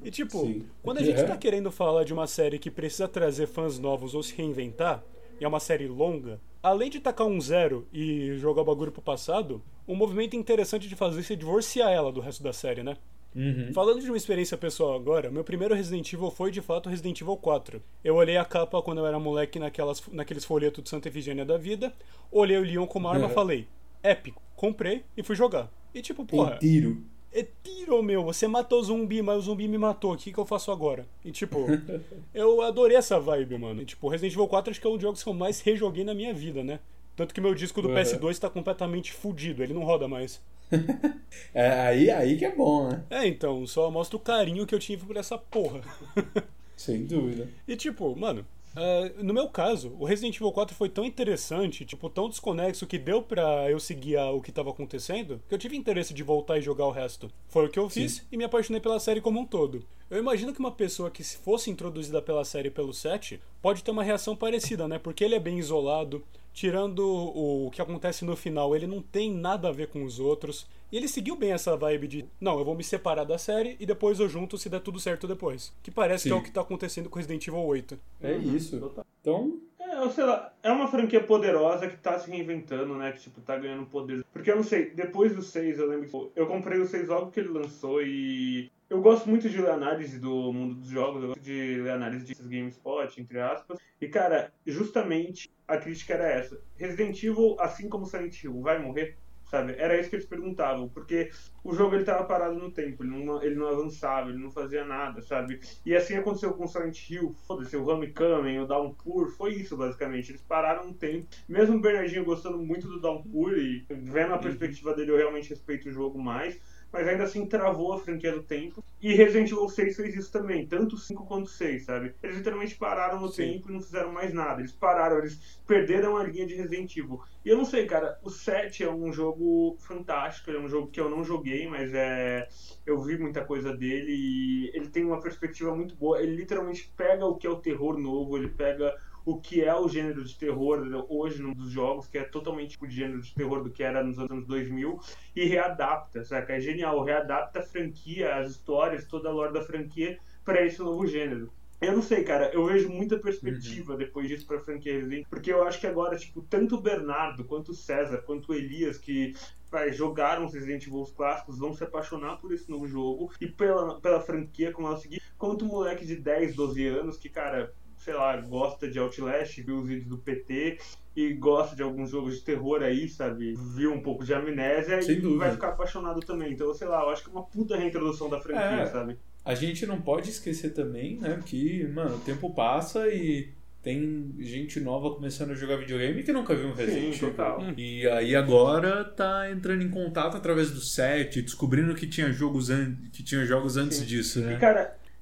E 0.03 0.11
tipo, 0.11 0.41
Sim. 0.41 0.67
quando 0.83 0.99
a 0.99 1.03
gente 1.03 1.21
É. 1.21 1.25
tá 1.25 1.37
querendo 1.37 1.71
falar 1.71 2.03
de 2.05 2.13
uma 2.13 2.27
série 2.27 2.59
que 2.59 2.71
precisa 2.71 3.07
trazer 3.07 3.47
fãs 3.47 3.79
novos 3.79 4.15
ou 4.15 4.23
se 4.23 4.35
reinventar, 4.35 5.05
e 5.41 5.45
é 5.45 5.49
uma 5.49 5.61
série 5.61 5.87
longa, 5.87 6.41
além 6.63 6.91
de 6.91 6.99
tacar 6.99 7.27
um 7.27 7.41
zero 7.41 7.87
e 7.93 8.37
jogar 8.39 8.63
o 8.63 8.65
bagulho 8.65 8.91
pro 8.91 9.03
passado, 9.03 9.63
um 9.87 9.95
movimento 9.95 10.35
interessante 10.35 10.89
de 10.89 10.97
fazer 10.97 11.33
é 11.33 11.37
divorciar 11.37 11.93
ela 11.93 12.11
do 12.11 12.21
resto 12.21 12.43
da 12.43 12.53
série, 12.53 12.83
né? 12.83 12.97
Uhum. 13.35 13.73
Falando 13.73 14.01
de 14.01 14.09
uma 14.09 14.17
experiência 14.17 14.57
pessoal 14.57 14.95
agora, 14.95 15.31
meu 15.31 15.43
primeiro 15.43 15.75
Resident 15.75 16.13
Evil 16.13 16.31
foi 16.31 16.51
de 16.51 16.61
fato 16.61 16.89
Resident 16.89 17.21
Evil 17.21 17.37
4. 17.37 17.83
Eu 18.05 18.15
olhei 18.17 18.37
a 18.37 18.45
capa 18.45 18.81
quando 18.83 18.99
eu 18.99 19.07
era 19.07 19.19
moleque 19.19 19.59
naquelas, 19.59 20.03
naqueles 20.13 20.45
folhetos 20.45 20.85
de 20.85 20.91
Santa 20.91 21.09
Efigênia 21.09 21.45
da 21.45 21.57
vida, 21.59 21.93
olhei 22.31 22.57
o 22.59 22.63
Leon 22.63 22.87
como 22.87 23.09
arma 23.09 23.25
e 23.25 23.29
Uhum. 23.29 23.35
falei, 23.35 23.67
épico, 24.03 24.41
comprei 24.55 25.03
e 25.17 25.23
fui 25.23 25.35
jogar. 25.35 25.69
E 25.95 26.01
tipo, 26.01 26.25
porra, 26.25 26.53
Tem 26.53 26.71
tiro. 26.71 27.03
é 27.33 27.47
tiro, 27.63 28.03
meu. 28.03 28.23
Você 28.25 28.47
matou 28.47 28.81
o 28.81 28.85
zumbi, 28.85 29.21
mas 29.23 29.39
o 29.39 29.41
zumbi 29.43 29.67
me 29.67 29.79
matou. 29.79 30.13
O 30.13 30.17
que, 30.17 30.33
que 30.33 30.39
eu 30.39 30.47
faço 30.47 30.71
agora? 30.71 31.07
E, 31.25 31.31
tipo, 31.33 31.59
eu 32.33 32.63
adorei 32.63 32.97
essa 32.97 33.19
vibe, 33.19 33.59
mano. 33.59 33.83
E, 33.83 33.85
tipo, 33.85 34.09
Resident 34.09 34.33
Evil 34.35 34.47
4 34.49 34.71
acho 34.71 34.81
que 34.81 34.87
é 34.87 34.91
um 34.91 34.95
dos 34.95 35.03
jogos 35.03 35.23
que 35.23 35.29
eu 35.29 35.35
mais 35.35 35.61
rejoguei 35.61 36.05
na 36.05 36.15
minha 36.15 36.33
vida, 36.35 36.63
né? 36.63 36.79
Tanto 37.17 37.33
que 37.35 37.41
meu 37.41 37.55
disco 37.55 37.81
do 37.83 37.89
Uhum. 37.89 37.95
PS2 37.95 38.39
tá 38.39 38.51
completamente 38.51 39.13
fudido, 39.13 39.63
ele 39.63 39.73
não 39.75 39.85
roda 39.85 40.09
mais. 40.09 40.41
É 41.53 41.69
aí, 41.81 42.11
aí 42.11 42.37
que 42.37 42.45
é 42.45 42.55
bom, 42.55 42.89
né? 42.89 43.05
É, 43.11 43.27
então, 43.27 43.67
só 43.67 43.91
mostra 43.91 44.17
o 44.17 44.21
carinho 44.21 44.67
que 44.67 44.75
eu 44.75 44.79
tive 44.79 45.07
por 45.07 45.17
essa 45.17 45.39
porra. 45.39 45.81
Sem 46.77 47.05
dúvida. 47.05 47.49
E 47.67 47.77
tipo, 47.77 48.15
mano, 48.17 48.45
uh, 48.75 49.23
no 49.23 49.33
meu 49.33 49.49
caso, 49.49 49.95
o 49.99 50.05
Resident 50.05 50.37
Evil 50.37 50.51
4 50.51 50.75
foi 50.75 50.89
tão 50.89 51.05
interessante, 51.05 51.85
tipo, 51.85 52.11
tão 52.11 52.29
desconexo 52.29 52.87
que 52.87 52.99
deu 52.99 53.23
pra 53.23 53.71
eu 53.71 53.79
seguir 53.79 54.19
o 54.19 54.41
que 54.41 54.51
tava 54.51 54.71
acontecendo, 54.71 55.41
que 55.49 55.55
eu 55.55 55.59
tive 55.59 55.77
interesse 55.77 56.13
de 56.13 56.23
voltar 56.23 56.59
e 56.59 56.63
jogar 56.63 56.87
o 56.87 56.91
resto. 56.91 57.31
Foi 57.49 57.67
o 57.67 57.69
que 57.69 57.79
eu 57.79 57.89
fiz 57.89 58.27
e 58.31 58.37
me 58.37 58.45
apaixonei 58.45 58.81
pela 58.81 58.99
série 58.99 59.21
como 59.21 59.41
um 59.41 59.47
todo. 59.47 59.85
Eu 60.11 60.19
imagino 60.19 60.53
que 60.53 60.61
uma 60.61 60.73
pessoa 60.73 61.11
que 61.11 61.25
se 61.25 61.37
fosse 61.39 61.71
introduzida 61.71 62.21
pela 62.21 62.45
série 62.45 62.71
pelo 62.71 62.93
7 62.93 63.41
pode 63.63 63.83
ter 63.83 63.91
uma 63.91 64.03
reação 64.03 64.37
parecida, 64.37 64.87
né? 64.87 64.99
Porque 64.99 65.25
ele 65.25 65.35
é 65.35 65.41
bem 65.41 65.59
isolado, 65.59 66.25
tirando 66.55 67.01
o 67.05 67.71
que 67.71 67.83
acontece 67.83 68.25
no 68.25 68.37
final, 68.37 68.75
ele 68.75 68.87
não 68.87 69.03
tem 69.03 69.31
nada 69.31 69.69
a 69.69 69.73
ver 69.73 69.89
com 69.89 70.05
os 70.05 70.19
outros. 70.21 70.67
E 70.91 70.97
ele 70.97 71.09
seguiu 71.09 71.35
bem 71.35 71.53
essa 71.53 71.77
vibe 71.77 72.07
de, 72.07 72.25
não, 72.41 72.57
eu 72.59 72.65
vou 72.65 72.77
me 72.77 72.85
separar 72.85 73.25
da 73.25 73.37
série 73.37 73.77
e 73.81 73.85
depois 73.85 74.21
eu 74.21 74.29
junto 74.29 74.57
se 74.57 74.69
der 74.69 74.81
tudo 74.81 75.01
certo 75.01 75.27
depois. 75.27 75.75
Que 75.83 75.91
parece 75.91 76.29
que 76.29 76.33
é 76.33 76.37
Sim. 76.37 76.41
o 76.41 76.45
que 76.45 76.53
tá 76.53 76.61
acontecendo 76.61 77.11
com 77.11 77.19
Resident 77.19 77.47
Evil 77.49 77.61
8. 77.61 77.99
É 78.23 78.33
isso. 78.37 78.79
Total. 78.79 79.05
Então, 79.21 79.59
É, 79.81 79.97
eu 80.03 80.11
sei 80.11 80.25
lá, 80.25 80.53
é 80.63 80.71
uma 80.73 80.87
franquia 80.89 81.23
poderosa 81.23 81.89
que 81.89 81.97
tá 81.97 82.19
se 82.19 82.31
reinventando, 82.31 82.95
né? 82.95 83.13
Que, 83.13 83.21
tipo, 83.21 83.41
tá 83.41 83.57
ganhando 83.59 83.85
poder. 83.87 84.25
Porque 84.33 84.51
eu 84.51 84.57
não 84.57 84.63
sei, 84.63 84.91
depois 84.91 85.35
do 85.35 85.43
6, 85.43 85.79
eu 85.79 85.87
lembro 85.87 86.07
que 86.07 86.13
tipo, 86.13 86.33
eu 86.35 86.47
comprei 86.47 86.79
o 86.81 86.87
6 86.87 87.09
logo 87.09 87.31
que 87.31 87.41
ele 87.41 87.51
lançou 87.51 88.01
e. 88.01 88.71
Eu 88.89 89.01
gosto 89.01 89.29
muito 89.29 89.49
de 89.49 89.61
ler 89.61 89.71
análise 89.71 90.19
do 90.19 90.53
mundo 90.53 90.75
dos 90.75 90.89
jogos, 90.89 91.23
eu 91.23 91.29
gosto 91.29 91.43
de 91.43 91.81
ler 91.81 91.93
análise 91.93 92.27
de 92.27 92.35
GameSpot, 92.35 93.19
entre 93.19 93.41
aspas. 93.41 93.79
E, 93.99 94.09
cara, 94.09 94.53
justamente 94.67 95.51
a 95.67 95.79
crítica 95.79 96.15
era 96.15 96.29
essa. 96.29 96.61
Resident 96.77 97.23
Evil, 97.23 97.57
assim 97.59 97.89
como 97.89 98.05
Silent 98.05 98.43
Hill, 98.43 98.61
vai 98.61 98.79
morrer? 98.79 99.17
Sabe? 99.51 99.75
Era 99.79 99.99
isso 99.99 100.11
que 100.11 100.17
eles 100.17 100.27
perguntavam, 100.27 100.89
porque 100.89 101.31
o 101.63 101.75
jogo 101.75 101.95
ele 101.95 102.05
tava 102.05 102.25
parado 102.25 102.57
no 102.57 102.73
tempo, 102.73 103.05
ele 103.05 103.25
não, 103.25 103.43
ele 103.43 103.55
não 103.55 103.69
avançava, 103.69 104.31
ele 104.31 104.43
não 104.43 104.51
fazia 104.51 104.85
nada, 104.85 105.23
sabe? 105.23 105.61
E 105.87 105.95
assim 105.95 106.17
aconteceu 106.17 106.53
com 106.55 106.65
o 106.65 106.69
Silent 106.69 107.09
Hill, 107.09 107.35
foda-se, 107.47 107.77
o 107.77 107.87
Homecoming, 107.87 108.59
o 108.59 108.67
Downpour, 108.67 109.31
foi 109.31 109.55
isso 109.55 109.77
basicamente. 109.77 110.31
Eles 110.31 110.43
pararam 110.43 110.89
um 110.89 110.93
tempo. 110.93 111.27
Mesmo 111.49 111.77
o 111.77 111.81
Bernardinho 111.81 112.25
gostando 112.25 112.59
muito 112.59 112.89
do 112.89 113.01
Downpour 113.01 113.53
e 113.57 113.87
vendo 113.89 114.35
a 114.35 114.39
perspectiva 114.39 114.95
dele, 114.95 115.13
eu 115.13 115.17
realmente 115.17 115.51
respeito 115.51 115.89
o 115.89 115.93
jogo 115.93 116.21
mais. 116.21 116.59
Mas 116.95 117.09
ainda 117.09 117.25
assim 117.25 117.45
travou 117.45 117.93
a 117.93 117.99
franquia 117.99 118.31
do 118.31 118.45
tempo. 118.45 118.85
E 119.03 119.13
Resident 119.13 119.51
Evil 119.51 119.69
6 119.69 119.97
fez 119.97 120.15
isso 120.15 120.31
também, 120.31 120.65
tanto 120.65 120.95
o 120.95 120.99
5 120.99 121.27
quanto 121.27 121.47
o 121.47 121.51
6, 121.51 121.87
sabe? 121.87 122.15
Eles 122.23 122.37
literalmente 122.37 122.77
pararam 122.77 123.21
no 123.21 123.29
Sim. 123.29 123.55
tempo 123.55 123.69
e 123.69 123.73
não 123.73 123.81
fizeram 123.81 124.13
mais 124.13 124.33
nada. 124.33 124.61
Eles 124.61 124.71
pararam, 124.71 125.19
eles 125.19 125.59
perderam 125.67 126.17
a 126.17 126.23
linha 126.23 126.47
de 126.47 126.55
Resident 126.55 126.97
Evil. 126.97 127.21
E 127.45 127.49
eu 127.49 127.57
não 127.57 127.65
sei, 127.65 127.85
cara, 127.85 128.17
o 128.23 128.31
7 128.31 128.85
é 128.85 128.89
um 128.89 129.13
jogo 129.13 129.77
fantástico, 129.81 130.49
ele 130.49 130.59
é 130.59 130.61
um 130.61 130.69
jogo 130.69 130.87
que 130.87 131.01
eu 131.01 131.11
não 131.11 131.25
joguei, 131.25 131.69
mas 131.69 131.93
é. 131.93 132.47
Eu 132.87 133.03
vi 133.03 133.19
muita 133.19 133.45
coisa 133.45 133.77
dele 133.77 134.13
e 134.13 134.71
ele 134.73 134.89
tem 134.89 135.05
uma 135.05 135.21
perspectiva 135.21 135.75
muito 135.75 135.97
boa. 135.97 136.23
Ele 136.23 136.37
literalmente 136.37 136.93
pega 136.97 137.27
o 137.27 137.35
que 137.35 137.47
é 137.47 137.51
o 137.51 137.57
terror 137.57 137.99
novo, 137.99 138.37
ele 138.37 138.49
pega 138.49 138.95
o 139.25 139.41
que 139.41 139.63
é 139.63 139.75
o 139.75 139.89
gênero 139.89 140.25
de 140.25 140.37
terror 140.37 141.07
hoje 141.09 141.41
num 141.43 141.55
dos 141.55 141.71
jogos, 141.71 142.07
que 142.07 142.19
é 142.19 142.25
totalmente 142.25 142.71
tipo 142.71 142.87
de 142.87 142.95
gênero 142.95 143.23
de 143.23 143.35
terror 143.35 143.63
do 143.63 143.71
que 143.71 143.83
era 143.83 144.05
nos 144.05 144.19
anos 144.19 144.47
2000, 144.47 145.01
e 145.35 145.45
readapta, 145.45 146.25
saca? 146.25 146.55
É 146.55 146.61
genial, 146.61 147.03
readapta 147.03 147.61
a 147.61 147.63
franquia, 147.63 148.37
as 148.37 148.51
histórias, 148.51 149.07
toda 149.07 149.29
a 149.29 149.33
lore 149.33 149.53
da 149.53 149.63
franquia 149.63 150.19
para 150.45 150.65
esse 150.65 150.79
novo 150.81 151.07
gênero. 151.07 151.53
Eu 151.81 151.93
não 151.93 152.03
sei, 152.03 152.23
cara, 152.23 152.51
eu 152.55 152.65
vejo 152.67 152.89
muita 152.89 153.19
perspectiva 153.19 153.97
depois 153.97 154.29
disso 154.29 154.47
pra 154.47 154.61
franquia 154.61 154.95
Resident, 154.95 155.27
porque 155.29 155.53
eu 155.53 155.65
acho 155.65 155.81
que 155.81 155.87
agora, 155.87 156.17
tipo, 156.17 156.41
tanto 156.43 156.77
o 156.77 156.81
Bernardo, 156.81 157.45
quanto 157.45 157.73
o 157.73 157.75
César, 157.75 158.19
quanto 158.19 158.53
o 158.53 158.55
Elias, 158.55 158.97
que 158.97 159.35
vai, 159.71 159.93
jogaram 159.93 160.47
os 160.47 160.55
Resident 160.55 160.87
Evil 160.87 161.05
clássicos, 161.15 161.59
vão 161.59 161.75
se 161.75 161.85
apaixonar 161.85 162.37
por 162.37 162.53
esse 162.53 162.71
novo 162.71 162.87
jogo 162.87 163.33
e 163.41 163.47
pela, 163.47 164.01
pela 164.01 164.21
franquia 164.21 164.73
como 164.73 164.87
ela 164.87 164.97
seguir, 164.97 165.21
quanto 165.37 165.65
o 165.65 165.69
moleque 165.69 166.07
de 166.07 166.17
10, 166.17 166.55
12 166.55 166.87
anos, 166.87 167.17
que, 167.19 167.29
cara, 167.29 167.75
sei 168.05 168.15
lá, 168.15 168.37
gosta 168.37 168.89
de 168.89 168.99
Outlast, 168.99 169.61
viu 169.63 169.79
os 169.79 169.89
vídeos 169.89 170.07
do 170.09 170.19
PT 170.19 170.79
e 171.17 171.33
gosta 171.33 171.75
de 171.75 171.83
alguns 171.83 172.11
jogos 172.11 172.35
de 172.35 172.43
terror 172.43 172.83
aí, 172.83 173.09
sabe? 173.09 173.55
Viu 173.75 173.93
um 173.93 174.03
pouco 174.03 174.25
de 174.25 174.35
amnésia 174.35 175.01
Sem 175.01 175.17
e 175.17 175.21
dúvida. 175.21 175.39
vai 175.45 175.53
ficar 175.53 175.69
apaixonado 175.69 176.21
também. 176.21 176.53
Então, 176.53 176.75
sei 176.75 176.87
lá, 176.89 177.03
eu 177.03 177.11
acho 177.11 177.23
que 177.25 177.31
é 177.31 177.33
uma 177.33 177.45
puta 177.45 177.77
reintrodução 177.77 178.29
da 178.29 178.41
franquia, 178.41 178.63
É. 178.83 178.87
sabe? 178.87 179.17
a 179.47 179.55
gente 179.55 179.85
não 179.85 180.01
pode 180.01 180.31
esquecer 180.31 180.71
também, 180.71 181.19
né, 181.19 181.39
que, 181.45 181.87
mano, 181.89 182.17
o 182.17 182.21
tempo 182.21 182.49
passa 182.55 183.07
e 183.09 183.51
tem 183.83 184.35
gente 184.41 184.81
nova 184.81 185.11
começando 185.15 185.51
a 185.51 185.55
jogar 185.55 185.77
videogame 185.77 186.23
que 186.23 186.33
nunca 186.33 186.55
viu 186.55 186.69
um 186.69 186.73
Resident 186.73 187.15
Evil. 187.17 187.29
total. 187.29 187.63
E 187.77 188.09
aí 188.09 188.35
agora 188.35 189.05
tá 189.05 189.51
entrando 189.51 189.83
em 189.83 189.91
contato 189.91 190.35
através 190.39 190.71
do 190.71 190.81
set, 190.81 191.43
descobrindo 191.43 191.95
que 191.95 192.07
tinha 192.07 192.33
jogos, 192.33 192.71
an 192.71 192.97
que 193.13 193.23
tinha 193.23 193.45
jogos 193.45 193.77
antes 193.77 193.99
Sim. 193.99 194.07
disso, 194.07 194.39
E, 194.41 194.45
né? 194.45 194.57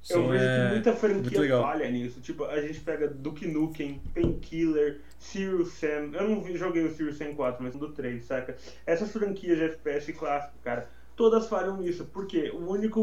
Cara, 0.08 0.20
eu 0.20 0.28
vejo 0.28 0.44
é 0.44 0.66
que 0.66 0.72
muita 0.72 0.92
franquia 0.94 1.60
falha 1.60 1.90
nisso. 1.90 2.20
Tipo, 2.20 2.44
a 2.44 2.60
gente 2.60 2.80
pega 2.80 3.08
Duke 3.08 3.46
Nukem, 3.46 4.00
Painkiller, 4.14 5.00
Serious 5.18 5.72
Sam. 5.74 6.10
Eu 6.12 6.28
não 6.28 6.56
joguei 6.56 6.84
o 6.84 6.94
Serious 6.94 7.16
Sam 7.18 7.34
4, 7.34 7.62
mas 7.62 7.74
do 7.74 7.88
3, 7.92 8.24
saca? 8.24 8.56
Essas 8.86 9.12
franquias 9.12 9.58
de 9.58 9.64
FPS 9.64 10.12
clássico, 10.12 10.54
cara, 10.62 10.88
todas 11.16 11.48
falham 11.48 11.76
nisso. 11.76 12.08
Porque 12.12 12.50
o 12.50 12.70
único, 12.70 13.00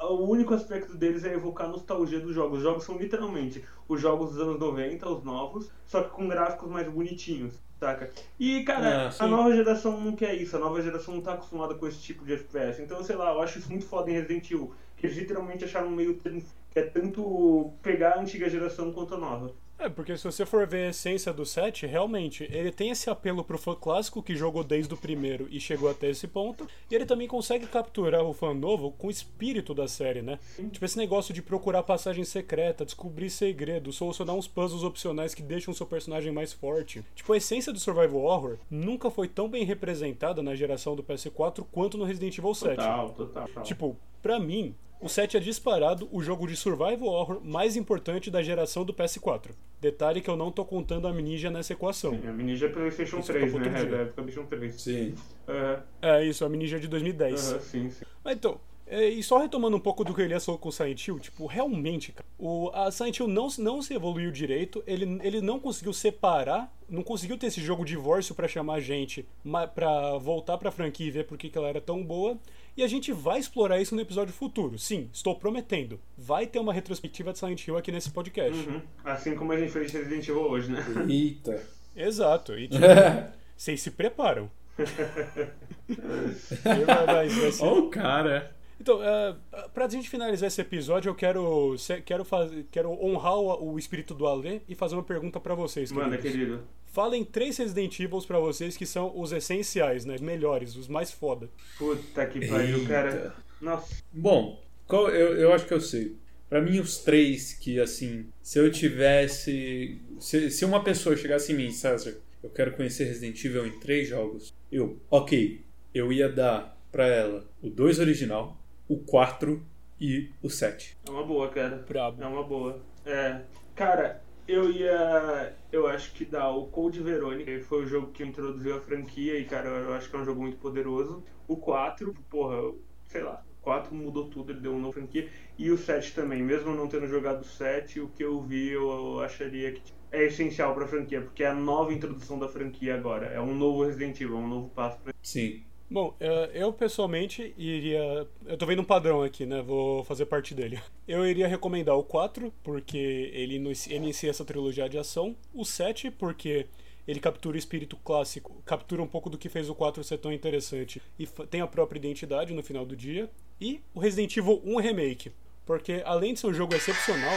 o 0.00 0.24
único 0.28 0.54
aspecto 0.54 0.96
deles 0.96 1.24
é 1.24 1.34
evocar 1.34 1.66
a 1.66 1.70
nostalgia 1.70 2.20
dos 2.20 2.34
jogos. 2.34 2.58
Os 2.58 2.64
jogos 2.64 2.84
são 2.84 2.96
literalmente 2.98 3.64
os 3.88 4.00
jogos 4.00 4.30
dos 4.32 4.40
anos 4.40 4.58
90, 4.58 5.08
os 5.08 5.22
novos, 5.24 5.70
só 5.86 6.02
que 6.02 6.10
com 6.10 6.28
gráficos 6.28 6.70
mais 6.70 6.88
bonitinhos. 6.88 7.54
Saca? 7.78 8.08
E, 8.40 8.62
cara, 8.62 9.08
Ah, 9.08 9.10
sim. 9.10 9.24
a 9.24 9.26
nova 9.26 9.52
geração 9.54 10.00
não 10.00 10.14
quer 10.16 10.32
isso, 10.34 10.56
a 10.56 10.60
nova 10.60 10.80
geração 10.80 11.16
não 11.16 11.20
tá 11.20 11.34
acostumada 11.34 11.74
com 11.74 11.86
esse 11.86 11.98
tipo 11.98 12.24
de 12.24 12.32
FPS. 12.32 12.80
Então, 12.80 13.02
sei 13.02 13.16
lá, 13.16 13.32
eu 13.32 13.42
acho 13.42 13.58
isso 13.58 13.68
muito 13.68 13.84
foda 13.84 14.10
em 14.10 14.14
Resident 14.14 14.44
Evil. 14.50 14.72
Eles 15.04 15.16
literalmente 15.16 15.64
acharam 15.64 15.88
um 15.88 15.94
meio 15.94 16.14
termo 16.14 16.42
que 16.70 16.78
é 16.78 16.82
tanto 16.82 17.72
pegar 17.82 18.14
a 18.14 18.20
antiga 18.20 18.48
geração 18.48 18.92
quanto 18.92 19.14
a 19.14 19.18
nova. 19.18 19.54
É, 19.78 19.88
porque 19.88 20.16
se 20.16 20.24
você 20.24 20.46
for 20.46 20.66
ver 20.66 20.86
a 20.86 20.90
essência 20.90 21.32
do 21.32 21.44
set, 21.44 21.84
realmente, 21.84 22.44
ele 22.50 22.70
tem 22.70 22.90
esse 22.90 23.10
apelo 23.10 23.44
pro 23.44 23.58
fã 23.58 23.74
clássico 23.74 24.22
que 24.22 24.36
jogou 24.36 24.64
desde 24.64 24.94
o 24.94 24.96
primeiro 24.96 25.46
e 25.50 25.60
chegou 25.60 25.90
até 25.90 26.08
esse 26.08 26.26
ponto, 26.26 26.66
e 26.90 26.94
ele 26.94 27.04
também 27.04 27.26
consegue 27.26 27.66
capturar 27.66 28.22
o 28.22 28.32
fã 28.32 28.54
novo 28.54 28.92
com 28.92 29.08
o 29.08 29.10
espírito 29.10 29.74
da 29.74 29.86
série, 29.86 30.22
né? 30.22 30.38
Tipo, 30.70 30.84
esse 30.84 30.96
negócio 30.96 31.34
de 31.34 31.42
procurar 31.42 31.82
passagem 31.82 32.24
secreta, 32.24 32.84
descobrir 32.84 33.28
segredos, 33.28 33.96
solucionar 33.96 34.36
uns 34.36 34.48
puzzles 34.48 34.84
opcionais 34.84 35.34
que 35.34 35.42
deixam 35.42 35.72
o 35.72 35.76
seu 35.76 35.86
personagem 35.86 36.32
mais 36.32 36.52
forte. 36.52 37.04
Tipo, 37.14 37.32
a 37.32 37.36
essência 37.36 37.72
do 37.72 37.80
survival 37.80 38.22
horror 38.22 38.58
nunca 38.70 39.10
foi 39.10 39.28
tão 39.28 39.48
bem 39.48 39.64
representada 39.64 40.42
na 40.42 40.54
geração 40.54 40.96
do 40.96 41.02
PS4 41.02 41.66
quanto 41.70 41.98
no 41.98 42.04
Resident 42.04 42.38
Evil 42.38 42.54
7. 42.54 42.76
Total, 42.76 43.10
total. 43.10 43.46
total. 43.48 43.62
Tipo, 43.64 43.96
pra 44.22 44.40
mim, 44.40 44.74
o 45.04 45.08
7 45.08 45.36
é 45.36 45.40
disparado 45.40 46.08
o 46.10 46.22
jogo 46.22 46.46
de 46.46 46.56
survival 46.56 47.08
horror 47.08 47.40
mais 47.44 47.76
importante 47.76 48.30
da 48.30 48.42
geração 48.42 48.86
do 48.86 48.94
PS4. 48.94 49.50
Detalhe 49.78 50.22
que 50.22 50.30
eu 50.30 50.36
não 50.36 50.50
tô 50.50 50.64
contando 50.64 51.06
a 51.06 51.10
Amnesia 51.10 51.50
nessa 51.50 51.74
equação. 51.74 52.18
a 52.26 52.32
Ninja 52.32 52.66
é 52.66 52.68
PlayStation 52.70 53.18
Isso 53.18 53.30
3, 53.30 53.44
ficou 53.52 53.60
né? 53.60 53.82
É 53.82 53.84
da 53.84 53.96
época 53.98 54.22
do 54.22 54.32
PlayStation 54.32 54.46
3. 54.46 54.80
Sim. 54.80 55.14
Aham, 55.46 55.82
É 56.00 56.24
isso, 56.24 56.42
a 56.42 56.46
Amnesia 56.46 56.80
de 56.80 56.88
2010. 56.88 57.52
aham, 57.52 57.60
sim, 57.60 57.90
sim. 57.90 58.04
Mas 58.24 58.36
então, 58.36 58.58
é, 58.86 59.06
e 59.06 59.22
só 59.22 59.36
retomando 59.38 59.76
um 59.76 59.80
pouco 59.80 60.04
do 60.04 60.14
que 60.14 60.22
ele 60.22 60.28
Elias 60.28 60.44
falou 60.46 60.58
com 60.58 60.70
o 60.70 60.72
Silent 60.72 61.06
Hill, 61.06 61.18
tipo, 61.20 61.44
realmente, 61.44 62.12
cara, 62.12 62.26
o, 62.38 62.70
a 62.72 62.90
Silent 62.90 63.18
Hill 63.18 63.28
não, 63.28 63.48
não 63.58 63.82
se 63.82 63.92
evoluiu 63.92 64.30
direito, 64.30 64.82
ele, 64.86 65.18
ele 65.22 65.42
não 65.42 65.60
conseguiu 65.60 65.92
separar, 65.92 66.74
não 66.88 67.02
conseguiu 67.02 67.36
ter 67.36 67.48
esse 67.48 67.60
jogo 67.60 67.84
divórcio 67.84 68.34
pra 68.34 68.48
chamar 68.48 68.76
a 68.76 68.80
gente 68.80 69.26
pra 69.74 70.16
voltar 70.16 70.56
pra 70.56 70.70
franquia 70.70 71.08
e 71.08 71.10
ver 71.10 71.26
por 71.26 71.36
que 71.36 71.50
ela 71.58 71.68
era 71.68 71.80
tão 71.80 72.02
boa. 72.02 72.38
E 72.76 72.82
a 72.82 72.88
gente 72.88 73.12
vai 73.12 73.38
explorar 73.38 73.80
isso 73.80 73.94
no 73.94 74.00
episódio 74.00 74.34
futuro. 74.34 74.76
Sim, 74.78 75.08
estou 75.12 75.36
prometendo. 75.36 76.00
Vai 76.18 76.46
ter 76.46 76.58
uma 76.58 76.72
retrospectiva 76.72 77.32
de 77.32 77.38
Silent 77.38 77.66
Hill 77.66 77.76
aqui 77.76 77.92
nesse 77.92 78.10
podcast. 78.10 78.68
Uhum. 78.68 78.80
Assim 79.04 79.36
como 79.36 79.52
a 79.52 79.58
gente 79.58 79.70
fez 79.70 79.92
de 79.92 79.98
Resident 79.98 80.28
Evil 80.28 80.42
hoje, 80.42 80.72
né? 80.72 80.84
Eita. 81.08 81.62
Exato. 81.94 82.58
E 82.58 82.66
tipo, 82.66 82.84
vocês 83.56 83.80
se 83.80 83.92
preparam. 83.92 84.50
Ó 87.60 87.78
o 87.78 87.90
cara. 87.90 88.52
Então, 88.80 88.98
uh, 89.00 89.70
pra 89.72 89.88
gente 89.88 90.08
finalizar 90.10 90.46
esse 90.48 90.60
episódio, 90.60 91.08
eu 91.10 91.14
quero, 91.14 91.74
quero, 92.04 92.24
fazer, 92.24 92.66
quero 92.70 92.90
honrar 92.90 93.36
o, 93.36 93.72
o 93.72 93.78
espírito 93.78 94.14
do 94.14 94.26
Alê 94.26 94.60
e 94.68 94.74
fazer 94.74 94.94
uma 94.94 95.02
pergunta 95.02 95.38
pra 95.40 95.54
vocês, 95.54 95.90
Manda, 95.92 96.16
queridos. 96.18 96.32
querido. 96.32 96.62
Falem 96.86 97.24
três 97.24 97.56
Resident 97.56 97.98
Evils 97.98 98.24
pra 98.26 98.38
vocês 98.38 98.76
que 98.76 98.86
são 98.86 99.12
os 99.18 99.32
essenciais, 99.32 100.04
né? 100.04 100.14
Os 100.14 100.20
melhores, 100.20 100.76
os 100.76 100.86
mais 100.86 101.10
foda. 101.10 101.50
Puta 101.76 102.24
que 102.26 102.46
pariu, 102.46 102.86
cara. 102.86 103.34
Nossa. 103.60 103.96
Bom, 104.12 104.62
qual- 104.86 105.08
eu, 105.10 105.36
eu 105.36 105.52
acho 105.52 105.66
que 105.66 105.74
eu 105.74 105.80
sei. 105.80 106.16
Pra 106.48 106.60
mim, 106.60 106.78
os 106.78 106.98
três 106.98 107.52
que, 107.54 107.80
assim, 107.80 108.26
se 108.40 108.58
eu 108.60 108.70
tivesse. 108.70 110.00
Se, 110.20 110.50
se 110.50 110.64
uma 110.64 110.84
pessoa 110.84 111.16
chegasse 111.16 111.52
em 111.52 111.56
mim, 111.56 111.70
César, 111.72 112.16
eu 112.42 112.50
quero 112.50 112.72
conhecer 112.76 113.04
Resident 113.04 113.42
Evil 113.44 113.66
em 113.66 113.78
três 113.80 114.08
jogos, 114.08 114.54
eu, 114.70 114.96
ok, 115.10 115.60
eu 115.92 116.12
ia 116.12 116.28
dar 116.28 116.78
pra 116.92 117.06
ela 117.08 117.44
o 117.60 117.68
2 117.68 117.98
original, 117.98 118.56
o 118.88 118.98
4 118.98 119.62
e 120.00 120.30
o 120.42 120.50
7. 120.50 120.96
É 121.06 121.10
uma 121.10 121.24
boa, 121.24 121.48
cara. 121.48 121.84
Brabo. 121.88 122.22
É 122.22 122.26
uma 122.26 122.42
boa. 122.42 122.80
É. 123.04 123.40
Cara, 123.74 124.22
eu 124.46 124.70
ia. 124.70 125.54
Eu 125.72 125.86
acho 125.86 126.12
que 126.12 126.24
dá 126.24 126.50
o 126.50 126.66
Code 126.66 127.02
Verônica, 127.02 127.50
que 127.50 127.60
foi 127.60 127.84
o 127.84 127.86
jogo 127.86 128.12
que 128.12 128.22
introduziu 128.22 128.76
a 128.76 128.80
franquia 128.80 129.38
e, 129.38 129.44
cara, 129.44 129.68
eu 129.68 129.94
acho 129.94 130.10
que 130.10 130.16
é 130.16 130.18
um 130.18 130.24
jogo 130.24 130.42
muito 130.42 130.58
poderoso. 130.58 131.22
O 131.48 131.56
4, 131.56 132.14
porra, 132.30 132.72
sei 133.06 133.22
lá. 133.22 133.42
4 133.62 133.94
mudou 133.94 134.28
tudo, 134.28 134.52
ele 134.52 134.60
deu 134.60 134.72
um 134.72 134.78
novo 134.78 134.92
franquia. 134.92 135.28
E 135.58 135.70
o 135.70 135.78
7 135.78 136.14
também, 136.14 136.42
mesmo 136.42 136.74
não 136.74 136.86
tendo 136.86 137.06
jogado 137.06 137.40
o 137.40 137.44
7, 137.44 138.00
o 138.00 138.08
que 138.08 138.22
eu 138.22 138.42
vi 138.42 138.68
eu 138.68 139.20
acharia 139.20 139.72
que 139.72 139.80
é 140.12 140.26
essencial 140.26 140.74
pra 140.74 140.86
franquia, 140.86 141.22
porque 141.22 141.42
é 141.42 141.48
a 141.48 141.54
nova 141.54 141.92
introdução 141.92 142.38
da 142.38 142.48
franquia 142.48 142.94
agora. 142.94 143.26
É 143.26 143.40
um 143.40 143.54
novo 143.54 143.84
Resident 143.84 144.20
Evil, 144.20 144.36
é 144.36 144.40
um 144.40 144.48
novo 144.48 144.68
passo 144.68 144.98
pra 144.98 145.12
Sim. 145.22 145.64
Bom, 145.90 146.14
eh, 146.18 146.50
eu 146.54 146.72
pessoalmente 146.72 147.54
iria. 147.56 148.26
Eu 148.46 148.56
tô 148.56 148.66
vendo 148.66 148.82
um 148.82 148.84
padrão 148.84 149.22
aqui, 149.22 149.44
né? 149.44 149.62
Vou 149.62 150.02
fazer 150.04 150.26
parte 150.26 150.54
dele. 150.54 150.80
Eu 151.06 151.26
iria 151.26 151.46
recomendar 151.46 151.96
o 151.96 152.02
4, 152.02 152.52
porque 152.62 152.96
ele 153.34 153.56
inicia 153.56 154.30
essa 154.30 154.44
trilogia 154.44 154.88
de 154.88 154.96
ação. 154.96 155.36
O 155.52 155.64
7, 155.64 156.10
porque 156.10 156.66
ele 157.06 157.20
captura 157.20 157.56
o 157.56 157.58
espírito 157.58 157.96
clássico, 157.98 158.62
captura 158.64 159.02
um 159.02 159.06
pouco 159.06 159.28
do 159.28 159.36
que 159.36 159.50
fez 159.50 159.68
o 159.68 159.74
4 159.74 160.02
ser 160.02 160.18
tão 160.18 160.32
interessante 160.32 161.02
e 161.18 161.26
tem 161.26 161.60
a 161.60 161.66
própria 161.66 161.98
identidade 161.98 162.54
no 162.54 162.62
final 162.62 162.86
do 162.86 162.96
dia. 162.96 163.30
E 163.60 163.80
o 163.94 164.00
Resident 164.00 164.34
Evil 164.36 164.62
1 164.64 164.76
Remake, 164.78 165.32
porque 165.66 166.02
além 166.06 166.32
de 166.32 166.40
ser 166.40 166.46
um 166.46 166.54
jogo 166.54 166.74
excepcional, 166.74 167.36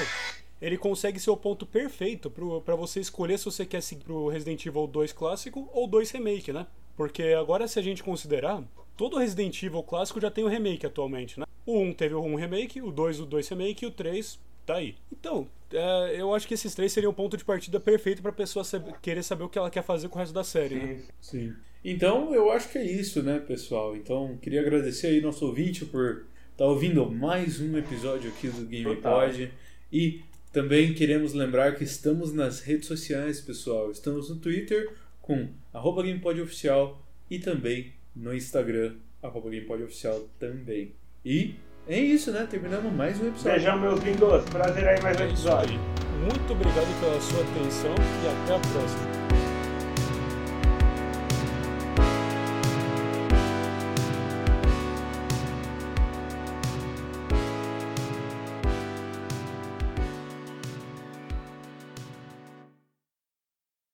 ele 0.61 0.77
consegue 0.77 1.19
ser 1.19 1.29
o 1.29 1.37
ponto 1.37 1.65
perfeito 1.65 2.31
pra 2.63 2.75
você 2.75 3.01
escolher 3.01 3.37
se 3.37 3.45
você 3.45 3.65
quer 3.65 3.81
seguir 3.81 4.05
pro 4.05 4.29
Resident 4.29 4.65
Evil 4.65 4.87
2 4.87 5.11
clássico 5.11 5.69
ou 5.73 5.85
2 5.85 6.09
remake, 6.11 6.53
né? 6.53 6.65
Porque 6.97 7.23
agora 7.39 7.67
se 7.67 7.79
a 7.79 7.81
gente 7.81 8.03
considerar, 8.03 8.61
todo 8.97 9.17
Resident 9.19 9.61
Evil 9.63 9.83
clássico 9.83 10.19
já 10.19 10.29
tem 10.31 10.43
o 10.43 10.47
remake 10.47 10.85
atualmente, 10.85 11.39
né? 11.39 11.45
O 11.65 11.79
1 11.79 11.93
teve 11.93 12.15
o 12.15 12.21
1 12.21 12.35
remake, 12.35 12.81
o 12.81 12.91
2 12.91 13.19
o 13.21 13.25
2 13.25 13.47
remake 13.49 13.85
e 13.85 13.87
o 13.87 13.91
3 13.91 14.39
tá 14.65 14.75
aí. 14.77 14.95
Então, 15.11 15.47
é, 15.71 16.15
eu 16.19 16.33
acho 16.33 16.47
que 16.47 16.53
esses 16.55 16.73
três 16.73 16.91
seriam 16.91 17.11
o 17.11 17.15
ponto 17.15 17.37
de 17.37 17.45
partida 17.45 17.79
perfeito 17.79 18.21
pra 18.21 18.31
pessoa 18.31 18.65
saber- 18.65 18.95
querer 19.01 19.21
saber 19.23 19.43
o 19.43 19.49
que 19.49 19.57
ela 19.59 19.69
quer 19.69 19.83
fazer 19.83 20.09
com 20.09 20.15
o 20.15 20.19
resto 20.19 20.33
da 20.33 20.43
série, 20.43 20.75
né? 20.75 21.01
Sim. 21.21 21.53
Então, 21.85 22.33
eu 22.33 22.51
acho 22.51 22.69
que 22.69 22.77
é 22.77 22.85
isso, 22.85 23.21
né, 23.21 23.39
pessoal? 23.39 23.95
Então, 23.95 24.37
queria 24.41 24.61
agradecer 24.61 25.07
aí 25.07 25.21
nosso 25.21 25.45
ouvinte 25.45 25.85
por 25.85 26.25
estar 26.51 26.65
ouvindo 26.65 27.09
mais 27.09 27.61
um 27.61 27.77
episódio 27.77 28.29
aqui 28.31 28.47
do 28.49 28.65
Game. 28.65 28.95
Pod. 28.97 29.51
E 29.93 30.21
também 30.51 30.93
queremos 30.93 31.33
lembrar 31.33 31.75
que 31.75 31.83
estamos 31.83 32.33
nas 32.33 32.61
redes 32.61 32.87
sociais, 32.87 33.39
pessoal. 33.39 33.91
Estamos 33.91 34.29
no 34.29 34.37
Twitter 34.37 34.89
com 35.27 35.49
arroba 35.73 36.01
GamePod 36.03 36.39
Oficial 36.41 37.05
e 37.29 37.37
também 37.37 37.91
no 38.15 38.33
Instagram, 38.33 38.95
arroba 39.21 39.49
GamePod 39.49 39.83
Oficial 39.83 40.21
também. 40.39 40.93
E 41.25 41.55
é 41.85 41.99
isso, 41.99 42.31
né? 42.31 42.47
Terminamos 42.49 42.91
mais 42.93 43.19
um 43.21 43.27
episódio. 43.27 43.51
Beijão, 43.51 43.79
meus 43.79 43.99
lindos. 44.01 44.45
Prazer 44.45 44.87
aí 44.87 45.01
mais 45.01 45.17
um 45.19 45.23
É 45.23 45.25
isso 45.25 45.33
episódio. 45.33 45.77
aí. 45.77 46.21
Muito 46.21 46.53
obrigado 46.53 46.99
pela 47.01 47.19
sua 47.19 47.41
atenção 47.41 47.91
e 47.93 48.43
até 48.43 48.55
a 48.55 48.59
próxima. 48.59 49.46